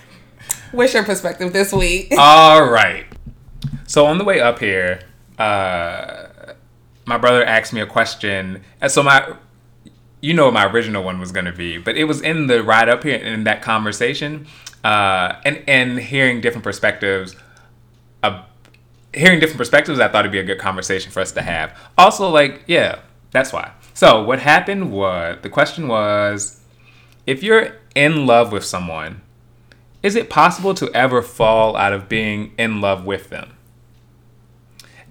What's 0.72 0.94
your 0.94 1.04
perspective 1.04 1.54
this 1.54 1.74
week? 1.74 2.14
All 2.18 2.64
right. 2.64 3.06
So 3.88 4.06
on 4.06 4.18
the 4.18 4.24
way 4.24 4.40
up 4.40 4.60
here, 4.60 5.02
uh, 5.38 6.28
my 7.06 7.18
brother 7.18 7.44
asked 7.44 7.74
me 7.74 7.82
a 7.82 7.86
question. 7.86 8.64
And 8.82 8.92
so 8.92 9.04
my, 9.04 9.36
you 10.22 10.34
know, 10.34 10.50
my 10.52 10.66
original 10.66 11.04
one 11.04 11.20
was 11.20 11.32
going 11.32 11.46
to 11.46 11.52
be, 11.52 11.78
but 11.78 11.98
it 11.98 12.06
was 12.06 12.22
in 12.22 12.48
the 12.48 12.64
ride 12.64 12.90
up 12.90 13.04
here 13.04 13.18
in 13.18 13.44
that 13.44 13.62
conversation, 13.62 14.48
uh, 14.84 15.36
and 15.46 15.64
and 15.68 16.00
hearing 16.00 16.42
different 16.42 16.64
perspectives. 16.64 17.36
Uh, 19.14 19.20
hearing 19.20 19.40
different 19.40 19.58
perspectives, 19.58 20.00
I 20.00 20.08
thought 20.08 20.22
it'd 20.22 20.32
be 20.32 20.40
a 20.40 20.44
good 20.44 20.60
conversation 20.60 21.12
for 21.12 21.20
us 21.20 21.32
to 21.34 21.42
have. 21.42 21.78
Also, 21.98 22.30
like, 22.30 22.64
yeah, 22.68 23.00
that's 23.32 23.54
why. 23.54 23.72
So 23.94 24.24
what 24.24 24.40
happened 24.40 24.92
was 24.92 25.38
the 25.42 25.50
question 25.50 25.88
was, 25.88 26.60
if 27.28 27.44
you're 27.44 27.78
in 27.96 28.26
love 28.26 28.52
with 28.52 28.66
someone 28.66 29.22
is 30.02 30.18
it 30.18 30.30
possible 30.30 30.74
to 30.74 30.92
ever 30.94 31.22
fall 31.22 31.78
out 31.78 31.94
of 31.94 32.10
being 32.10 32.54
in 32.58 32.82
love 32.82 33.06
with 33.06 33.30
them? 33.30 33.56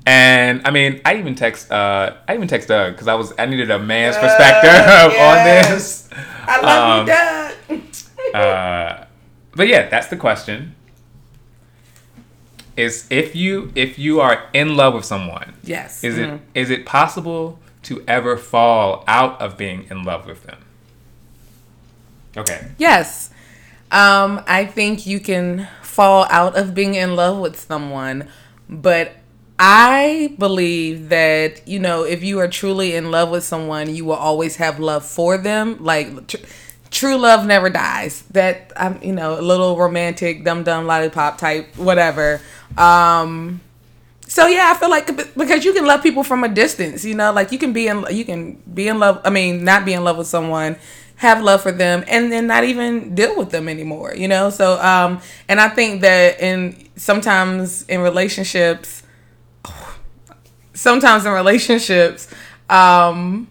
And 0.04 0.60
I 0.66 0.70
mean, 0.70 1.00
I 1.04 1.16
even 1.16 1.34
text, 1.34 1.72
uh, 1.72 2.16
I 2.28 2.34
even 2.34 2.46
text 2.46 2.68
Doug 2.68 2.92
because 2.92 3.08
I 3.08 3.14
was, 3.14 3.32
I 3.38 3.46
needed 3.46 3.70
a 3.70 3.78
man's 3.78 4.16
perspective 4.18 4.70
on 5.18 5.44
this. 5.44 6.08
I 6.46 6.60
love 6.60 7.00
Um, 7.00 7.06
you, 7.06 7.76
Doug. 7.78 7.82
Uh, 8.34 9.04
but 9.54 9.68
yeah, 9.68 9.88
that's 9.90 10.06
the 10.06 10.16
question. 10.16 10.74
Is 12.76 13.06
if 13.10 13.36
you 13.36 13.70
if 13.74 13.98
you 13.98 14.20
are 14.20 14.44
in 14.54 14.76
love 14.76 14.94
with 14.94 15.04
someone, 15.04 15.54
yes. 15.62 16.02
is 16.02 16.14
Mhm. 16.16 16.34
it 16.36 16.40
is 16.54 16.70
it 16.70 16.86
possible 16.86 17.58
to 17.82 18.02
ever 18.08 18.36
fall 18.36 19.04
out 19.06 19.40
of 19.42 19.56
being 19.58 19.86
in 19.90 20.04
love 20.04 20.26
with 20.26 20.44
them? 20.44 20.58
Okay. 22.36 22.68
Yes. 22.78 23.30
Um, 23.90 24.42
I 24.46 24.64
think 24.64 25.06
you 25.06 25.20
can 25.20 25.68
fall 25.82 26.26
out 26.30 26.56
of 26.56 26.74
being 26.74 26.94
in 26.94 27.14
love 27.14 27.36
with 27.38 27.60
someone, 27.60 28.28
but 28.68 29.16
I 29.58 30.34
believe 30.38 31.10
that, 31.10 31.66
you 31.68 31.78
know, 31.78 32.04
if 32.04 32.22
you 32.24 32.38
are 32.40 32.48
truly 32.48 32.94
in 32.94 33.10
love 33.10 33.28
with 33.28 33.44
someone, 33.44 33.94
you 33.94 34.06
will 34.06 34.14
always 34.16 34.56
have 34.56 34.80
love 34.80 35.04
for 35.04 35.36
them. 35.36 35.76
Like, 35.78 36.26
tr- 36.26 36.38
true 36.92 37.16
love 37.16 37.46
never 37.46 37.70
dies. 37.70 38.22
That, 38.30 38.72
I'm, 38.76 39.02
you 39.02 39.12
know, 39.12 39.40
a 39.40 39.42
little 39.42 39.76
romantic, 39.76 40.44
dum 40.44 40.62
dum 40.62 40.86
lollipop 40.86 41.38
type, 41.38 41.76
whatever. 41.76 42.40
Um, 42.78 43.60
so 44.28 44.46
yeah, 44.46 44.72
I 44.74 44.78
feel 44.78 44.88
like 44.88 45.06
because 45.36 45.64
you 45.64 45.72
can 45.72 45.84
love 45.84 46.02
people 46.02 46.22
from 46.22 46.44
a 46.44 46.48
distance, 46.48 47.04
you 47.04 47.14
know, 47.14 47.32
like 47.32 47.52
you 47.52 47.58
can 47.58 47.72
be 47.72 47.86
in 47.88 48.06
you 48.10 48.24
can 48.24 48.54
be 48.72 48.88
in 48.88 48.98
love. 48.98 49.20
I 49.24 49.30
mean, 49.30 49.64
not 49.64 49.84
be 49.84 49.92
in 49.92 50.04
love 50.04 50.16
with 50.16 50.26
someone, 50.26 50.76
have 51.16 51.42
love 51.42 51.62
for 51.62 51.72
them, 51.72 52.02
and 52.08 52.32
then 52.32 52.46
not 52.46 52.64
even 52.64 53.14
deal 53.14 53.36
with 53.36 53.50
them 53.50 53.68
anymore, 53.68 54.14
you 54.14 54.28
know. 54.28 54.48
So, 54.48 54.80
um, 54.80 55.20
and 55.48 55.60
I 55.60 55.68
think 55.68 56.00
that 56.00 56.40
in 56.40 56.88
sometimes 56.96 57.82
in 57.88 58.00
relationships, 58.00 59.02
sometimes 60.72 61.26
in 61.26 61.32
relationships, 61.32 62.32
um, 62.70 63.48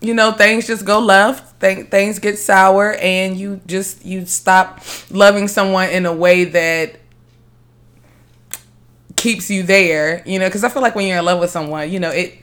you 0.00 0.14
know, 0.14 0.32
things 0.32 0.66
just 0.66 0.84
go 0.84 0.98
left. 0.98 1.60
Th- 1.60 1.88
things 1.88 2.18
get 2.18 2.38
sour, 2.38 2.94
and 2.94 3.36
you 3.36 3.60
just 3.66 4.04
you 4.04 4.26
stop 4.26 4.80
loving 5.10 5.48
someone 5.48 5.88
in 5.88 6.06
a 6.06 6.12
way 6.12 6.44
that 6.44 6.96
keeps 9.16 9.50
you 9.50 9.62
there, 9.62 10.22
you 10.26 10.38
know, 10.38 10.46
because 10.46 10.62
I 10.62 10.68
feel 10.68 10.82
like 10.82 10.94
when 10.94 11.06
you're 11.06 11.18
in 11.18 11.24
love 11.24 11.40
with 11.40 11.50
someone, 11.50 11.90
you 11.90 11.98
know, 11.98 12.10
it 12.10 12.38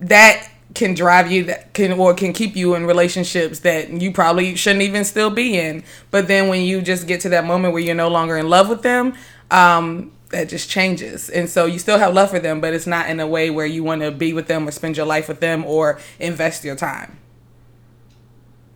that 0.00 0.48
can 0.74 0.94
drive 0.94 1.30
you 1.30 1.44
that 1.44 1.74
can 1.74 1.92
or 1.92 2.14
can 2.14 2.32
keep 2.32 2.54
you 2.54 2.74
in 2.74 2.86
relationships 2.86 3.60
that 3.60 3.90
you 3.90 4.12
probably 4.12 4.54
shouldn't 4.54 4.82
even 4.82 5.04
still 5.04 5.30
be 5.30 5.58
in. 5.58 5.82
But 6.10 6.28
then 6.28 6.48
when 6.48 6.62
you 6.62 6.80
just 6.80 7.06
get 7.06 7.20
to 7.22 7.28
that 7.30 7.44
moment 7.44 7.72
where 7.74 7.82
you're 7.82 7.94
no 7.94 8.08
longer 8.08 8.36
in 8.36 8.48
love 8.48 8.68
with 8.68 8.82
them, 8.82 9.14
um, 9.50 10.12
that 10.30 10.48
just 10.48 10.68
changes. 10.68 11.30
And 11.30 11.48
so 11.48 11.64
you 11.66 11.78
still 11.78 11.98
have 11.98 12.12
love 12.14 12.30
for 12.30 12.38
them, 12.38 12.60
but 12.60 12.74
it's 12.74 12.86
not 12.86 13.08
in 13.08 13.18
a 13.20 13.26
way 13.26 13.50
where 13.50 13.66
you 13.66 13.82
want 13.82 14.02
to 14.02 14.10
be 14.10 14.32
with 14.32 14.46
them 14.46 14.68
or 14.68 14.70
spend 14.70 14.96
your 14.96 15.06
life 15.06 15.26
with 15.28 15.40
them 15.40 15.64
or 15.64 15.98
invest 16.18 16.64
your 16.64 16.76
time. 16.76 17.18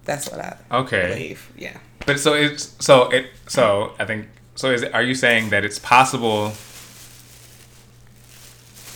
That's 0.04 0.28
what 0.30 0.40
I 0.40 0.56
Okay. 0.70 1.08
believe. 1.08 1.52
Yeah. 1.56 1.76
But 2.06 2.18
so 2.18 2.34
it's 2.34 2.74
so 2.84 3.08
it 3.10 3.26
so 3.46 3.92
I 3.98 4.04
think 4.04 4.26
so 4.56 4.70
is 4.70 4.82
it, 4.82 4.92
are 4.94 5.02
you 5.02 5.14
saying 5.14 5.50
that 5.50 5.64
it's 5.64 5.78
possible 5.78 6.52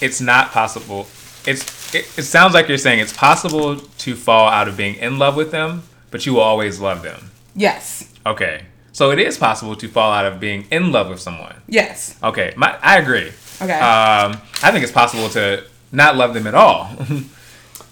it's 0.00 0.20
not 0.20 0.50
possible 0.50 1.06
it's 1.46 1.94
it, 1.94 2.04
it 2.18 2.22
sounds 2.24 2.52
like 2.52 2.68
you're 2.68 2.78
saying 2.78 2.98
it's 2.98 3.12
possible 3.12 3.76
to 3.78 4.14
fall 4.16 4.48
out 4.48 4.66
of 4.66 4.76
being 4.76 4.96
in 4.96 5.18
love 5.18 5.36
with 5.36 5.52
them 5.52 5.84
but 6.10 6.26
you 6.26 6.34
will 6.34 6.40
always 6.40 6.80
love 6.80 7.02
them. 7.02 7.30
Yes. 7.54 8.12
Okay. 8.24 8.64
So 8.96 9.10
it 9.10 9.18
is 9.18 9.36
possible 9.36 9.76
to 9.76 9.88
fall 9.88 10.10
out 10.10 10.24
of 10.24 10.40
being 10.40 10.66
in 10.70 10.90
love 10.90 11.10
with 11.10 11.20
someone. 11.20 11.54
Yes. 11.68 12.16
Okay, 12.22 12.54
my, 12.56 12.78
I 12.80 12.96
agree. 12.96 13.30
Okay. 13.60 13.74
Um, 13.74 14.40
I 14.62 14.70
think 14.72 14.84
it's 14.84 14.92
possible 14.92 15.28
to 15.30 15.64
not 15.92 16.16
love 16.16 16.32
them 16.32 16.46
at 16.46 16.54
all. 16.54 16.88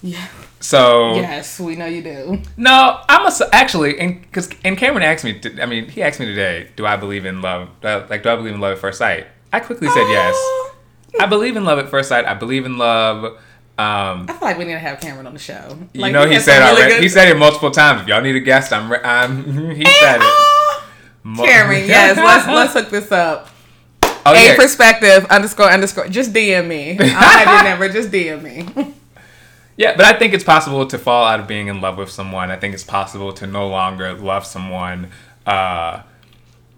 Yeah. 0.02 0.26
So 0.60 1.14
Yes, 1.16 1.58
we 1.60 1.76
know 1.76 1.86
you 1.86 2.02
do. 2.02 2.42
no, 2.58 3.00
I'm 3.08 3.26
a, 3.26 3.32
actually, 3.52 3.98
and 3.98 4.20
because 4.20 4.48
and 4.62 4.76
Cameron 4.76 5.02
asked 5.02 5.24
me. 5.24 5.38
To, 5.40 5.62
I 5.62 5.66
mean, 5.66 5.88
he 5.88 6.02
asked 6.02 6.20
me 6.20 6.26
today, 6.26 6.68
do 6.76 6.84
I 6.84 6.96
believe 6.96 7.24
in 7.24 7.40
love? 7.40 7.68
Do 7.80 7.88
I, 7.88 8.06
like, 8.06 8.22
do 8.22 8.28
I 8.30 8.36
believe 8.36 8.52
in 8.54 8.60
love 8.60 8.72
at 8.72 8.78
first 8.78 8.98
sight? 8.98 9.26
I 9.52 9.60
quickly 9.60 9.88
said 9.88 10.06
yes. 10.08 10.34
Oh, 10.36 10.74
I 11.20 11.26
believe 11.26 11.56
in 11.56 11.64
love 11.64 11.78
at 11.78 11.88
first 11.88 12.08
sight. 12.10 12.26
I 12.26 12.34
believe 12.34 12.66
in 12.66 12.76
love. 12.76 13.24
Um, 13.78 14.26
I 14.28 14.36
feel 14.38 14.38
like 14.48 14.58
we 14.58 14.64
need 14.66 14.72
to 14.72 14.78
have 14.78 15.00
Cameron 15.00 15.26
on 15.26 15.32
the 15.32 15.38
show. 15.38 15.78
you 15.94 16.10
know, 16.12 16.26
he 16.28 16.38
said 16.38 16.58
really 16.60 16.70
already. 16.82 16.94
good- 16.96 17.02
He 17.02 17.08
said 17.08 17.28
it 17.28 17.38
multiple 17.38 17.70
times. 17.70 18.02
If 18.02 18.08
y'all 18.08 18.20
need 18.22 18.36
a 18.36 18.40
guest, 18.40 18.72
I'm. 18.74 18.92
I'm 18.92 19.44
he 19.74 19.84
said 19.86 20.20
it. 20.22 20.34
Cameron, 21.24 21.84
yes, 21.86 22.16
let's 22.16 22.46
let's 22.46 22.72
hook 22.74 22.90
this 22.90 23.10
up. 23.10 23.48
Oh, 24.26 24.32
A 24.32 24.34
yeah. 24.34 24.56
perspective 24.56 25.24
underscore 25.26 25.66
underscore. 25.70 26.08
Just 26.08 26.32
DM 26.32 26.66
me. 26.68 26.98
I 26.98 27.04
have 27.04 27.48
your 27.64 27.64
number. 27.70 27.88
Just 27.88 28.10
DM 28.10 28.42
me. 28.42 28.94
Yeah, 29.76 29.96
but 29.96 30.04
I 30.04 30.16
think 30.18 30.34
it's 30.34 30.44
possible 30.44 30.86
to 30.86 30.98
fall 30.98 31.24
out 31.26 31.40
of 31.40 31.48
being 31.48 31.66
in 31.68 31.80
love 31.80 31.98
with 31.98 32.10
someone. 32.10 32.50
I 32.50 32.56
think 32.56 32.74
it's 32.74 32.84
possible 32.84 33.32
to 33.34 33.46
no 33.46 33.66
longer 33.68 34.14
love 34.14 34.46
someone 34.46 35.10
uh, 35.46 36.02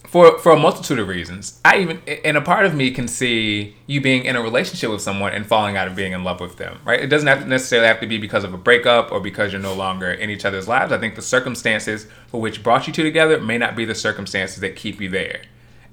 for 0.07 0.39
for 0.39 0.53
a 0.53 0.59
multitude 0.59 0.99
of 0.99 1.09
reasons. 1.09 1.61
I 1.65 1.79
even 1.79 2.01
and 2.25 2.37
a 2.37 2.41
part 2.41 2.67
of 2.67 2.75
me 2.75 2.91
can 2.91 3.09
see 3.09 3.77
you 3.87 4.01
being 4.01 4.25
in 4.25 4.37
a 4.37 4.43
relationship 4.43 4.91
with 4.91 5.01
someone 5.01 5.33
and 5.33 5.47
falling 5.47 5.77
out 5.77 5.89
of 5.89 5.97
being 5.97 6.13
in 6.13 6.25
love 6.25 6.41
with 6.41 6.57
them. 6.57 6.79
Right? 6.85 7.01
It 7.01 7.09
doesn't 7.09 7.27
have 7.27 7.41
to 7.41 7.47
necessarily 7.47 7.89
have 7.89 8.01
to 8.01 8.07
be 8.07 8.19
because 8.19 8.45
of 8.45 8.55
a 8.55 8.59
breakup 8.59 9.13
or 9.13 9.21
because 9.21 9.53
you're 9.53 9.61
no 9.61 9.75
longer 9.75 10.11
in 10.11 10.31
each 10.31 10.45
other's 10.45 10.69
lives. 10.69 10.93
I 10.93 10.99
think 10.99 11.15
the 11.15 11.23
circumstances 11.23 12.07
for 12.29 12.41
which 12.41 12.63
brought 12.63 12.87
you 12.87 12.93
two 12.93 13.03
together 13.03 13.41
may 13.41 13.59
not 13.59 13.77
be 13.77 13.85
the 13.85 13.95
circumstances 13.95 14.61
that 14.61 14.77
keep 14.77 15.01
you 15.01 15.09
there. 15.09 15.43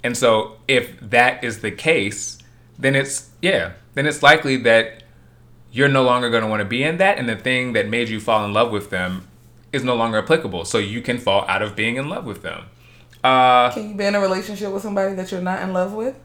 And 0.04 0.18
so 0.18 0.58
if 0.68 1.00
that 1.00 1.44
is 1.44 1.62
the 1.62 1.72
case, 1.72 2.38
then 2.78 2.96
it's 2.96 3.32
yeah, 3.42 3.74
then 3.94 4.06
it's 4.06 4.22
likely 4.22 4.58
that 4.58 5.04
you're 5.72 5.90
no 5.90 6.04
longer 6.04 6.30
going 6.30 6.44
to 6.44 6.50
want 6.50 6.60
to 6.60 6.66
be 6.66 6.84
in 6.84 6.98
that 6.98 7.18
and 7.18 7.28
the 7.28 7.36
thing 7.36 7.74
that 7.74 7.90
made 7.90 8.08
you 8.08 8.20
fall 8.20 8.46
in 8.46 8.54
love 8.54 8.72
with 8.72 8.92
them 8.92 9.28
is 9.72 9.84
no 9.84 9.96
longer 9.96 10.20
applicable 10.20 10.64
so 10.66 10.78
you 10.78 11.02
can 11.02 11.18
fall 11.18 11.44
out 11.48 11.64
of 11.64 11.76
being 11.76 11.96
in 11.96 12.08
love 12.08 12.26
with 12.26 12.44
them 12.44 12.66
uh 13.24 13.72
Can 13.72 13.90
you 13.90 13.96
be 13.96 14.04
in 14.06 14.16
a 14.16 14.20
relationship 14.20 14.72
with 14.72 14.84
somebody 14.84 15.16
that 15.16 15.32
you're 15.32 15.42
not 15.42 15.62
in 15.62 15.72
love 15.74 15.94
with? 15.94 16.16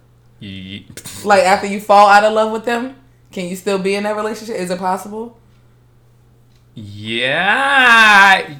ye- 0.40 0.86
Like 1.24 1.42
after 1.44 1.66
you 1.66 1.80
fall 1.80 2.08
out 2.08 2.24
of 2.24 2.32
love 2.32 2.52
with 2.52 2.64
them, 2.64 2.96
can 3.32 3.46
you 3.46 3.56
still 3.56 3.78
be 3.78 3.94
in 3.94 4.02
that 4.04 4.16
relationship? 4.16 4.56
Is 4.56 4.70
it 4.70 4.78
possible? 4.78 5.36
yeah 6.74 8.56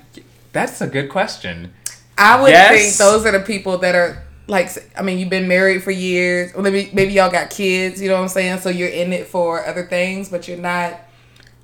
that's 0.53 0.81
a 0.81 0.87
good 0.89 1.09
question 1.09 1.73
I 2.17 2.41
would 2.43 2.51
Yes. 2.51 2.71
think 2.83 2.97
those 2.97 3.25
are 3.27 3.31
the 3.31 3.45
people 3.45 3.79
that 3.79 3.95
are 3.95 4.25
like 4.49 4.71
I 4.99 5.03
mean 5.03 5.19
you've 5.19 5.31
been 5.31 5.47
married 5.47 5.85
for 5.85 5.93
years 5.93 6.53
or 6.55 6.63
maybe 6.63 6.91
maybe 6.93 7.13
y'all 7.13 7.31
got 7.31 7.49
kids, 7.51 8.03
you 8.03 8.09
know 8.09 8.17
what 8.17 8.23
I'm 8.23 8.29
saying? 8.29 8.59
So 8.59 8.71
you're 8.71 8.89
in 8.89 9.13
it 9.13 9.29
for 9.29 9.65
other 9.65 9.87
things, 9.87 10.29
but 10.31 10.49
you're 10.49 10.57
not 10.59 10.95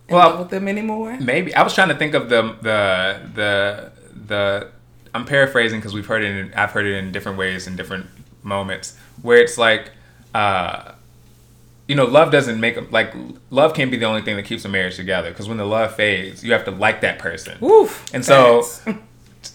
in 0.08 0.14
Well- 0.14 0.30
love 0.30 0.38
with 0.38 0.50
them 0.50 0.68
anymore. 0.68 1.16
maybe 1.20 1.52
i 1.56 1.62
was 1.62 1.74
trying 1.74 1.88
to 1.88 1.96
think 1.96 2.14
of 2.14 2.28
the 2.28 2.42
the 2.62 3.20
the 3.34 3.92
the 4.28 4.68
i'm 5.14 5.24
paraphrasing 5.24 5.80
because 5.80 5.94
we've 5.94 6.06
heard 6.06 6.22
it 6.22 6.36
in, 6.36 6.54
i've 6.54 6.70
heard 6.70 6.86
it 6.86 6.96
in 6.96 7.12
different 7.12 7.38
ways 7.38 7.66
in 7.66 7.76
different 7.76 8.06
moments 8.42 8.96
where 9.22 9.38
it's 9.38 9.56
like 9.56 9.90
uh 10.34 10.92
you 11.86 11.94
know 11.94 12.04
love 12.04 12.30
doesn't 12.30 12.60
make 12.60 12.92
like 12.92 13.14
love 13.50 13.72
can't 13.74 13.90
be 13.90 13.96
the 13.96 14.06
only 14.06 14.22
thing 14.22 14.36
that 14.36 14.44
keeps 14.44 14.64
a 14.64 14.68
marriage 14.68 14.96
together 14.96 15.30
because 15.30 15.48
when 15.48 15.56
the 15.56 15.64
love 15.64 15.94
fades 15.94 16.44
you 16.44 16.52
have 16.52 16.64
to 16.64 16.70
like 16.70 17.00
that 17.00 17.18
person 17.18 17.62
Oof. 17.64 18.12
And 18.12 18.24
so-. 18.24 18.66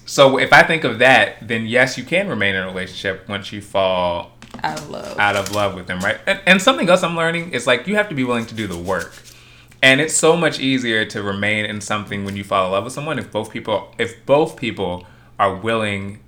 So 0.05 0.37
if 0.37 0.53
I 0.53 0.63
think 0.63 0.83
of 0.83 0.99
that, 0.99 1.47
then 1.47 1.65
yes, 1.65 1.97
you 1.97 2.03
can 2.03 2.27
remain 2.27 2.55
in 2.55 2.63
a 2.63 2.67
relationship 2.67 3.27
once 3.27 3.51
you 3.51 3.61
fall 3.61 4.31
out 4.63 4.79
of 4.79 4.89
love. 4.89 5.19
out 5.19 5.35
of 5.35 5.51
love 5.51 5.75
with 5.75 5.87
them, 5.87 5.99
right? 5.99 6.19
And, 6.25 6.41
and 6.45 6.61
something 6.61 6.89
else 6.89 7.03
I'm 7.03 7.15
learning 7.15 7.51
is 7.51 7.67
like 7.67 7.87
you 7.87 7.95
have 7.95 8.09
to 8.09 8.15
be 8.15 8.23
willing 8.23 8.45
to 8.47 8.55
do 8.55 8.67
the 8.67 8.77
work. 8.77 9.13
And 9.81 10.01
it's 10.01 10.15
so 10.15 10.35
much 10.35 10.59
easier 10.59 11.05
to 11.05 11.23
remain 11.23 11.65
in 11.65 11.79
something 11.79 12.25
when 12.25 12.35
you 12.35 12.43
fall 12.43 12.65
in 12.65 12.71
love 12.71 12.83
with 12.83 12.93
someone 12.93 13.17
if 13.17 13.31
both 13.31 13.51
people 13.51 13.93
if 13.97 14.25
both 14.25 14.57
people 14.57 15.05
are 15.39 15.55
willing 15.55 16.19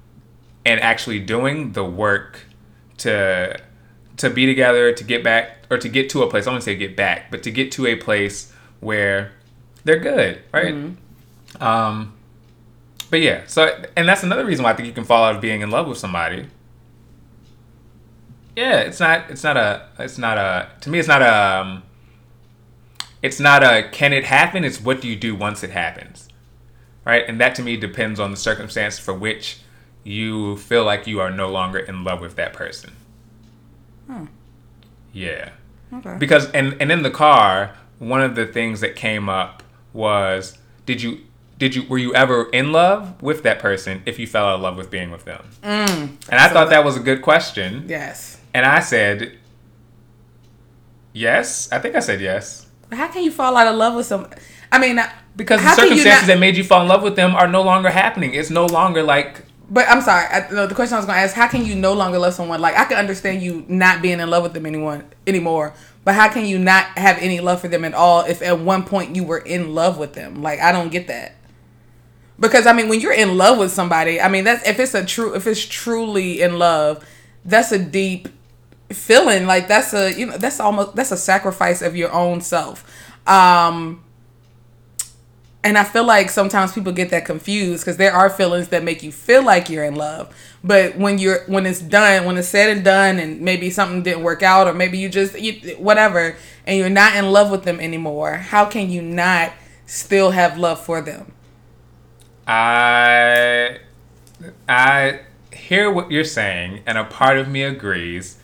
and 0.66 0.80
actually 0.80 1.20
doing 1.20 1.74
the 1.74 1.84
work 1.84 2.46
to 3.00 3.60
to 4.18 4.30
be 4.30 4.46
together, 4.46 4.94
to 4.94 5.04
get 5.04 5.24
back 5.24 5.58
or 5.70 5.78
to 5.78 5.90
get 5.90 6.10
to 6.12 6.24
a 6.24 6.30
place. 6.30 6.48
I 6.48 6.52
wouldn't 6.52 6.64
say 6.64 6.76
get 6.76 6.96
back, 6.96 7.30
but 7.30 7.44
to 7.44 7.52
get 7.52 7.72
to 7.74 7.86
a 7.88 7.96
place 7.96 8.52
where 8.80 9.32
they're 9.84 10.00
good, 10.00 10.42
right? 10.54 10.74
Um 11.60 12.14
but 13.10 13.20
yeah, 13.20 13.44
so 13.46 13.84
and 13.98 14.08
that's 14.08 14.24
another 14.24 14.46
reason 14.46 14.64
why 14.64 14.72
I 14.72 14.74
think 14.76 14.88
you 14.88 14.94
can 14.94 15.04
fall 15.04 15.26
out 15.26 15.36
of 15.36 15.42
being 15.42 15.62
in 15.62 15.70
love 15.70 15.88
with 15.88 15.98
somebody. 15.98 16.48
Yeah, 18.56 18.80
it's 18.82 19.00
not. 19.00 19.30
It's 19.30 19.44
not 19.44 19.58
a. 19.58 19.88
It's 20.00 20.18
not 20.18 20.38
a. 20.38 20.70
To 20.82 20.90
me, 20.90 21.00
it's 21.00 21.08
not 21.08 21.22
a. 21.22 21.62
Um, 21.62 21.84
it's 23.22 23.40
not 23.40 23.64
a. 23.64 23.90
Can 23.92 24.14
it 24.14 24.26
happen? 24.26 24.64
It's 24.64 24.82
what 24.82 25.02
do 25.02 25.08
you 25.08 25.16
do 25.16 25.36
once 25.36 25.64
it 25.64 25.72
happens, 25.72 26.28
right? 27.06 27.24
And 27.28 27.40
that 27.40 27.56
to 27.56 27.62
me 27.62 27.78
depends 27.78 28.20
on 28.20 28.32
the 28.32 28.38
circumstance 28.38 29.00
for 29.00 29.14
which 29.14 29.60
you 30.04 30.58
feel 30.58 30.84
like 30.84 31.08
you 31.08 31.20
are 31.20 31.30
no 31.30 31.50
longer 31.50 31.80
in 31.80 32.04
love 32.04 32.22
with 32.22 32.36
that 32.36 32.54
person. 32.54 32.94
Hmm. 34.08 34.26
Yeah 35.14 35.52
Okay. 35.94 36.16
because 36.18 36.50
and 36.52 36.78
and 36.82 36.92
in 36.92 37.04
the 37.04 37.12
car 37.12 37.76
one 38.00 38.22
of 38.22 38.36
the 38.36 38.46
things 38.46 38.80
that 38.80 38.96
came 38.96 39.28
up 39.28 39.62
was 39.92 40.58
did 40.86 41.02
you 41.02 41.20
did 41.58 41.76
you 41.76 41.84
were 41.88 41.98
you 41.98 42.16
ever 42.16 42.50
in 42.52 42.72
love 42.72 43.22
with 43.22 43.44
that 43.44 43.60
person 43.60 44.02
if 44.06 44.18
you 44.18 44.26
fell 44.26 44.46
out 44.46 44.56
of 44.56 44.62
love 44.62 44.78
with 44.78 44.90
being 44.90 45.12
with 45.12 45.26
them 45.26 45.46
mm. 45.62 46.10
and 46.30 46.40
i 46.40 46.48
thought 46.48 46.70
that 46.70 46.86
was 46.86 46.96
a 46.96 47.00
good 47.02 47.22
question 47.22 47.86
yes. 47.90 48.40
and 48.54 48.66
i 48.66 48.80
said 48.80 49.38
yes 51.12 51.70
i 51.74 51.80
think 51.80 51.94
i 51.96 52.00
said 52.00 52.22
yes 52.22 52.68
how 52.94 53.08
can 53.08 53.24
you 53.24 53.32
fall 53.32 53.56
out 53.56 53.68
of 53.68 53.76
love 53.76 53.96
with 53.96 54.06
some? 54.06 54.28
I 54.72 54.80
mean, 54.80 55.00
I- 55.00 55.12
because 55.36 55.60
the 55.62 55.68
how 55.68 55.72
you 55.72 55.76
circumstances 55.90 56.28
not- 56.28 56.28
that 56.28 56.40
made 56.40 56.58
you 56.58 56.64
fall 56.64 56.82
in 56.82 56.88
love 56.88 57.04
with 57.04 57.16
them 57.16 57.36
are 57.36 57.48
no 57.48 57.62
longer 57.62 57.90
happening 57.90 58.34
it's 58.34 58.50
no 58.50 58.66
longer 58.66 59.02
like 59.04 59.44
But 59.70 59.88
I'm 59.88 60.02
sorry. 60.02 60.26
I, 60.28 60.50
no, 60.52 60.68
the 60.68 60.76
question 60.76 60.96
I 60.96 60.98
was 61.00 61.06
going 61.06 61.16
to 61.16 61.24
ask: 61.24 61.34
How 61.34 61.48
can 61.48 61.64
you 61.66 61.76
no 61.76 61.94
longer 61.94 62.20
love 62.20 62.34
someone? 62.34 62.60
Like 62.60 62.76
I 62.78 62.84
can 62.84 62.98
understand 62.98 63.42
you 63.42 63.64
not 63.70 64.02
being 64.02 64.20
in 64.20 64.30
love 64.30 64.44
with 64.44 64.52
them 64.54 64.66
anyone 64.66 65.06
anymore, 65.26 65.74
but 66.04 66.14
how 66.14 66.28
can 66.28 66.46
you 66.46 66.60
not 66.60 66.98
have 66.98 67.18
any 67.20 67.40
love 67.40 67.62
for 67.62 67.70
them 67.70 67.86
at 67.86 67.94
all 67.94 68.26
if 68.26 68.42
at 68.42 68.60
one 68.60 68.84
point 68.84 69.16
you 69.16 69.24
were 69.24 69.38
in 69.38 69.74
love 69.74 69.98
with 69.98 70.12
them? 70.12 70.42
Like 70.44 70.60
I 70.60 70.74
don't 70.74 70.92
get 70.92 71.08
that. 71.08 71.36
Because 72.38 72.68
I 72.68 72.74
mean, 72.74 72.90
when 72.90 73.00
you're 73.00 73.14
in 73.14 73.38
love 73.38 73.58
with 73.60 73.72
somebody, 73.72 74.20
I 74.20 74.28
mean 74.28 74.44
that's 74.44 74.68
if 74.68 74.78
it's 74.78 74.94
a 74.94 75.06
true, 75.06 75.36
if 75.36 75.48
it's 75.48 75.64
truly 75.66 76.42
in 76.42 76.60
love, 76.60 77.06
that's 77.46 77.72
a 77.72 77.80
deep 77.80 78.28
feeling. 78.92 79.46
Like 79.48 79.70
that's 79.70 79.94
a 79.94 80.12
you 80.12 80.26
know 80.26 80.38
that's 80.38 80.60
almost 80.60 80.98
that's 80.98 81.14
a 81.14 81.18
sacrifice 81.18 81.82
of 81.82 81.96
your 81.96 82.12
own 82.12 82.42
self. 82.42 82.84
Um, 83.26 84.04
and 85.64 85.78
I 85.78 85.84
feel 85.84 86.06
like 86.06 86.30
sometimes 86.30 86.74
people 86.74 86.92
get 86.92 87.12
that 87.12 87.26
confused 87.26 87.84
because 87.84 87.98
there 87.98 88.14
are 88.14 88.30
feelings 88.30 88.70
that 88.70 88.84
make 88.84 89.04
you 89.04 89.12
feel 89.12 89.44
like 89.44 89.70
you're 89.70 89.84
in 89.84 89.96
love, 89.96 90.36
but 90.64 90.98
when 90.98 91.20
you're 91.20 91.44
when 91.46 91.66
it's 91.66 91.80
done, 91.80 92.26
when 92.26 92.38
it's 92.38 92.48
said 92.48 92.70
and 92.70 92.84
done, 92.84 93.20
and 93.20 93.42
maybe 93.42 93.70
something 93.70 94.02
didn't 94.02 94.24
work 94.24 94.42
out, 94.42 94.68
or 94.68 94.74
maybe 94.74 94.98
you 94.98 95.08
just 95.08 95.40
you, 95.40 95.76
whatever, 95.78 96.36
and 96.66 96.78
you're 96.78 96.90
not 96.90 97.16
in 97.16 97.32
love 97.32 97.52
with 97.52 97.64
them 97.64 97.80
anymore. 97.80 98.36
How 98.36 98.66
can 98.66 98.90
you 98.90 99.02
not 99.02 99.54
still 99.86 100.32
have 100.32 100.58
love 100.58 100.84
for 100.84 101.02
them? 101.02 101.32
I 102.48 103.78
I 104.68 105.22
hear 105.54 105.92
what 105.92 106.12
you're 106.12 106.24
saying, 106.24 106.82
and 106.88 106.98
a 106.98 107.04
part 107.04 107.38
of 107.38 107.48
me 107.48 107.64
agrees, 107.64 108.38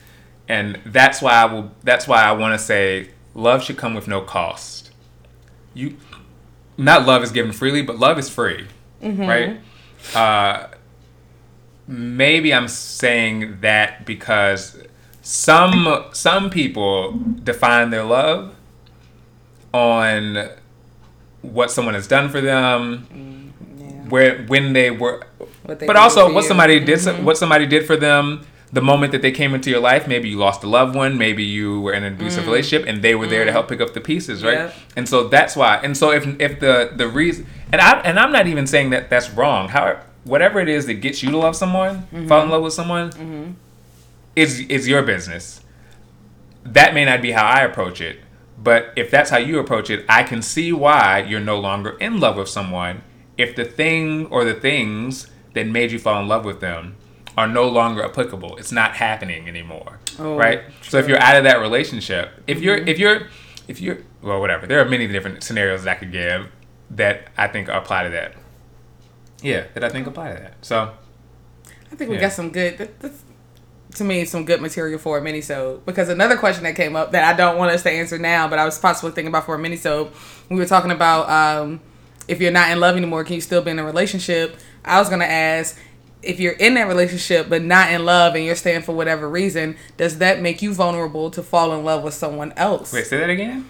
and 0.48 0.78
that's 0.86 1.20
why 1.20 1.32
I 1.32 1.44
will. 1.46 1.72
That's 1.82 2.06
why 2.06 2.22
I 2.22 2.32
want 2.32 2.58
to 2.58 2.64
say 2.64 3.10
love 3.34 3.62
should 3.64 3.76
come 3.76 3.94
with 3.94 4.06
no 4.06 4.20
cost. 4.20 4.92
You, 5.74 5.96
not 6.78 7.06
love 7.06 7.22
is 7.22 7.30
given 7.32 7.52
freely, 7.52 7.82
but 7.82 7.98
love 7.98 8.18
is 8.18 8.28
free, 8.30 8.66
right? 9.02 9.60
Uh, 10.14 10.68
maybe 11.86 12.54
I'm 12.54 12.68
saying 12.68 13.58
that 13.60 14.06
because 14.06 14.80
some 15.22 16.04
some 16.12 16.48
people 16.50 17.12
define 17.44 17.90
their 17.90 18.04
love 18.04 18.54
on 19.72 20.48
what 21.42 21.70
someone 21.70 21.94
has 21.94 22.06
done 22.06 22.28
for 22.28 22.40
them, 22.40 23.52
where 24.08 24.44
when 24.46 24.72
they 24.72 24.90
were 24.90 25.26
but 25.64 25.96
also 25.96 26.32
what 26.32 26.42
you. 26.42 26.48
somebody 26.48 26.80
did 26.80 26.98
Mhm. 26.98 27.22
what 27.24 27.36
somebody 27.36 27.66
did 27.66 27.86
for 27.86 27.96
them 27.96 28.46
the 28.72 28.82
moment 28.82 29.12
that 29.12 29.22
they 29.22 29.30
came 29.32 29.54
into 29.54 29.70
your 29.70 29.80
life 29.80 30.06
maybe 30.06 30.28
you 30.28 30.36
lost 30.36 30.62
a 30.62 30.66
loved 30.66 30.94
one 30.94 31.16
maybe 31.16 31.42
you 31.42 31.80
were 31.80 31.92
in 31.94 32.04
an 32.04 32.12
abusive 32.14 32.44
relationship 32.46 32.86
and 32.86 33.02
they 33.02 33.14
were 33.14 33.26
there 33.26 33.44
to 33.44 33.52
help 33.52 33.66
pick 33.68 33.80
up 33.80 33.94
the 33.94 34.00
pieces 34.00 34.44
right 34.44 34.58
Mm. 34.58 34.64
Yep. 34.66 34.74
and 34.96 35.08
so 35.08 35.28
that's 35.28 35.56
why 35.56 35.76
and 35.82 35.96
so 35.96 36.10
if 36.12 36.24
if 36.40 36.60
the 36.60 36.90
the 36.94 37.08
reason 37.08 37.46
and 37.72 37.80
I 37.80 38.00
and 38.00 38.18
I'm 38.18 38.32
not 38.32 38.46
even 38.46 38.66
saying 38.66 38.90
that 38.90 39.08
that's 39.10 39.30
wrong 39.30 39.68
however 39.70 40.02
whatever 40.24 40.60
it 40.60 40.68
is 40.68 40.84
that 40.86 40.94
gets 40.94 41.22
you 41.22 41.30
to 41.30 41.38
love 41.38 41.56
someone 41.56 41.94
Mm-hmm. 42.12 42.28
fall 42.28 42.42
in 42.42 42.50
love 42.50 42.62
with 42.62 42.74
someone 42.74 43.56
is 44.36 44.60
is 44.60 44.86
your 44.86 45.02
business 45.02 45.62
that 46.64 46.92
may 46.94 47.04
not 47.04 47.22
be 47.22 47.32
how 47.32 47.46
I 47.46 47.60
approach 47.62 48.00
it 48.00 48.18
but 48.58 48.92
if 48.96 49.10
that's 49.10 49.30
how 49.30 49.38
you 49.38 49.58
approach 49.58 49.88
it 49.90 50.04
I 50.08 50.22
can 50.24 50.42
see 50.42 50.72
why 50.72 51.20
you're 51.20 51.40
no 51.40 51.58
longer 51.58 51.90
in 51.98 52.20
love 52.20 52.36
with 52.36 52.48
someone 52.48 53.02
if 53.38 53.54
the 53.56 53.64
thing 53.64 54.26
or 54.26 54.44
the 54.44 54.54
things 54.54 55.28
that 55.54 55.66
made 55.66 55.90
you 55.92 55.98
fall 55.98 56.20
in 56.20 56.28
love 56.28 56.44
with 56.44 56.60
them 56.60 56.96
are 57.38 57.46
no 57.46 57.66
longer 57.68 58.04
applicable 58.04 58.56
it's 58.56 58.72
not 58.72 58.90
happening 58.96 59.48
anymore 59.48 59.98
Oh, 60.18 60.36
right 60.36 60.62
so 60.82 60.98
if 60.98 61.06
you're 61.08 61.20
out 61.20 61.36
of 61.36 61.44
that 61.44 61.60
relationship 61.60 62.30
if 62.46 62.60
you're 62.60 62.76
if 62.76 62.98
you're 62.98 63.28
if 63.68 63.80
you're 63.80 63.98
well 64.22 64.40
whatever 64.40 64.66
there 64.66 64.80
are 64.80 64.84
many 64.88 65.06
different 65.06 65.42
scenarios 65.42 65.84
that 65.84 65.96
I 65.96 66.00
could 66.00 66.12
give 66.12 66.48
that 66.90 67.28
I 67.36 67.46
think 67.48 67.68
apply 67.68 68.04
to 68.04 68.10
that. 68.10 68.32
Yeah, 69.42 69.64
that 69.74 69.84
I 69.84 69.88
think 69.90 70.06
apply 70.06 70.32
to 70.34 70.40
that. 70.40 70.54
So 70.62 70.90
I 71.92 71.94
think 71.96 72.10
we 72.10 72.16
Yeah. 72.16 72.22
got 72.22 72.32
some 72.32 72.50
good. 72.50 72.78
That, 72.78 72.98
that's, 72.98 73.22
to 73.96 74.04
me, 74.04 74.24
some 74.24 74.44
good 74.44 74.60
material 74.60 74.98
for 74.98 75.18
a 75.18 75.20
minisode. 75.20 75.84
Because 75.84 76.08
another 76.08 76.36
question 76.36 76.64
that 76.64 76.76
came 76.76 76.96
up 76.96 77.12
that 77.12 77.24
I 77.32 77.36
don't 77.36 77.56
want 77.58 77.70
us 77.72 77.82
to 77.84 77.90
answer 77.90 78.18
now, 78.18 78.48
but 78.48 78.58
I 78.58 78.64
was 78.64 78.78
possibly 78.78 79.12
thinking 79.12 79.28
about 79.28 79.44
for 79.46 79.54
a 79.54 79.58
minisode, 79.58 80.10
we 80.48 80.56
were 80.56 80.66
talking 80.66 80.90
about 80.90 81.28
um, 81.30 81.80
if 82.26 82.40
you're 82.40 82.50
not 82.52 82.70
in 82.70 82.80
love 82.80 82.96
anymore, 82.96 83.22
can 83.24 83.34
you 83.34 83.40
still 83.40 83.62
be 83.62 83.70
in 83.70 83.78
a 83.78 83.84
relationship? 83.84 84.56
I 84.84 84.98
was 84.98 85.08
gonna 85.10 85.24
ask 85.26 85.78
if 86.22 86.40
you're 86.40 86.52
in 86.54 86.74
that 86.74 86.88
relationship 86.88 87.48
but 87.48 87.62
not 87.62 87.92
in 87.92 88.04
love 88.04 88.34
and 88.34 88.44
you're 88.44 88.56
staying 88.56 88.82
for 88.82 88.92
whatever 88.94 89.28
reason, 89.28 89.76
does 89.96 90.18
that 90.18 90.40
make 90.40 90.62
you 90.62 90.74
vulnerable 90.74 91.30
to 91.30 91.42
fall 91.42 91.72
in 91.78 91.84
love 91.84 92.02
with 92.02 92.14
someone 92.14 92.52
else? 92.56 92.92
wait, 92.92 93.06
say 93.06 93.18
that 93.18 93.30
again. 93.30 93.68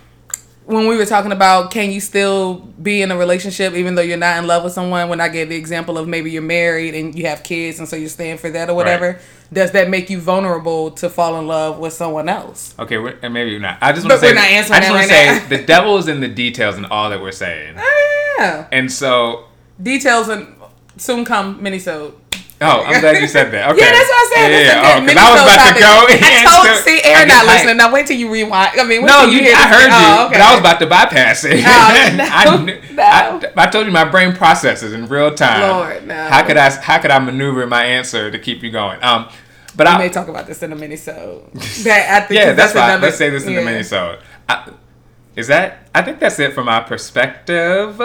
when 0.64 0.86
we 0.86 0.96
were 0.96 1.07
talking 1.07 1.32
about 1.32 1.70
can 1.70 1.90
you 1.90 2.01
still 2.01 2.55
be 2.82 3.01
in 3.03 3.11
a 3.11 3.16
relationship 3.16 3.72
even 3.74 3.94
though 3.94 4.03
you're 4.03 4.16
not 4.18 4.38
in 4.38 4.46
love 4.46 4.62
with 4.64 4.72
someone 4.72 5.09
when 5.09 5.18
i 5.20 5.26
gave 5.28 5.49
the 5.49 5.57
example 5.57 5.96
of 5.96 6.07
maybe 6.07 6.30
you're 6.30 6.42
married 6.42 6.94
and 6.94 7.14
you 7.18 7.24
have 7.26 7.42
kids 7.42 7.78
and 7.78 7.88
so 7.88 7.96
you're 7.96 8.09
staying 8.11 8.36
for 8.36 8.51
that 8.51 8.68
or 8.68 8.74
whatever 8.74 9.12
Right. 9.12 9.18
does 9.51 9.70
that 9.72 9.88
make 9.88 10.11
you 10.11 10.20
vulnerable 10.20 10.90
to 10.92 11.09
fall 11.09 11.38
in 11.38 11.46
love 11.46 11.78
with 11.78 11.94
someone 11.94 12.28
else 12.28 12.74
Okay, 12.78 12.96
and 13.22 13.32
maybe 13.32 13.59
not. 13.59 13.78
I 13.80 13.92
just 13.92 14.07
want 14.07 14.20
to 14.20 14.26
say. 14.26 14.32
we're 14.32 14.34
not 14.34 14.44
answering 14.51 14.76
I 14.76 14.80
just 14.80 14.90
want 14.92 15.03
to 15.05 15.09
say 15.09 15.57
the 15.57 15.64
devil 15.64 15.96
is 15.96 16.07
in 16.09 16.20
the 16.20 16.28
details 16.28 16.76
and 16.76 16.84
all 16.86 17.09
that 17.11 17.20
we're 17.22 17.32
saying, 17.32 17.76
oh, 17.78 18.34
yeah 18.38 18.68
and 18.70 18.92
so. 18.92 19.44
details 19.82 20.28
and 20.28 20.55
soon 20.99 21.24
come 21.24 21.61
minisode 21.62 22.12
Oh, 22.61 22.82
I'm 22.82 23.00
glad 23.00 23.20
you 23.22 23.28
said 23.28 23.52
that. 23.52 23.70
Okay. 23.70 23.78
Yeah, 23.80 23.92
that's 23.92 24.09
what 24.11 24.18
I 24.18 24.34
said. 24.34 24.50
Yeah, 24.50 24.59
yeah. 24.59 25.06
good 25.06 25.16
Oh, 25.16 25.20
I 25.20 25.30
was 25.30 25.42
about 25.42 25.59
topic. 25.62 25.74
to 25.76 25.80
go. 25.80 26.26
I 26.26 26.44
told, 26.44 26.66
so- 26.76 26.82
see, 26.82 27.00
Aaron 27.04 27.28
not 27.28 27.46
listening. 27.46 27.76
Now 27.76 27.92
wait 27.92 28.06
till 28.09 28.16
you 28.16 28.28
rewind. 28.32 28.80
I 28.80 28.82
mean, 28.84 29.06
No, 29.06 29.26
you. 29.26 29.38
hear 29.42 29.54
I 29.54 29.68
heard 29.68 29.86
you, 29.86 29.94
Oh, 29.94 30.28
but 30.32 30.40
I 30.40 30.50
was 30.50 30.61
about 30.61 30.80
to 30.80 30.86
bypass 30.88 31.44
it. 31.44 31.62
Oh, 31.64 32.14
no, 32.16 32.24
I, 32.28 32.80
no. 32.92 33.02
I, 33.02 33.64
I 33.64 33.66
told 33.70 33.86
you 33.86 33.92
my 33.92 34.04
brain 34.04 34.32
processes 34.34 34.92
in 34.92 35.06
real 35.06 35.32
time. 35.34 35.61
Lord, 35.70 36.06
no. 36.09 36.14
How 36.28 36.44
could 36.44 36.56
I? 36.56 36.68
How 36.70 36.98
could 36.98 37.12
I 37.12 37.20
maneuver 37.20 37.64
my 37.68 37.84
answer 37.84 38.28
to 38.28 38.38
keep 38.40 38.64
you 38.64 38.72
going? 38.72 39.00
Um, 39.04 39.28
but 39.76 39.86
We 39.86 39.92
I 39.92 39.98
may 39.98 40.09
talk 40.09 40.26
about 40.26 40.48
this 40.48 40.61
in 40.64 40.72
a 40.72 40.76
minisode. 40.76 41.52
That 41.84 42.22
I 42.22 42.26
think 42.26 42.30
yeah, 42.40 42.46
'cause 42.46 42.56
that's, 42.56 42.72
fine. 42.72 42.84
another- 42.90 43.06
Let's 43.06 43.18
say 43.18 43.30
this 43.30 43.44
in 43.46 43.52
yeah. 43.52 43.61
the 43.62 43.70
minisode. 43.70 44.20
I, 44.48 44.72
is 45.36 45.46
that? 45.46 45.88
I 45.94 46.02
think 46.02 46.18
that's 46.18 46.40
it 46.40 46.54
from 46.54 46.66
my 46.66 46.80
perspective. 46.80 48.00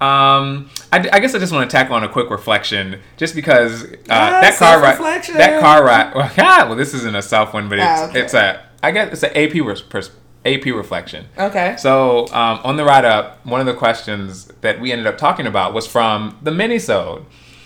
Um, 0.00 0.70
I, 0.92 1.08
I 1.12 1.18
guess 1.20 1.34
I 1.34 1.38
just 1.38 1.52
want 1.52 1.68
to 1.68 1.76
tackle 1.76 1.96
on 1.96 2.04
a 2.04 2.08
quick 2.08 2.30
reflection, 2.30 3.00
just 3.16 3.34
because 3.34 3.84
uh, 3.84 3.96
that 4.08 4.42
Yes, 4.42 4.58
car 4.58 4.80
ride, 4.80 4.98
that 5.34 5.60
car 5.60 5.84
ride. 5.84 6.12
Well, 6.14 6.30
yeah, 6.36 6.64
well, 6.64 6.76
this 6.76 6.94
isn't 6.94 7.16
a 7.16 7.22
self 7.22 7.52
one, 7.52 7.68
but 7.68 7.78
it's 7.78 7.86
Ah, 7.86 8.08
okay. 8.08 8.20
it's 8.20 8.34
a. 8.34 8.64
I 8.82 8.92
guess 8.92 9.12
it's 9.12 9.22
an 9.24 9.36
AP 9.36 9.54
res- 9.66 10.10
AP 10.46 10.66
reflection. 10.66 11.26
Okay. 11.36 11.74
So 11.78 12.26
um, 12.28 12.60
on 12.62 12.76
the 12.76 12.84
ride 12.84 13.04
up, 13.04 13.44
one 13.44 13.58
of 13.60 13.66
the 13.66 13.74
questions 13.74 14.46
that 14.60 14.80
we 14.80 14.92
ended 14.92 15.06
up 15.08 15.18
talking 15.18 15.46
about 15.48 15.74
was 15.74 15.86
from 15.86 16.38
the 16.42 16.52
minisode. 16.52 17.24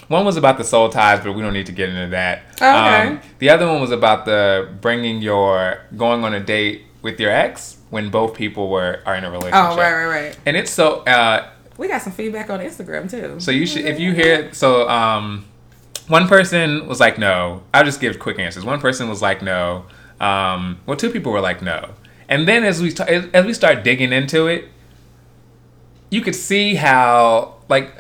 One 0.08 0.24
was 0.24 0.36
about 0.38 0.56
the 0.58 0.64
soul 0.64 0.88
ties, 0.88 1.22
but 1.22 1.32
we 1.32 1.42
don't 1.42 1.52
need 1.52 1.66
to 1.66 1.72
get 1.72 1.90
into 1.90 2.08
that. 2.10 2.60
Um, 2.62 3.16
Okay. 3.18 3.28
the 3.40 3.50
other 3.50 3.66
one 3.66 3.80
was 3.80 3.90
about 3.90 4.24
the 4.24 4.68
bringing 4.80 5.20
your 5.22 5.80
going 5.96 6.24
on 6.24 6.32
a 6.34 6.40
date 6.40 6.82
with 7.02 7.20
your 7.20 7.30
ex 7.30 7.76
when 7.90 8.08
both 8.10 8.34
people 8.34 8.68
were 8.70 9.00
are 9.06 9.14
in 9.16 9.24
a 9.24 9.30
relationship. 9.30 9.54
Oh, 9.72 9.76
right, 9.76 9.92
right, 9.92 10.06
right. 10.24 10.38
And 10.46 10.56
it's 10.56 10.70
so 10.70 11.00
uh, 11.04 11.48
We 11.82 11.88
got 11.88 12.00
some 12.00 12.12
feedback 12.12 12.48
on 12.48 12.60
Instagram 12.60 13.10
too. 13.10 13.40
so 13.40 13.50
you 13.50 13.66
should 13.66 13.84
if 13.84 13.98
you 13.98 14.12
hear 14.12 14.54
so 14.54 14.88
um, 14.88 15.44
one 16.06 16.28
person 16.28 16.86
was 16.86 17.00
like 17.00 17.18
no. 17.18 17.64
I'll 17.74 17.82
just 17.82 18.00
give 18.00 18.20
quick 18.20 18.38
answers. 18.38 18.64
One 18.64 18.80
person 18.80 19.08
was 19.08 19.20
like 19.20 19.42
no. 19.42 19.86
Um, 20.20 20.78
well, 20.86 20.96
two 20.96 21.10
people 21.10 21.32
were 21.32 21.40
like 21.40 21.60
no. 21.60 21.90
And 22.28 22.46
then 22.46 22.62
as 22.62 22.80
we 22.80 22.94
as 23.34 23.44
we 23.44 23.52
start 23.52 23.82
digging 23.82 24.12
into 24.12 24.46
it, 24.46 24.68
you 26.08 26.20
could 26.20 26.36
see 26.36 26.76
how 26.76 27.56
like 27.68 27.92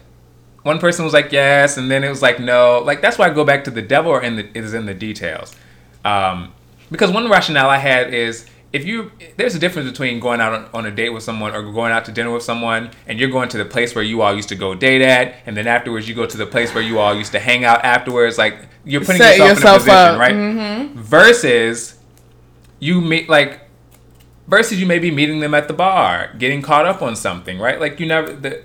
one 0.62 0.78
person 0.78 1.04
was 1.04 1.12
like 1.12 1.32
yes, 1.32 1.76
and 1.76 1.90
then 1.90 2.04
it 2.04 2.08
was 2.08 2.22
like 2.22 2.38
no. 2.38 2.78
Like 2.84 3.02
that's 3.02 3.18
why 3.18 3.26
I 3.26 3.30
go 3.30 3.44
back 3.44 3.64
to 3.64 3.72
the 3.72 3.82
devil 3.82 4.12
or 4.12 4.22
in 4.22 4.36
the 4.36 4.56
is 4.56 4.74
in 4.74 4.86
the 4.86 4.94
details. 4.94 5.56
Um, 6.04 6.52
because 6.88 7.10
one 7.10 7.28
rationale 7.28 7.68
I 7.68 7.78
had 7.78 8.14
is 8.14 8.46
if 8.72 8.84
you 8.86 9.12
there's 9.36 9.54
a 9.54 9.58
difference 9.58 9.90
between 9.90 10.18
going 10.20 10.40
out 10.40 10.52
on, 10.52 10.68
on 10.72 10.86
a 10.86 10.90
date 10.90 11.10
with 11.10 11.22
someone 11.22 11.54
or 11.54 11.62
going 11.62 11.92
out 11.92 12.04
to 12.06 12.12
dinner 12.12 12.30
with 12.32 12.42
someone 12.42 12.90
and 13.06 13.18
you're 13.20 13.30
going 13.30 13.48
to 13.50 13.58
the 13.58 13.64
place 13.64 13.94
where 13.94 14.04
you 14.04 14.22
all 14.22 14.34
used 14.34 14.48
to 14.48 14.54
go 14.54 14.74
date 14.74 15.02
at 15.02 15.34
and 15.46 15.56
then 15.56 15.66
afterwards 15.66 16.08
you 16.08 16.14
go 16.14 16.24
to 16.26 16.36
the 16.38 16.46
place 16.46 16.74
where 16.74 16.82
you 16.82 16.98
all 16.98 17.14
used 17.14 17.32
to 17.32 17.38
hang 17.38 17.64
out 17.64 17.84
afterwards 17.84 18.38
like 18.38 18.56
you're 18.84 19.02
putting 19.04 19.20
yourself, 19.20 19.48
yourself 19.58 19.82
in 19.82 19.88
a 19.90 19.92
position 19.92 20.14
up. 20.14 20.18
right 20.18 20.34
Mhm. 20.34 20.94
versus 20.94 21.96
you 22.78 23.00
meet 23.00 23.28
like 23.28 23.60
versus 24.48 24.80
you 24.80 24.86
may 24.86 24.98
be 24.98 25.10
meeting 25.10 25.40
them 25.40 25.52
at 25.54 25.68
the 25.68 25.74
bar 25.74 26.30
getting 26.38 26.62
caught 26.62 26.86
up 26.86 27.02
on 27.02 27.14
something 27.14 27.58
right 27.58 27.78
like 27.78 28.00
you 28.00 28.06
never 28.06 28.32
the 28.32 28.62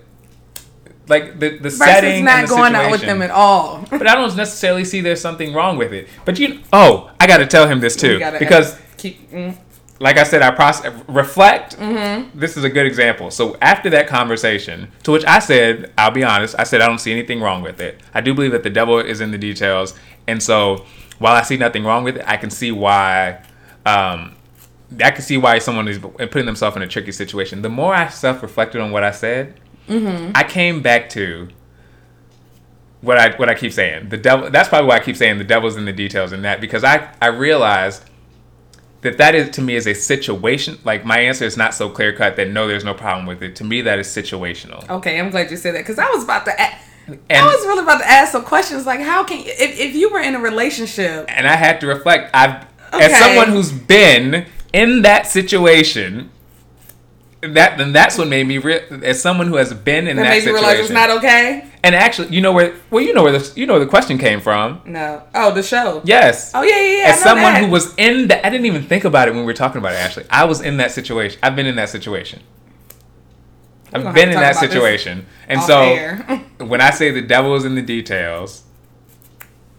like 1.10 1.39
the 1.39 1.49
the 1.58 1.70
Versus 1.70 1.78
setting 1.80 2.26
not 2.26 2.39
and 2.39 2.47
the 2.47 2.53
going 2.55 2.76
out 2.76 2.91
with 2.91 3.01
them 3.01 3.22
at 3.22 3.32
all. 3.32 3.86
but 3.89 4.08
I 4.08 4.16
don't 4.16 4.36
necessarily 4.36 4.84
see 4.84 4.99
there's 5.01 5.22
something 5.22 5.53
wrong 5.53 5.78
with 5.78 5.93
it. 5.93 6.10
But 6.26 6.38
you, 6.38 6.60
oh, 6.74 7.10
I 7.18 7.28
got 7.28 7.38
to 7.38 7.45
tell 7.47 7.66
him 7.66 7.80
this 7.80 7.95
too 7.95 8.20
because, 8.39 8.78
keep. 8.97 9.32
Mm, 9.32 9.55
like 10.00 10.18
I 10.18 10.24
said, 10.24 10.41
I 10.41 10.52
process 10.52 10.93
reflect. 11.08 11.78
Mm-hmm. 11.78 12.38
This 12.38 12.58
is 12.58 12.64
a 12.64 12.70
good 12.70 12.86
example. 12.86 13.32
So 13.32 13.58
after 13.62 13.89
that 13.91 14.08
conversation, 14.08 14.91
to 15.04 15.12
which 15.12 15.26
I 15.26 15.39
said, 15.39 15.91
I'll 15.98 16.12
be 16.12 16.24
honest, 16.24 16.56
I 16.58 16.64
said 16.64 16.82
I 16.82 16.88
don't 16.88 17.00
see 17.00 17.12
anything 17.12 17.41
wrong 17.41 17.62
with 17.62 17.80
it. 17.80 18.00
I 18.14 18.22
do 18.22 18.34
believe 18.34 18.52
that 18.52 18.64
the 18.64 18.70
devil 18.70 19.00
is 19.00 19.22
in 19.22 19.32
the 19.32 19.38
details, 19.38 19.95
and 20.28 20.41
so 20.41 20.86
while 21.20 21.36
I 21.36 21.41
see 21.41 21.58
nothing 21.58 21.84
wrong 21.84 22.04
with 22.04 22.18
it, 22.18 22.24
I 22.28 22.38
can 22.38 22.50
see 22.50 22.72
why. 22.72 23.43
Um, 23.86 24.36
I 25.04 25.12
can 25.12 25.22
see 25.22 25.38
why 25.38 25.60
someone 25.60 25.88
is 25.89 26.00
putting 26.00 26.45
themselves 26.45 26.78
in 26.78 26.82
a 26.82 26.88
tricky 26.88 27.12
situation. 27.12 27.62
The 27.62 27.70
more 27.70 27.93
I 27.93 28.08
self-reflected 28.08 28.80
on 28.80 28.91
what 28.91 29.04
I 29.04 29.12
said, 29.12 29.60
Mm-hmm. 29.88 30.32
I 30.36 30.43
came 30.43 30.82
back 30.82 31.10
to 31.10 31.48
what 33.02 33.18
I 33.18 33.36
what 33.38 33.50
I 33.50 33.56
keep 33.56 33.72
saying. 33.72 34.10
The 34.10 34.18
devil. 34.18 34.50
That's 34.50 34.70
probably 34.70 34.88
why 34.88 34.98
I 34.98 35.00
keep 35.00 35.16
saying 35.16 35.38
the 35.38 35.43
devil's 35.43 35.78
in 35.78 35.86
the 35.86 35.93
details 35.93 36.34
in 36.34 36.41
that 36.41 36.60
because 36.60 36.84
I 36.84 37.14
I 37.22 37.28
realized 37.28 38.04
that 39.02 39.18
that 39.20 39.36
is 39.36 39.50
to 39.52 39.62
me 39.62 39.76
is 39.76 39.86
a 39.88 39.93
situation. 39.93 40.80
Like 40.84 41.06
my 41.06 41.20
answer 41.20 41.45
is 41.45 41.56
not 41.58 41.74
so 41.74 41.89
clear 41.89 42.14
cut 42.14 42.36
that 42.38 42.50
no, 42.50 42.68
there's 42.68 42.84
no 42.84 42.93
problem 42.93 43.26
with 43.28 43.41
it. 43.43 43.56
To 43.58 43.64
me, 43.64 43.82
that 43.82 44.00
is 44.00 44.08
situational. 44.08 44.88
Okay, 44.89 45.20
I'm 45.20 45.30
glad 45.30 45.52
you 45.52 45.58
said 45.58 45.76
that 45.76 45.80
because 45.80 46.00
I 46.00 46.10
was 46.10 46.24
about 46.24 46.45
to. 46.45 46.52
a- 46.52 46.76
I 47.10 47.18
And- 47.30 47.45
was 47.45 47.66
really 47.66 47.84
about 47.84 48.00
to 48.00 48.10
ask 48.10 48.32
some 48.34 48.43
questions 48.43 48.86
like, 48.86 49.00
how 49.00 49.24
can 49.24 49.38
you, 49.39 49.45
if 49.48 49.80
if 49.80 49.95
you 49.95 50.10
were 50.12 50.20
in 50.20 50.36
a 50.36 50.39
relationship? 50.39 51.26
And 51.30 51.48
I 51.48 51.56
had 51.56 51.80
to 51.82 51.88
reflect. 51.88 52.32
I've 52.34 52.66
Okay. 52.93 53.06
as 53.06 53.18
someone 53.20 53.50
who's 53.50 53.72
been 53.72 54.45
in 54.74 55.02
that 55.04 55.28
situation. 55.28 56.30
That 57.41 57.78
then 57.78 57.93
that's 57.93 58.18
what 58.18 58.28
made 58.28 58.48
me 58.48 58.58
re- 58.58 58.82
as 59.04 59.22
someone 59.22 59.48
who 59.48 59.58
has 59.58 59.72
been 59.74 60.08
in 60.08 60.16
That 60.18 60.24
that, 60.24 60.30
made 60.30 60.36
you 60.38 60.41
situation. 60.43 60.66
realize 60.66 60.80
it's 60.86 60.89
not 60.93 61.10
okay. 61.12 61.66
And 61.84 61.95
actually, 61.95 62.30
you 62.30 62.41
know 62.41 62.51
where 62.51 62.75
well 62.89 63.03
you 63.03 63.13
know 63.13 63.23
where 63.23 63.38
the 63.38 63.53
you 63.55 63.65
know 63.65 63.73
where 63.73 63.80
the 63.80 63.89
question 63.89 64.17
came 64.17 64.41
from. 64.41 64.82
No. 64.86 65.23
Oh, 65.36 65.53
the 65.53 65.63
show. 65.63 66.01
Yes. 66.03 66.51
Oh 66.53 66.63
yeah, 66.63 66.82
yeah, 66.82 66.97
yeah. 66.97 67.09
As 67.09 67.21
someone 67.21 67.53
that. 67.53 67.63
who 67.63 67.71
was 67.71 67.93
in 67.97 68.28
that, 68.30 68.45
I 68.45 68.49
didn't 68.49 68.65
even 68.65 68.84
think 68.84 69.03
about 69.03 69.28
it 69.28 69.32
when 69.32 69.41
we 69.41 69.45
were 69.45 69.53
talking 69.53 69.80
about 69.80 69.93
it. 69.93 69.97
Actually, 69.97 70.25
I 70.30 70.45
was 70.45 70.61
in 70.61 70.78
that 70.78 70.91
situation. 70.91 71.39
I've 71.43 71.55
been 71.55 71.67
in 71.67 71.75
that 71.75 71.89
situation. 71.89 72.41
I've 73.93 74.13
been 74.13 74.30
in 74.30 74.36
that 74.36 74.53
talk 74.53 74.63
about 74.63 74.69
this 74.69 74.69
situation, 74.69 75.25
and 75.47 75.61
so 75.61 76.36
when 76.65 76.82
I 76.82 76.91
say 76.91 77.11
the 77.11 77.21
devil 77.21 77.55
is 77.55 77.63
in 77.63 77.75
the 77.75 77.82
details, 77.82 78.63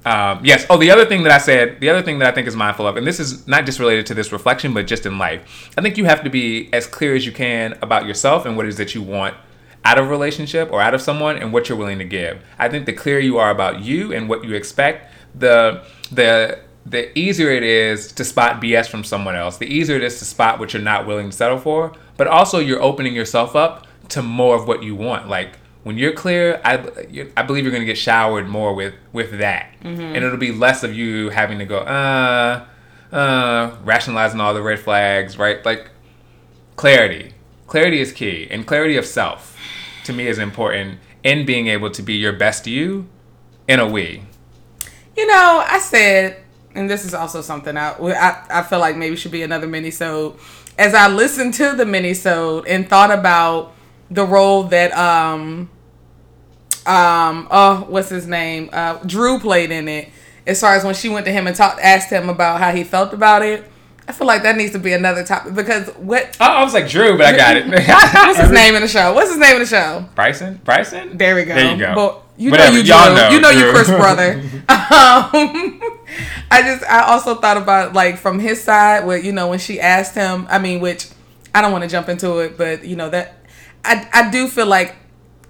um, 0.06 0.40
yes. 0.42 0.64
Oh, 0.70 0.78
the 0.78 0.90
other 0.90 1.04
thing 1.04 1.24
that 1.24 1.32
I 1.32 1.38
said, 1.38 1.80
the 1.80 1.90
other 1.90 2.02
thing 2.02 2.20
that 2.20 2.28
I 2.28 2.32
think 2.32 2.48
is 2.48 2.56
mindful 2.56 2.86
of, 2.86 2.96
and 2.96 3.06
this 3.06 3.20
is 3.20 3.46
not 3.46 3.66
just 3.66 3.78
related 3.78 4.06
to 4.06 4.14
this 4.14 4.32
reflection, 4.32 4.72
but 4.72 4.86
just 4.86 5.04
in 5.04 5.18
life. 5.18 5.70
I 5.76 5.82
think 5.82 5.98
you 5.98 6.06
have 6.06 6.24
to 6.24 6.30
be 6.30 6.72
as 6.72 6.86
clear 6.86 7.14
as 7.14 7.26
you 7.26 7.32
can 7.32 7.76
about 7.82 8.06
yourself 8.06 8.46
and 8.46 8.56
what 8.56 8.64
it 8.64 8.70
is 8.70 8.76
that 8.78 8.94
you 8.94 9.02
want 9.02 9.34
out 9.88 9.96
of 9.96 10.04
a 10.04 10.08
relationship 10.08 10.70
or 10.70 10.82
out 10.82 10.92
of 10.92 11.00
someone 11.00 11.38
and 11.38 11.50
what 11.50 11.68
you're 11.68 11.78
willing 11.78 11.98
to 11.98 12.04
give. 12.04 12.42
I 12.58 12.68
think 12.68 12.84
the 12.84 12.92
clearer 12.92 13.20
you 13.20 13.38
are 13.38 13.50
about 13.50 13.80
you 13.80 14.12
and 14.12 14.28
what 14.28 14.44
you 14.44 14.54
expect, 14.54 15.10
the 15.34 15.82
the 16.12 16.58
the 16.84 17.18
easier 17.18 17.50
it 17.50 17.62
is 17.62 18.12
to 18.12 18.24
spot 18.24 18.60
BS 18.60 18.86
from 18.88 19.02
someone 19.02 19.34
else. 19.34 19.56
The 19.56 19.66
easier 19.66 19.96
it 19.96 20.02
is 20.02 20.18
to 20.18 20.26
spot 20.26 20.58
what 20.58 20.74
you're 20.74 20.82
not 20.82 21.06
willing 21.06 21.30
to 21.30 21.36
settle 21.36 21.58
for, 21.58 21.92
but 22.18 22.26
also 22.26 22.58
you're 22.58 22.82
opening 22.82 23.14
yourself 23.14 23.56
up 23.56 23.86
to 24.10 24.22
more 24.22 24.56
of 24.56 24.68
what 24.68 24.82
you 24.82 24.94
want. 24.94 25.28
Like 25.28 25.58
when 25.84 25.96
you're 25.96 26.12
clear, 26.12 26.60
I, 26.64 26.74
I 27.34 27.42
believe 27.42 27.64
you're 27.64 27.72
going 27.72 27.82
to 27.82 27.86
get 27.86 27.96
showered 27.98 28.46
more 28.46 28.74
with 28.74 28.94
with 29.14 29.38
that, 29.38 29.72
and 29.82 30.16
it'll 30.16 30.36
be 30.36 30.52
less 30.52 30.82
of 30.82 30.94
you 30.94 31.30
having 31.30 31.58
to 31.60 31.64
go 31.64 31.78
uh 31.78 32.66
uh 33.10 33.74
rationalizing 33.84 34.38
all 34.38 34.52
the 34.52 34.62
red 34.62 34.80
flags, 34.80 35.38
right? 35.38 35.64
Like 35.64 35.90
clarity. 36.76 37.32
Clarity 37.66 38.00
is 38.00 38.12
key, 38.12 38.48
and 38.50 38.66
clarity 38.66 38.96
of 38.98 39.06
self 39.06 39.54
to 40.08 40.12
me 40.12 40.26
is 40.26 40.38
important 40.38 40.98
in 41.22 41.46
being 41.46 41.68
able 41.68 41.90
to 41.90 42.02
be 42.02 42.14
your 42.14 42.32
best 42.32 42.66
you 42.66 43.06
in 43.68 43.78
a 43.78 43.86
way? 43.86 44.22
You 45.16 45.26
know, 45.26 45.62
I 45.66 45.78
said, 45.78 46.42
and 46.74 46.88
this 46.88 47.04
is 47.04 47.14
also 47.14 47.42
something 47.42 47.76
I 47.76 47.92
I, 47.92 48.46
I 48.50 48.62
feel 48.62 48.80
like 48.80 48.96
maybe 48.96 49.16
should 49.16 49.32
be 49.32 49.42
another 49.42 49.66
mini-sode. 49.66 50.36
As 50.78 50.94
I 50.94 51.08
listened 51.08 51.54
to 51.54 51.74
the 51.74 51.84
mini-sode 51.84 52.66
and 52.66 52.88
thought 52.88 53.10
about 53.10 53.74
the 54.10 54.24
role 54.24 54.64
that 54.64 54.92
um 54.92 55.68
um 56.86 57.46
oh 57.50 57.84
what's 57.88 58.08
his 58.08 58.26
name 58.26 58.70
uh 58.72 58.94
Drew 59.04 59.38
played 59.38 59.70
in 59.70 59.88
it, 59.88 60.08
as 60.46 60.60
far 60.60 60.74
as 60.74 60.84
when 60.84 60.94
she 60.94 61.08
went 61.08 61.26
to 61.26 61.32
him 61.32 61.46
and 61.46 61.54
talked 61.54 61.80
asked 61.80 62.10
him 62.10 62.28
about 62.30 62.60
how 62.60 62.72
he 62.72 62.82
felt 62.84 63.12
about 63.12 63.42
it. 63.42 63.70
I 64.08 64.12
feel 64.12 64.26
like 64.26 64.42
that 64.42 64.56
needs 64.56 64.72
to 64.72 64.78
be 64.78 64.94
another 64.94 65.22
topic 65.22 65.54
because 65.54 65.88
what? 65.96 66.34
Oh, 66.40 66.44
I 66.46 66.64
was 66.64 66.72
like 66.72 66.88
Drew, 66.88 67.18
but 67.18 67.26
I 67.26 67.36
got 67.36 67.56
it. 67.58 67.66
What's 67.68 68.40
his 68.40 68.50
name 68.62 68.74
in 68.74 68.80
the 68.82 68.88
show? 68.88 69.12
What's 69.12 69.28
his 69.28 69.38
name 69.38 69.54
in 69.56 69.60
the 69.60 69.66
show? 69.66 70.04
Bryson. 70.14 70.60
Bryson. 70.64 71.18
There 71.18 71.34
we 71.34 71.44
go. 71.44 71.54
There 71.54 71.70
you 71.72 71.78
go. 71.78 71.94
But 71.94 72.22
you 72.38 72.50
Whatever, 72.50 72.72
know 72.72 72.78
you 72.78 72.84
y'all 72.84 73.06
Drew. 73.06 73.14
know, 73.16 73.28
you 73.30 73.40
know 73.40 73.50
you 73.50 73.60
Drew. 73.64 73.72
Chris 73.72 73.88
brother. 73.88 74.40
um, 74.68 75.80
I 76.50 76.62
just 76.62 76.82
I 76.84 77.02
also 77.08 77.34
thought 77.34 77.56
about 77.58 77.92
like 77.92 78.16
from 78.16 78.38
his 78.38 78.62
side 78.62 79.06
where 79.06 79.18
you 79.18 79.32
know 79.32 79.48
when 79.48 79.58
she 79.58 79.78
asked 79.80 80.14
him. 80.14 80.46
I 80.48 80.58
mean, 80.58 80.80
which 80.80 81.08
I 81.54 81.60
don't 81.60 81.72
want 81.72 81.84
to 81.84 81.90
jump 81.90 82.08
into 82.08 82.38
it, 82.38 82.56
but 82.56 82.84
you 82.84 82.96
know 82.96 83.10
that 83.10 83.36
I 83.84 84.08
I 84.12 84.30
do 84.30 84.48
feel 84.48 84.66
like 84.66 84.96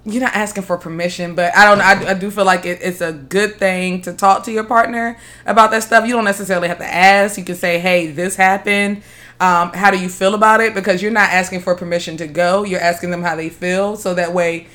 you're 0.08 0.22
not 0.22 0.34
asking 0.34 0.64
for 0.64 0.76
permission, 0.78 1.34
but 1.34 1.54
I 1.56 1.64
don't. 1.64 1.80
I, 1.80 2.10
I 2.10 2.14
do 2.14 2.30
feel 2.30 2.44
like 2.44 2.64
it, 2.66 2.80
it's 2.82 3.00
a 3.00 3.12
good 3.12 3.56
thing 3.56 4.02
to 4.02 4.12
talk 4.12 4.44
to 4.44 4.52
your 4.52 4.64
partner 4.64 5.18
about 5.46 5.70
that 5.72 5.82
stuff. 5.82 6.06
You 6.06 6.14
don't 6.14 6.24
necessarily 6.24 6.68
have 6.68 6.78
to 6.78 6.86
ask. 6.86 7.38
You 7.38 7.44
can 7.44 7.56
say, 7.56 7.78
"Hey, 7.78 8.08
this 8.10 8.36
happened. 8.36 9.02
Um, 9.40 9.72
how 9.72 9.90
do 9.90 9.98
you 9.98 10.08
feel 10.08 10.34
about 10.34 10.60
it?" 10.60 10.74
Because 10.74 11.02
you're 11.02 11.12
not 11.12 11.30
asking 11.30 11.60
for 11.60 11.74
permission 11.74 12.16
to 12.18 12.26
go. 12.26 12.64
You're 12.64 12.80
asking 12.80 13.10
them 13.10 13.22
how 13.22 13.36
they 13.36 13.48
feel, 13.48 13.96
so 13.96 14.14
that 14.14 14.32
way 14.32 14.66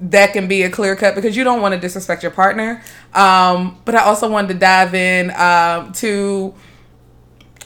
that 0.00 0.32
can 0.32 0.48
be 0.48 0.62
a 0.62 0.70
clear 0.70 0.96
cut 0.96 1.14
because 1.14 1.36
you 1.36 1.44
don't 1.44 1.60
want 1.60 1.74
to 1.74 1.80
disrespect 1.80 2.22
your 2.22 2.32
partner. 2.32 2.82
Um, 3.14 3.78
but 3.84 3.94
I 3.94 4.00
also 4.04 4.30
wanted 4.30 4.48
to 4.48 4.54
dive 4.54 4.94
in 4.94 5.30
um, 5.32 5.92
to 5.94 6.54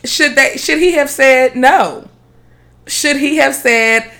should 0.05 0.35
they 0.35 0.57
should 0.57 0.79
he 0.79 0.93
have 0.93 1.11
said 1.11 1.57
no? 1.57 2.09
Should 2.87 3.17
he 3.17 3.37
have 3.37 3.55
said 3.55 4.11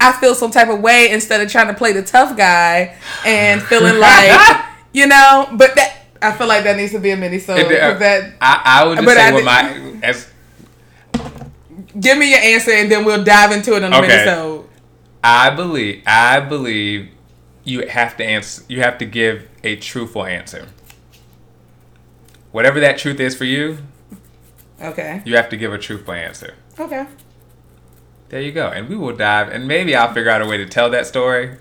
I 0.00 0.12
feel 0.12 0.34
some 0.34 0.50
type 0.50 0.68
of 0.68 0.80
way 0.80 1.10
instead 1.10 1.40
of 1.40 1.50
trying 1.50 1.68
to 1.68 1.74
play 1.74 1.92
the 1.92 2.02
tough 2.02 2.36
guy 2.36 2.96
and 3.24 3.62
feeling 3.62 3.98
like 3.98 4.64
you 4.92 5.06
know? 5.06 5.48
But 5.52 5.74
that 5.76 5.96
I 6.20 6.32
feel 6.32 6.46
like 6.46 6.64
that 6.64 6.76
needs 6.76 6.92
to 6.92 6.98
be 6.98 7.10
a 7.10 7.16
mini 7.16 7.38
so 7.38 7.54
uh, 7.54 7.98
that 7.98 8.34
I, 8.40 8.62
I 8.64 8.84
would 8.86 8.96
just 8.98 9.06
But 9.06 9.14
say 9.16 9.28
I 9.28 9.32
what 9.32 9.44
my 9.44 10.00
as 10.02 10.28
give 11.98 12.18
me 12.18 12.30
your 12.30 12.40
answer 12.40 12.70
and 12.72 12.90
then 12.90 13.04
we'll 13.04 13.24
dive 13.24 13.52
into 13.52 13.76
it 13.76 13.84
on 13.84 13.90
the 13.90 13.98
Okay. 13.98 14.08
mini 14.08 14.24
so 14.24 14.68
I 15.22 15.50
believe 15.50 16.02
I 16.06 16.40
believe 16.40 17.10
you 17.64 17.86
have 17.88 18.16
to 18.18 18.24
answer 18.24 18.62
you 18.68 18.80
have 18.80 18.98
to 18.98 19.06
give 19.06 19.48
a 19.62 19.76
truthful 19.76 20.24
answer. 20.24 20.68
Whatever 22.52 22.78
that 22.80 22.98
truth 22.98 23.18
is 23.20 23.34
for 23.34 23.44
you, 23.44 23.78
Okay. 24.80 25.22
you 25.24 25.34
have 25.36 25.48
to 25.48 25.56
give 25.56 25.72
a 25.72 25.78
truthful 25.78 26.14
answer. 26.14 26.54
Okay. 26.78 27.06
There 28.28 28.40
you 28.40 28.52
go. 28.52 28.68
And 28.68 28.88
we 28.88 28.96
will 28.96 29.14
dive 29.16 29.48
and 29.48 29.68
maybe 29.68 29.94
I'll 29.94 30.12
figure 30.12 30.30
out 30.30 30.42
a 30.42 30.46
way 30.46 30.56
to 30.56 30.66
tell 30.66 30.90
that 30.90 31.06
story 31.06 31.56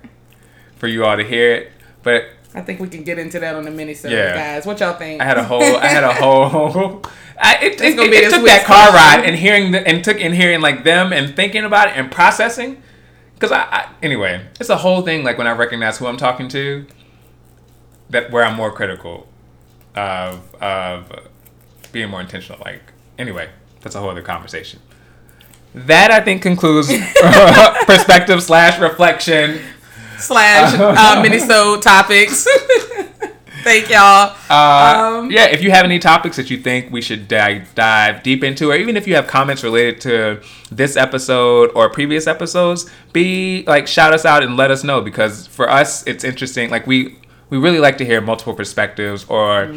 for 0.77 0.87
you 0.87 1.05
all 1.05 1.17
to 1.17 1.23
hear 1.23 1.53
it. 1.53 1.71
But 2.01 2.25
I 2.55 2.61
think 2.61 2.79
we 2.79 2.87
can 2.87 3.03
get 3.03 3.17
into 3.19 3.39
that 3.39 3.55
on 3.55 3.63
the 3.63 3.71
mini 3.71 3.93
so 3.93 4.07
Yeah. 4.09 4.33
guys. 4.33 4.65
What 4.65 4.79
y'all 4.79 4.93
think? 4.97 5.21
I 5.21 5.25
had 5.25 5.37
a 5.37 5.43
whole 5.43 5.61
I 5.77 5.87
had 5.87 6.03
a 6.03 6.13
whole 6.21 7.03
I, 7.39 7.55
it, 7.65 7.81
it, 7.81 7.95
gonna 7.95 8.07
it, 8.07 8.11
be 8.11 8.17
it 8.17 8.21
this 8.25 8.33
took 8.33 8.45
that 8.45 8.65
car 8.65 8.91
ride 8.93 9.23
and 9.25 9.35
hearing 9.35 9.71
the, 9.71 9.85
and 9.87 10.03
took 10.03 10.19
and 10.19 10.33
hearing 10.33 10.61
like 10.61 10.83
them 10.83 11.11
and 11.11 11.35
thinking 11.35 11.63
about 11.65 11.87
it 11.89 11.97
and 11.97 12.11
processing 12.11 12.81
because 13.33 13.51
I, 13.51 13.61
I 13.63 13.89
anyway 14.01 14.45
it's 14.59 14.69
a 14.69 14.77
whole 14.77 15.01
thing 15.01 15.23
like 15.23 15.37
when 15.37 15.47
I 15.47 15.51
recognize 15.51 15.97
who 15.97 16.05
I'm 16.07 16.17
talking 16.17 16.47
to 16.49 16.85
that 18.11 18.31
where 18.31 18.43
I'm 18.43 18.55
more 18.55 18.71
critical 18.71 19.27
of 19.95 20.53
of 20.61 21.11
being 21.91 22.09
more 22.09 22.21
intentional 22.21 22.61
like 22.63 22.81
anyway 23.17 23.49
that's 23.81 23.95
a 23.95 23.99
whole 23.99 24.09
other 24.09 24.21
conversation 24.21 24.79
that 25.75 26.11
I 26.11 26.19
think 26.21 26.41
concludes 26.41 26.87
perspective 27.85 28.41
slash 28.43 28.79
reflection 28.79 29.59
slash 30.19 30.73
uh, 30.79 31.19
mini-sode 31.23 31.81
topics. 31.81 32.47
Thank 33.63 33.89
y'all. 33.89 34.35
Uh, 34.49 35.19
Um, 35.23 35.31
yeah, 35.31 35.45
if 35.45 35.61
you 35.63 35.71
have 35.71 35.85
any 35.85 35.97
topics 35.97 36.35
that 36.35 36.49
you 36.51 36.57
think 36.57 36.91
we 36.91 37.01
should 37.01 37.29
dive, 37.29 37.73
dive 37.75 38.21
deep 38.21 38.43
into, 38.43 38.71
or 38.71 38.75
even 38.75 38.97
if 38.97 39.07
you 39.07 39.15
have 39.15 39.25
comments 39.25 39.63
related 39.63 40.01
to 40.01 40.41
this 40.69 40.97
episode 40.97 41.71
or 41.73 41.89
previous 41.89 42.27
episodes, 42.27 42.89
be 43.13 43.63
like 43.65 43.87
shout 43.87 44.13
us 44.13 44.25
out 44.25 44.43
and 44.43 44.57
let 44.57 44.69
us 44.69 44.83
know 44.83 44.99
because 44.99 45.47
for 45.47 45.69
us 45.69 46.05
it's 46.05 46.25
interesting. 46.25 46.69
Like 46.69 46.85
we 46.85 47.17
we 47.49 47.57
really 47.57 47.79
like 47.79 47.97
to 47.99 48.05
hear 48.05 48.19
multiple 48.19 48.53
perspectives 48.53 49.25
or 49.29 49.73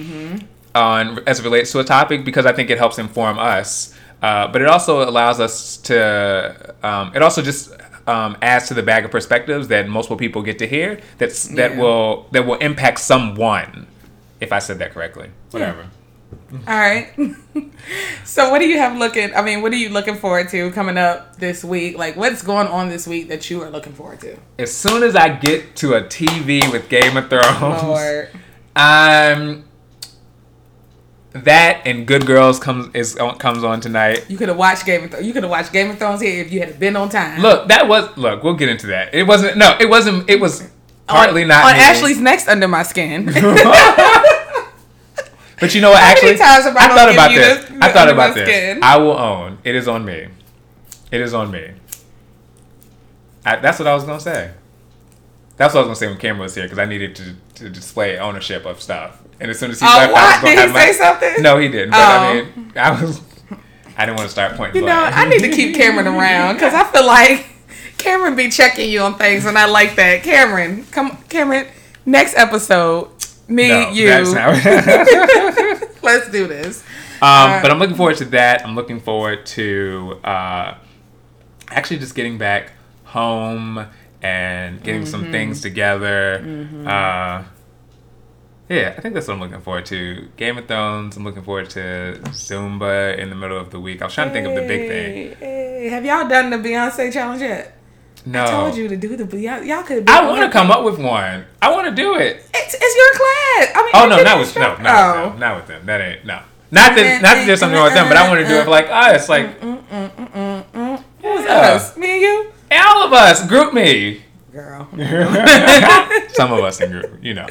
on 0.75 1.21
as 1.29 1.39
it 1.39 1.45
relates 1.45 1.71
to 1.73 1.79
a 1.79 1.85
topic 1.85 2.25
because 2.25 2.45
I 2.45 2.53
think 2.53 2.71
it 2.71 2.79
helps 2.79 2.99
inform 2.99 3.39
us. 3.39 3.95
Uh, 4.27 4.49
but 4.53 4.61
it 4.61 4.66
also 4.66 5.09
allows 5.09 5.39
us 5.39 5.77
to. 5.89 6.74
Um, 6.83 7.12
it 7.14 7.22
also 7.22 7.43
just 7.43 7.72
um, 8.09 8.37
adds 8.43 8.66
to 8.68 8.74
the 8.74 8.83
bag 8.83 9.05
of 9.05 9.11
perspectives 9.12 9.68
that 9.68 9.89
multiple 9.89 10.16
people 10.16 10.43
get 10.43 10.59
to 10.59 10.66
hear. 10.66 10.99
That's 11.18 11.47
that 11.61 11.72
Yeah. 11.72 11.81
will 11.81 12.27
that 12.33 12.45
will 12.45 12.59
impact 12.70 12.99
someone. 12.99 13.87
If 14.41 14.51
I 14.53 14.59
said 14.59 14.81
that 14.81 14.93
correctly, 14.95 15.29
whatever. 15.53 15.87
All 16.66 16.77
right. 16.77 17.12
so, 18.24 18.51
what 18.51 18.59
do 18.59 18.66
you 18.66 18.79
have 18.79 18.99
looking? 18.99 19.33
I 19.33 19.43
mean, 19.43 19.62
what 19.62 19.72
are 19.72 19.77
you 19.85 19.91
looking 19.91 20.16
forward 20.16 20.49
to 20.49 20.72
coming 20.72 20.99
up 20.99 21.37
this 21.37 21.62
week? 21.62 21.97
Like, 21.97 22.16
what's 22.16 22.43
going 22.43 22.66
on 22.66 22.89
this 22.89 23.07
week 23.07 23.29
that 23.29 23.49
you 23.49 23.62
are 23.62 23.70
looking 23.70 23.93
forward 23.93 24.20
to? 24.22 24.37
As 24.59 24.74
soon 24.74 25.05
as 25.05 25.14
I 25.14 25.29
get 25.29 25.77
to 25.77 25.95
a 25.95 26.03
TV 26.03 26.70
with 26.72 26.89
Game 26.89 27.16
of 27.16 27.31
Thrones, 27.31 27.83
Lord. 27.85 28.29
I'm 28.77 29.66
that 31.45 31.82
and 31.84 32.07
Good 32.07 32.26
Girls 32.26 32.59
comes 32.59 32.95
is 32.95 33.16
uh, 33.18 33.34
comes 33.34 33.62
on 33.64 33.80
tonight. 33.80 34.24
You 34.28 34.37
could 34.37 34.49
have 34.49 34.57
watched 34.57 34.84
Game 34.87 35.05
of 35.05 35.11
Thrones. 35.11 35.26
You 35.26 35.32
could 35.32 35.43
have 35.43 35.51
watched 35.51 35.72
Game 35.72 35.91
of 35.91 35.99
Thrones 35.99 36.20
here 36.20 36.41
if 36.45 36.53
you 36.53 36.61
had 36.61 36.78
been 36.80 36.97
on 36.97 37.09
time. 37.09 37.41
Look, 37.41 37.68
that 37.68 37.87
was 37.89 38.16
look. 38.16 38.43
We'll 38.43 38.55
get 38.55 38.68
into 38.68 38.89
that. 38.89 39.14
It 39.14 39.24
wasn't. 39.24 39.57
No, 39.57 39.76
it 39.80 39.89
wasn't. 39.89 40.28
It 40.28 40.41
was 40.41 40.68
partly 41.07 41.43
on, 41.43 41.49
not 41.49 41.64
on 41.64 41.72
me. 41.74 41.82
Ashley's 41.82 42.20
next 42.20 42.49
under 42.49 42.68
my 42.68 42.82
skin. 42.82 43.30
But 45.59 45.74
you 45.74 45.80
know 45.80 45.91
what? 45.91 46.01
How 46.03 46.11
Actually, 46.11 46.37
times 46.37 46.66
I 46.66 46.70
I 46.70 46.89
thought 46.89 47.12
about 47.14 47.28
this. 47.30 47.64
this- 47.64 47.78
I 47.80 47.93
thought 47.93 48.11
about 48.11 48.34
this. 48.34 48.47
skin? 48.47 48.80
I 48.82 48.97
will 48.99 49.16
own. 49.16 49.59
It 49.64 49.74
is 49.74 49.89
on 49.89 50.05
me. 50.05 50.28
It 51.11 51.20
is 51.22 51.32
on 51.32 51.51
me. 51.51 51.70
I, 53.45 53.57
that's 53.57 53.78
what 53.78 53.89
I 53.89 53.95
was 53.95 54.05
gonna 54.05 54.20
say. 54.20 54.51
That's 55.57 55.75
what 55.75 55.81
I 55.85 55.87
was 55.87 55.87
gonna 55.89 55.97
say 55.97 56.07
when 56.09 56.19
Cameron 56.19 56.43
was 56.43 56.55
here 56.55 56.65
because 56.65 56.79
I 56.79 56.85
needed 56.85 57.17
to, 57.17 57.35
to 57.57 57.71
display 57.71 58.19
ownership 58.19 58.67
of 58.67 58.83
stuff. 58.83 59.23
And 59.41 59.51
as 59.51 59.59
soon 59.59 59.71
as 59.71 59.81
he 59.81 59.87
Oh, 59.87 59.91
left, 59.91 60.13
I 60.13 60.13
was 60.13 60.35
gonna 60.35 60.47
Did 60.47 60.51
he 60.53 60.61
have 60.61 60.73
my. 60.73 60.81
say 60.87 60.93
something? 60.93 61.43
No, 61.43 61.59
he 61.59 61.69
didn't. 61.69 61.91
But 61.91 61.99
I 62.01 62.29
Oh. 62.29 62.35
mean, 62.45 62.73
I 62.77 62.91
was. 63.03 63.21
I 63.99 64.05
didn't 64.05 64.19
want 64.19 64.29
to 64.29 64.33
start 64.33 64.57
pointing. 64.57 64.83
you 64.83 64.87
know. 64.87 64.93
I 64.95 65.27
need 65.29 65.39
to 65.41 65.49
keep 65.49 65.75
Cameron 65.75 66.07
around 66.07 66.55
because 66.57 66.75
I 66.75 66.85
feel 66.85 67.07
like 67.07 67.47
Cameron 67.97 68.37
be 68.37 68.51
checking 68.51 68.91
you 68.91 69.01
on 69.01 69.15
things, 69.17 69.47
and 69.47 69.57
I 69.57 69.65
like 69.67 69.97
that. 69.97 70.23
Cameron, 70.23 70.85
come, 70.91 71.17
Cameron. 71.31 71.67
Next 72.05 72.37
episode, 72.37 73.09
me, 73.49 73.69
No, 73.69 73.91
you. 73.91 74.07
Let's 76.03 76.31
do 76.31 76.47
this. 76.47 76.83
Um, 77.23 77.63
but 77.63 77.71
I'm 77.71 77.79
looking 77.79 77.97
forward 77.97 78.17
to 78.19 78.25
that. 78.27 78.65
I'm 78.67 78.75
looking 78.75 79.01
forward 79.01 79.47
to 79.47 80.21
uh, 80.23 80.75
actually 81.71 81.99
just 81.99 82.15
getting 82.15 82.37
back 82.39 82.73
home 83.05 83.87
and 84.27 84.83
getting 84.83 85.03
Mm-hmm. 85.03 85.11
some 85.11 85.31
things 85.33 85.59
mm-hmm. 85.59 85.62
together. 85.62 86.41
Mm-hmm. 86.43 86.87
Uh, 86.87 87.45
yeah, 88.68 88.95
I 88.97 89.01
think 89.01 89.14
that's 89.14 89.29
what 89.29 89.35
I'm 89.35 89.41
looking 89.41 89.61
forward 89.61 89.87
to. 89.87 90.29
Game 90.37 90.59
of 90.59 90.66
Thrones. 90.66 91.16
I'm 91.16 91.24
looking 91.24 91.43
forward 91.45 91.70
to 91.70 92.18
Zumba 92.31 93.16
in 93.16 93.31
the 93.31 93.37
middle 93.37 93.59
of 93.59 93.70
the 93.70 93.79
week. 93.79 94.03
I 94.03 94.07
was 94.07 94.14
trying 94.14 94.29
to 94.29 94.35
think 94.35 94.47
of 94.49 94.55
the 94.55 94.66
big 94.66 94.89
thing. 94.89 95.37
Hey, 95.39 95.83
hey, 95.83 95.89
have 95.89 96.05
y'all 96.05 96.29
done 96.29 96.51
the 96.51 96.57
Beyonce 96.57 97.12
challenge 97.12 97.43
yet? 97.43 97.74
No, 98.24 98.43
I 98.43 98.47
told 98.47 98.77
you 98.77 98.89
to 98.89 98.97
do 98.97 99.16
the 99.16 99.39
y'all, 99.39 99.62
y'all 99.62 99.85
could. 99.85 100.11
I 100.11 100.27
want 100.29 100.43
to 100.43 100.51
come 100.51 100.72
up 100.72 100.83
with 100.83 100.99
one. 100.99 101.45
I 101.62 101.70
want 101.70 101.87
to 101.89 101.95
do 101.95 102.16
it. 102.16 102.39
It's, 102.53 102.74
it's 102.74 102.97
your 102.97 103.12
class. 103.20 103.70
I 103.77 103.83
mean, 103.85 103.93
Oh 103.95 104.09
no, 104.09 104.22
not 104.24 104.39
with 104.41 104.57
no, 104.57 104.62
not 104.62 104.79
with 104.79 104.85
them. 104.85 105.33
Oh. 105.35 105.39
Not 105.39 105.57
with 105.57 105.66
them. 105.68 105.87
That 105.87 106.01
ain't 106.01 106.24
no. 106.24 106.41
Not 106.72 106.97
that 106.97 106.99
mm-hmm, 106.99 107.22
not 107.22 107.35
that 107.37 107.47
there's 107.47 107.61
something 107.61 107.77
wrong 107.77 107.85
with 107.85 107.95
them, 107.95 108.09
but 108.09 108.16
I 108.16 108.29
want 108.29 108.41
to 108.41 108.49
do 108.49 108.57
it 108.57 108.64
for 108.64 108.70
like 108.70 108.89
us, 108.91 109.29
like 109.29 109.61
Who's 111.20 111.45
Yeah. 111.45 111.74
us? 111.77 111.97
Me 111.97 112.14
and 112.14 112.20
you, 112.22 112.53
all 112.73 113.03
of 113.07 113.12
us. 113.12 113.43
GroupMe. 113.47 114.21
girl. 114.53 114.89
Some 116.31 116.53
of 116.53 116.61
us 116.64 116.81
in 116.81 116.91
group, 116.91 117.19
you 117.23 117.35
know, 117.35 117.47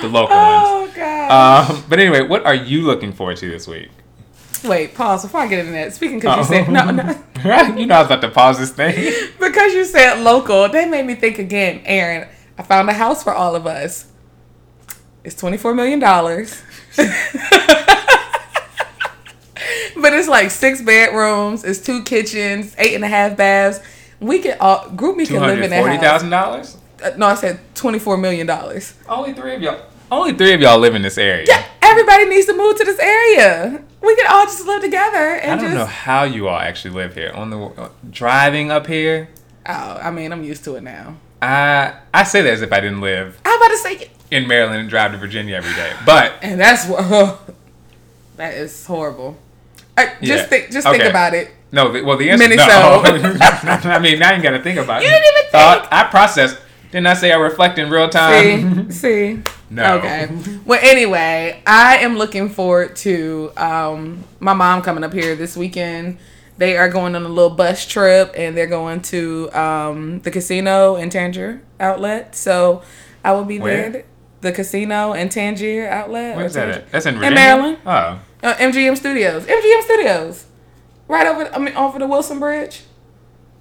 the 0.00 0.08
local 0.08 0.36
ones. 0.36 0.64
Oh 0.68 0.92
god. 0.94 1.70
Um, 1.70 1.84
but 1.88 1.98
anyway, 1.98 2.22
what 2.26 2.44
are 2.46 2.54
you 2.54 2.82
looking 2.82 3.12
forward 3.12 3.36
to 3.38 3.50
this 3.50 3.66
week? 3.66 3.90
Wait, 4.64 4.94
pause 4.94 5.22
before 5.24 5.40
I 5.40 5.46
get 5.48 5.58
into 5.60 5.72
that. 5.72 5.92
Speaking 5.94 6.18
because 6.20 6.48
you 6.50 6.56
Oh. 6.56 6.64
said 6.64 6.70
no, 6.72 6.90
no, 7.44 7.76
you 7.76 7.86
know 7.86 7.96
I 7.96 7.98
was 7.98 8.06
about 8.06 8.20
to 8.22 8.30
pause 8.30 8.58
this 8.58 8.70
thing. 8.70 8.94
because 9.40 9.72
you 9.74 9.84
said 9.84 10.20
local. 10.22 10.68
That 10.68 10.88
made 10.88 11.04
me 11.04 11.14
think 11.16 11.38
again. 11.38 11.82
Aaron, 11.84 12.28
I 12.56 12.62
found 12.62 12.88
a 12.88 12.92
house 12.94 13.22
for 13.22 13.34
all 13.34 13.54
of 13.56 13.66
us. 13.66 14.06
It's 15.22 15.34
twenty 15.34 15.56
four 15.58 15.74
million 15.74 15.98
dollars. 15.98 16.62
But 19.96 20.12
it's 20.12 20.28
like 20.28 20.50
six 20.50 20.82
bedrooms, 20.82 21.64
it's 21.64 21.78
two 21.80 22.02
kitchens, 22.02 22.74
eight 22.78 22.94
and 22.94 23.04
a 23.04 23.08
half 23.08 23.36
baths. 23.36 23.80
We 24.24 24.38
can 24.40 24.56
all 24.60 24.84
GroupMe 24.86 25.26
can 25.26 25.40
live 25.40 25.60
in 25.60 25.70
that 25.70 25.84
house. 25.86 26.00
thousand 26.00 26.30
dollars. 26.30 26.76
Uh, 27.02 27.10
no, 27.16 27.26
I 27.26 27.34
said 27.34 27.60
twenty 27.74 27.98
four 27.98 28.16
million 28.16 28.46
dollars. 28.46 28.94
Only 29.08 29.32
three 29.34 29.54
of 29.54 29.62
y'all. 29.62 29.80
Only 30.10 30.32
three 30.34 30.52
of 30.54 30.60
y'all 30.60 30.78
live 30.78 30.94
in 30.94 31.02
this 31.02 31.18
area. 31.18 31.44
Yeah, 31.48 31.64
everybody 31.82 32.26
needs 32.26 32.46
to 32.46 32.56
move 32.56 32.76
to 32.78 32.84
this 32.84 32.98
area. 32.98 33.82
We 34.00 34.14
can 34.16 34.26
all 34.30 34.44
just 34.44 34.64
live 34.66 34.82
together 34.82 35.16
and 35.36 35.52
I 35.52 35.56
don't 35.56 35.64
just. 35.64 35.74
know 35.74 35.86
how 35.86 36.24
you 36.24 36.48
all 36.48 36.58
actually 36.58 36.94
live 36.94 37.14
here. 37.14 37.32
On 37.34 37.50
the 37.50 37.58
uh, 37.58 37.88
driving 38.10 38.70
up 38.70 38.86
here, 38.86 39.28
Oh, 39.66 39.98
I 40.02 40.10
mean, 40.10 40.30
I'm 40.32 40.44
used 40.44 40.62
to 40.64 40.76
it 40.76 40.82
now. 40.82 41.16
I 41.42 41.94
I 42.12 42.24
say 42.24 42.42
that 42.42 42.52
as 42.52 42.62
if 42.62 42.72
I 42.72 42.80
didn't 42.80 43.00
live 43.00 43.38
I'm 43.44 43.56
about 43.56 43.68
to 43.68 43.78
say, 43.78 44.10
in 44.30 44.46
Maryland 44.46 44.80
and 44.80 44.88
drive 44.90 45.12
to 45.12 45.18
Virginia 45.18 45.56
every 45.56 45.74
day. 45.74 45.92
But 46.06 46.34
and 46.42 46.60
that's 46.60 46.86
what. 46.86 47.40
that 48.36 48.54
is 48.54 48.84
horrible. 48.86 49.36
I, 49.96 50.06
just 50.22 50.22
Yeah. 50.22 50.42
think, 50.46 50.70
just 50.72 50.86
think 50.88 51.04
about 51.04 51.34
it. 51.34 51.50
No, 51.74 51.90
the, 51.90 52.02
well, 52.02 52.16
the 52.16 52.30
answer 52.30 52.48
Mini 52.48 52.56
no. 52.56 52.62
I 53.04 53.98
mean, 53.98 54.20
now 54.20 54.32
you 54.32 54.40
got 54.40 54.52
to 54.52 54.62
think 54.62 54.78
about 54.78 55.02
it. 55.02 55.06
You 55.06 55.10
didn't 55.10 55.26
even 55.36 55.50
Thought, 55.50 55.88
I 55.90 56.04
processed. 56.04 56.60
Didn't 56.92 57.08
I 57.08 57.14
say 57.14 57.32
I 57.32 57.36
reflect 57.36 57.80
in 57.80 57.90
real 57.90 58.08
time? 58.08 58.92
See, 58.92 59.34
see. 59.36 59.42
No. 59.70 59.96
Okay. 59.98 60.28
Well, 60.64 60.78
anyway, 60.80 61.60
I 61.66 61.96
am 61.96 62.16
looking 62.16 62.48
forward 62.48 62.94
to 62.96 63.50
um, 63.56 64.22
my 64.38 64.52
mom 64.52 64.82
coming 64.82 65.02
up 65.02 65.12
here 65.12 65.34
this 65.34 65.56
weekend. 65.56 66.18
They 66.58 66.76
are 66.76 66.88
going 66.88 67.16
on 67.16 67.24
a 67.24 67.28
little 67.28 67.50
bus 67.50 67.84
trip, 67.84 68.32
and 68.36 68.56
they're 68.56 68.68
going 68.68 69.02
to 69.02 69.50
um, 69.52 70.20
the 70.20 70.30
casino 70.30 70.94
in 70.94 71.10
Tanger 71.10 71.60
outlet. 71.80 72.36
So 72.36 72.82
I 73.24 73.32
will 73.32 73.44
be 73.44 73.58
Where? 73.58 73.90
there. 73.90 74.04
The 74.42 74.52
casino 74.52 75.12
in 75.14 75.28
Tanger 75.28 75.88
outlet. 75.88 76.36
Where's 76.36 76.54
that 76.54 76.68
at? 76.68 76.92
That's 76.92 77.06
in 77.06 77.20
In 77.20 77.34
Maryland. 77.34 77.78
Oh. 77.84 78.20
Uh, 78.44 78.54
MGM 78.54 78.96
Studios. 78.96 79.44
MGM 79.46 79.82
Studios. 79.82 80.46
Right 81.08 81.26
over, 81.26 81.54
I 81.54 81.58
mean, 81.58 81.76
over 81.76 81.98
the 81.98 82.06
Wilson 82.06 82.38
Bridge. 82.38 82.82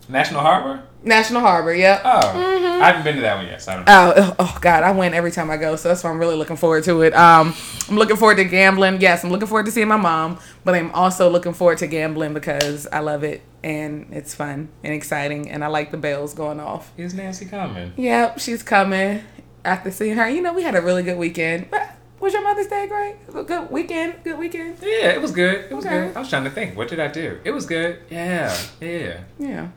National 0.10 0.42
Harbor? 0.42 0.84
National 1.04 1.42
Harbor, 1.42 1.74
yep. 1.74 2.02
Oh. 2.04 2.80
I 2.82 2.88
haven't 2.88 3.04
been 3.04 3.16
to 3.16 3.22
that 3.22 3.38
one 3.38 3.46
yet, 3.46 3.62
so 3.62 3.72
I 3.72 3.76
don't 3.76 3.90
Oh, 3.90 4.14
oh, 4.16 4.36
oh, 4.40 4.58
God, 4.62 4.84
I 4.84 4.92
win 4.92 5.14
every 5.14 5.32
time 5.32 5.50
I 5.50 5.58
go, 5.58 5.76
so 5.76 5.90
that's 5.90 6.04
why 6.04 6.10
I'm 6.10 6.20
really 6.20 6.36
looking 6.36 6.56
forward 6.56 6.84
to 6.86 7.02
it. 7.02 7.14
Um, 7.14 7.54
I'm 7.90 7.96
looking 7.96 8.16
forward 8.16 8.36
to 8.38 8.46
gambling. 8.46 9.02
Yes, 9.02 9.24
I'm 9.24 9.30
looking 9.30 9.48
forward 9.48 9.66
to 9.66 9.72
seeing 9.72 9.88
my 9.88 9.98
mom, 9.98 10.40
but 10.64 10.76
I'm 10.76 10.92
also 10.92 11.30
looking 11.30 11.54
forward 11.54 11.78
to 11.80 11.88
gambling 11.88 12.34
because 12.34 12.88
I 12.88 13.00
love 13.00 13.24
it 13.24 13.42
and 13.64 14.08
it's 14.12 14.36
fun 14.36 14.70
and 14.84 14.94
exciting, 14.94 15.50
and 15.50 15.64
I 15.64 15.68
like 15.68 15.92
the 15.92 15.98
bells 15.98 16.34
going 16.34 16.60
off. 16.60 16.92
Is 16.98 17.14
Nancy 17.14 17.46
coming? 17.46 17.94
Yep, 17.96 18.40
she's 18.40 18.62
coming. 18.62 19.24
After 19.66 19.92
seeing 19.92 20.18
her, 20.18 20.28
you 20.28 20.42
know, 20.42 20.54
we 20.54 20.64
had 20.64 20.76
a 20.76 20.82
really 20.82 21.04
good 21.04 21.18
weekend. 21.18 21.72
But 21.72 21.96
was 22.24 22.34
your 22.34 22.44
Mother's 22.44 22.68
Day 22.68 22.88
great? 22.88 23.16
It 23.28 23.34
was 23.34 23.44
a 23.44 23.48
good 23.48 23.70
weekend. 23.70 24.16
Good 24.24 24.38
weekend. 24.40 24.78
Yeah, 24.82 25.10
it 25.10 25.22
was 25.22 25.32
good. 25.32 25.66
It 25.70 25.74
was 25.74 25.86
Okay. 25.86 26.08
good. 26.08 26.18
I 26.18 26.20
was 26.20 26.30
trying 26.30 26.44
to 26.46 26.50
think. 26.50 26.76
What 26.78 26.88
did 26.88 27.00
I 27.00 27.08
do? 27.10 27.40
It 27.44 27.52
was 27.52 27.66
good. 27.66 28.00
Yeah. 28.10 28.56
Yeah. 28.82 29.20
Yeah. 29.38 29.68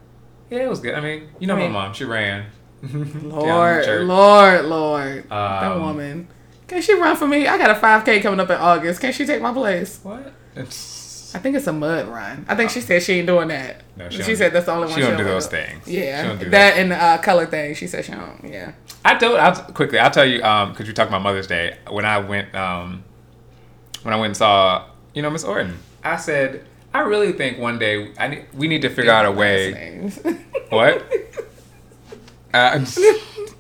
Yeah, 0.51 0.61
it 0.61 0.69
was 0.71 0.81
good. 0.81 0.95
I 0.95 1.01
mean, 1.01 1.29
you 1.39 1.47
know 1.47 1.55
I 1.57 1.59
mean- 1.59 1.73
my 1.73 1.85
mom. 1.87 1.93
She 1.95 2.05
ran. 2.05 2.47
Lord. 3.23 3.87
Lord, 4.07 4.65
Lord. 4.67 5.29
that 5.29 5.73
Um, 5.73 5.83
woman. 5.83 6.29
Can 6.69 6.83
she 6.83 6.95
run 6.95 7.17
for 7.17 7.27
me? 7.27 7.47
I 7.47 7.59
got 7.59 7.71
a 7.71 7.75
5K 7.75 8.21
coming 8.23 8.41
up 8.41 8.51
in 8.51 8.57
August. 8.57 9.01
Can 9.01 9.13
she 9.13 9.25
take 9.27 9.41
my 9.43 9.53
place? 9.53 10.01
What? 10.03 10.33
It's, 10.55 10.75
I 11.35 11.39
think 11.39 11.57
it's 11.57 11.67
a 11.67 11.73
mud 11.73 12.09
run. 12.09 12.47
I 12.49 12.55
think 12.55 12.71
she 12.71 12.81
said 12.81 13.03
she 13.03 13.15
ain't 13.15 13.27
doing 13.27 13.49
that. 13.49 13.83
No, 13.97 14.09
she 14.11 14.23
she 14.23 14.37
said 14.37 14.53
that's 14.53 14.67
the 14.67 14.73
only 14.73 14.87
one. 14.87 14.95
she 14.95 15.01
don't 15.01 15.17
do 15.17 15.25
those 15.25 15.47
things. 15.47 15.85
She 15.85 15.99
Yeah, 16.05 16.23
don't 16.27 16.39
do 16.39 16.51
that 16.51 16.77
and 16.79 16.91
the 16.93 16.97
uh, 16.97 17.19
color 17.19 17.47
thing. 17.47 17.75
She 17.75 17.87
said 17.87 18.05
she 18.05 18.13
don't. 18.13 18.41
Yeah. 18.45 18.73
I 19.05 19.15
told. 19.17 19.37
I'll 19.39 19.55
quickly. 19.73 19.99
I'll 19.99 20.11
tell 20.11 20.25
you. 20.25 20.43
Um, 20.43 20.71
because 20.73 20.87
you 20.87 20.95
talked 20.95 21.11
about 21.11 21.23
Mother's 21.23 21.47
Day. 21.47 21.77
When 21.91 22.05
I 22.05 22.19
went. 22.19 22.55
Um, 22.55 23.03
when 24.03 24.15
I 24.15 24.19
went 24.19 24.27
and 24.31 24.37
saw, 24.37 24.87
you 25.15 25.23
know, 25.23 25.31
Miss 25.31 25.43
Orton, 25.43 25.79
I 26.05 26.17
said, 26.17 26.65
I 26.95 27.01
really 27.01 27.33
think 27.33 27.59
one 27.59 27.77
day 27.81 28.13
I 28.17 28.29
need, 28.29 28.45
we 28.55 28.69
need 28.69 28.83
to 28.83 28.89
figure 28.89 29.11
out 29.11 29.27
a 29.27 29.33
way. 29.33 30.11
What? 30.71 31.11
Uh, 32.55 32.85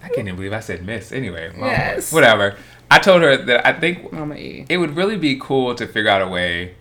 I 0.02 0.08
can't 0.08 0.18
even 0.18 0.36
believe 0.36 0.52
I 0.52 0.60
said 0.60 0.84
Miss. 0.84 1.12
Anyway, 1.12 1.52
well, 1.56 1.66
Yes. 1.70 2.12
whatever. 2.12 2.56
I 2.90 2.98
told 3.00 3.22
her 3.22 3.36
that 3.36 3.66
I 3.66 3.72
think 3.72 4.12
Mama 4.12 4.36
E. 4.36 4.66
it 4.68 4.78
would 4.78 4.96
really 4.96 5.16
be 5.16 5.36
cool 5.40 5.74
to 5.74 5.86
figure 5.86 6.10
out 6.10 6.22
a 6.22 6.28
way 6.28 6.74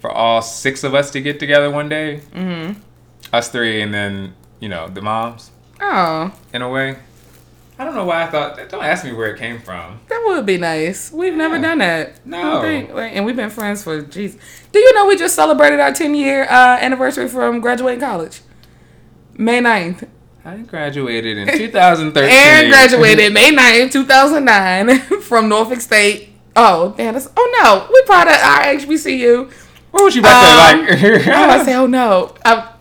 for 0.00 0.10
all 0.10 0.42
six 0.42 0.84
of 0.84 0.94
us 0.94 1.10
to 1.12 1.20
get 1.20 1.38
together 1.40 1.70
one 1.70 1.88
day. 1.88 2.20
Mm-hmm. 2.34 2.80
Us 3.32 3.48
three, 3.48 3.82
and 3.82 3.92
then 3.92 4.34
you 4.60 4.68
know 4.68 4.88
the 4.88 5.02
moms. 5.02 5.50
Oh, 5.80 6.32
In 6.52 6.62
a 6.62 6.68
way, 6.68 6.96
I 7.78 7.84
don't 7.84 7.94
know 7.94 8.04
why 8.04 8.24
I 8.24 8.26
thought. 8.26 8.68
Don't 8.68 8.82
ask 8.84 9.04
me 9.04 9.12
where 9.12 9.32
it 9.32 9.38
came 9.38 9.60
from. 9.60 10.00
that 10.08 10.22
would 10.26 10.44
be 10.46 10.56
nice. 10.58 11.12
We've 11.12 11.34
never 11.34 11.58
done 11.58 11.78
that. 11.78 12.24
No. 12.26 12.60
Think- 12.62 12.90
and 12.90 13.24
we've 13.24 13.36
been 13.36 13.50
friends 13.50 13.84
for 13.84 14.02
jeez. 14.02 14.36
Do 14.72 14.78
you 14.80 14.92
know 14.94 15.06
we 15.06 15.16
just 15.16 15.34
celebrated 15.36 15.78
our 15.80 15.92
10 15.92 16.14
year 16.14 16.44
uh, 16.44 16.78
anniversary 16.80 17.28
from 17.28 17.60
graduating 17.60 18.00
college? 18.00 18.40
May 19.34 19.60
9th. 19.60 20.08
I 20.44 20.56
graduated 20.58 21.36
in 21.38 21.46
2013. 21.56 22.30
And 22.32 22.70
graduated 22.70 23.32
May 23.32 23.52
9th, 23.54 23.92
2009 23.92 24.98
from 25.20 25.48
Norfolk 25.48 25.80
State. 25.80 26.30
Oh, 26.56 26.94
damn. 26.96 27.14
That's, 27.14 27.28
oh, 27.36 27.60
no. 27.62 27.86
We 27.92 28.02
proud 28.02 28.26
of 28.26 28.32
our 28.34 28.62
HBCU. 28.74 29.52
What 29.90 30.04
was 30.04 30.14
you 30.16 30.20
about 30.22 30.74
Um, 30.74 30.86
to 30.86 30.92
like? 30.92 31.26
I 31.28 31.64
say, 31.64 31.74
oh 31.74 31.86
no. 31.86 32.34
I, 32.44 32.72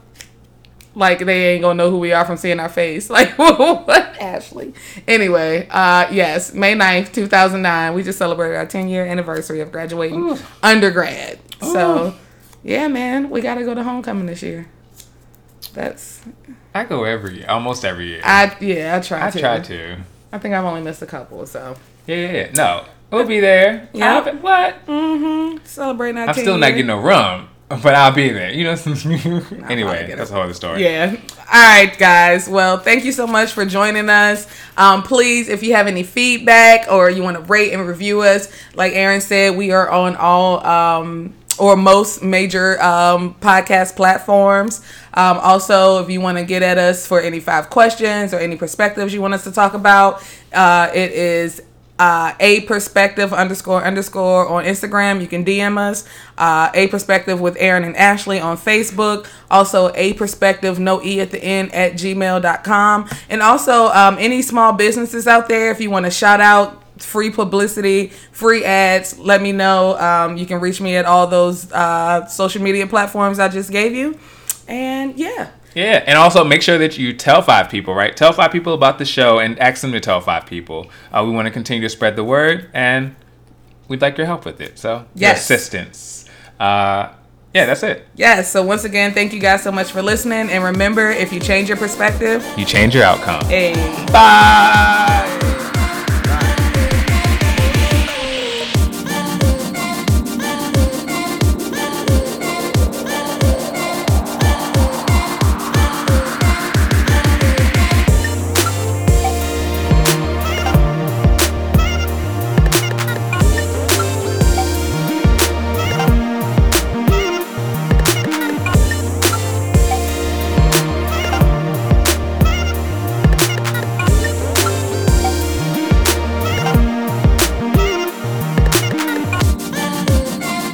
like 0.95 1.19
they 1.19 1.53
ain't 1.53 1.61
gonna 1.61 1.75
know 1.75 1.91
who 1.91 1.99
we 1.99 2.11
are 2.11 2.25
from 2.25 2.37
seeing 2.37 2.59
our 2.59 2.69
face. 2.69 3.09
Like 3.17 3.37
what, 3.37 3.89
Ashley? 4.19 4.73
Anyway, 5.07 5.67
uh, 5.69 6.07
yes, 6.11 6.53
May 6.53 6.73
9th, 6.75 7.13
two 7.13 7.27
thousand 7.27 7.61
nine. 7.61 7.93
We 7.93 8.03
just 8.03 8.17
celebrated 8.17 8.57
our 8.57 8.65
ten 8.65 8.87
year 8.89 9.05
anniversary 9.05 9.59
of 9.61 9.71
graduating 9.71 10.37
undergrad. 10.63 11.39
So, 11.61 12.15
yeah, 12.63 12.87
man, 12.87 13.29
we 13.29 13.41
gotta 13.41 13.63
go 13.63 13.73
to 13.75 13.83
homecoming 13.83 14.25
this 14.25 14.41
year. 14.41 14.67
That's 15.73 16.21
I 16.73 16.83
go 16.85 17.03
every 17.03 17.37
year, 17.37 17.45
almost 17.49 17.85
every 17.85 18.07
year. 18.07 18.21
I 18.23 18.55
yeah 18.59 18.97
I 18.97 18.99
try 18.99 19.27
I 19.27 19.29
to. 19.29 19.39
try 19.39 19.59
to. 19.59 19.97
I 20.31 20.37
think 20.39 20.55
I've 20.55 20.65
only 20.65 20.81
missed 20.81 21.01
a 21.01 21.05
couple. 21.07 21.45
So 21.45 21.75
Yeah, 22.07 22.15
yeah, 22.15 22.31
yeah. 22.31 22.51
No, 22.53 22.85
we'll 23.11 23.25
be 23.25 23.39
there. 23.39 23.89
Yeah. 23.93 24.31
What? 24.31 24.85
mm-hmm. 24.85 25.65
celebrating 25.65 26.17
our. 26.19 26.29
I'm 26.29 26.33
still 26.33 26.57
not 26.57 26.69
getting 26.69 26.87
no 26.87 26.99
rum, 26.99 27.49
but 27.69 27.95
I'll 27.95 28.13
be 28.13 28.29
there. 28.29 28.51
You 28.51 28.63
know. 28.63 28.71
anyway, 29.67 30.13
that's 30.15 30.29
a 30.29 30.33
whole 30.33 30.43
other 30.43 30.53
story. 30.53 30.83
Yeah. 30.83 31.15
All 31.39 31.53
right, 31.53 31.95
guys. 31.97 32.49
Well, 32.49 32.77
thank 32.77 33.05
you 33.05 33.11
so 33.11 33.27
much 33.27 33.51
for 33.51 33.65
joining 33.65 34.09
us. 34.09 34.47
Um, 34.75 35.03
please, 35.03 35.49
if 35.49 35.63
you 35.63 35.73
have 35.75 35.87
any 35.87 36.03
feedback 36.03 36.91
or 36.91 37.09
you 37.09 37.23
want 37.23 37.37
to 37.37 37.43
rate 37.43 37.73
and 37.73 37.87
review 37.87 38.21
us, 38.21 38.51
like 38.75 38.93
Aaron 38.93 39.21
said, 39.21 39.55
we 39.55 39.71
are 39.71 39.89
on 39.89 40.15
all 40.15 40.65
um, 40.65 41.33
or 41.59 41.75
most 41.75 42.21
major 42.21 42.81
um, 42.81 43.33
podcast 43.35 43.95
platforms. 43.95 44.81
Um, 45.13 45.37
also, 45.39 46.03
if 46.03 46.09
you 46.09 46.21
want 46.21 46.37
to 46.37 46.43
get 46.43 46.61
at 46.61 46.77
us 46.77 47.07
for 47.07 47.21
any 47.21 47.39
five 47.39 47.69
questions 47.69 48.33
or 48.33 48.39
any 48.39 48.55
perspectives 48.55 49.13
you 49.13 49.21
want 49.21 49.33
us 49.33 49.43
to 49.45 49.51
talk 49.51 49.73
about, 49.73 50.23
uh, 50.53 50.91
it 50.93 51.11
is 51.11 51.61
uh, 51.99 52.33
a 52.39 52.61
perspective 52.61 53.33
underscore 53.33 53.83
underscore 53.83 54.47
on 54.47 54.65
Instagram. 54.65 55.21
You 55.21 55.27
can 55.27 55.43
DM 55.43 55.77
us. 55.77 56.07
Uh, 56.37 56.69
a 56.73 56.87
perspective 56.87 57.39
with 57.39 57.55
Aaron 57.59 57.83
and 57.83 57.95
Ashley 57.95 58.39
on 58.39 58.57
Facebook. 58.57 59.27
Also, 59.49 59.91
a 59.95 60.13
perspective, 60.13 60.79
no 60.79 61.03
E 61.03 61.19
at 61.19 61.31
the 61.31 61.43
end, 61.43 61.73
at 61.73 61.93
gmail.com. 61.93 63.09
And 63.29 63.41
also, 63.41 63.87
um, 63.87 64.17
any 64.19 64.41
small 64.41 64.73
businesses 64.73 65.27
out 65.27 65.47
there, 65.47 65.71
if 65.71 65.81
you 65.81 65.89
want 65.89 66.05
to 66.05 66.11
shout 66.11 66.39
out, 66.39 66.83
free 67.01 67.29
publicity, 67.29 68.07
free 68.31 68.63
ads, 68.63 69.17
let 69.19 69.41
me 69.41 69.51
know. 69.51 69.97
Um, 69.97 70.37
you 70.37 70.45
can 70.45 70.59
reach 70.59 70.81
me 70.81 70.95
at 70.95 71.05
all 71.05 71.27
those 71.27 71.71
uh, 71.71 72.25
social 72.27 72.61
media 72.61 72.87
platforms 72.87 73.39
I 73.39 73.47
just 73.47 73.71
gave 73.71 73.95
you. 73.95 74.17
And 74.67 75.17
yeah. 75.17 75.51
Yeah, 75.77 76.03
and 76.07 76.17
also 76.17 76.43
make 76.43 76.63
sure 76.63 76.79
that 76.79 76.97
you 76.97 77.13
tell 77.13 77.43
five 77.43 77.69
people, 77.69 77.93
right? 77.93 78.15
Tell 78.17 78.33
five 78.33 78.51
people 78.51 78.73
about 78.73 78.97
the 78.97 79.05
show 79.05 79.37
and 79.37 79.59
ask 79.59 79.81
them 79.81 79.91
to 79.91 79.99
tell 79.99 80.19
five 80.21 80.47
people. 80.47 80.89
Uh, 81.13 81.23
we 81.23 81.31
want 81.31 81.45
to 81.45 81.51
continue 81.51 81.83
to 81.83 81.89
spread 81.89 82.15
the 82.15 82.23
word, 82.23 82.69
and 82.73 83.15
we'd 83.87 84.01
like 84.01 84.17
your 84.17 84.25
help 84.25 84.43
with 84.43 84.59
it. 84.59 84.79
So, 84.79 84.89
your 85.13 85.29
Yes. 85.29 85.41
assistance. 85.41 86.25
Uh, 86.59 87.09
yeah, 87.53 87.65
that's 87.67 87.83
it. 87.83 88.07
Yes. 88.15 88.51
So, 88.51 88.63
once 88.63 88.85
again, 88.85 89.13
thank 89.13 89.33
you 89.33 89.39
guys 89.39 89.61
so 89.61 89.71
much 89.71 89.91
for 89.91 90.01
listening. 90.01 90.49
And 90.49 90.63
remember, 90.63 91.11
if 91.11 91.31
you 91.31 91.39
change 91.39 91.67
your 91.69 91.77
perspective, 91.77 92.43
You 92.57 92.65
change 92.65 92.95
your 92.95 93.03
outcome. 93.03 93.45
hey. 93.45 93.73
Bye. 94.11 95.53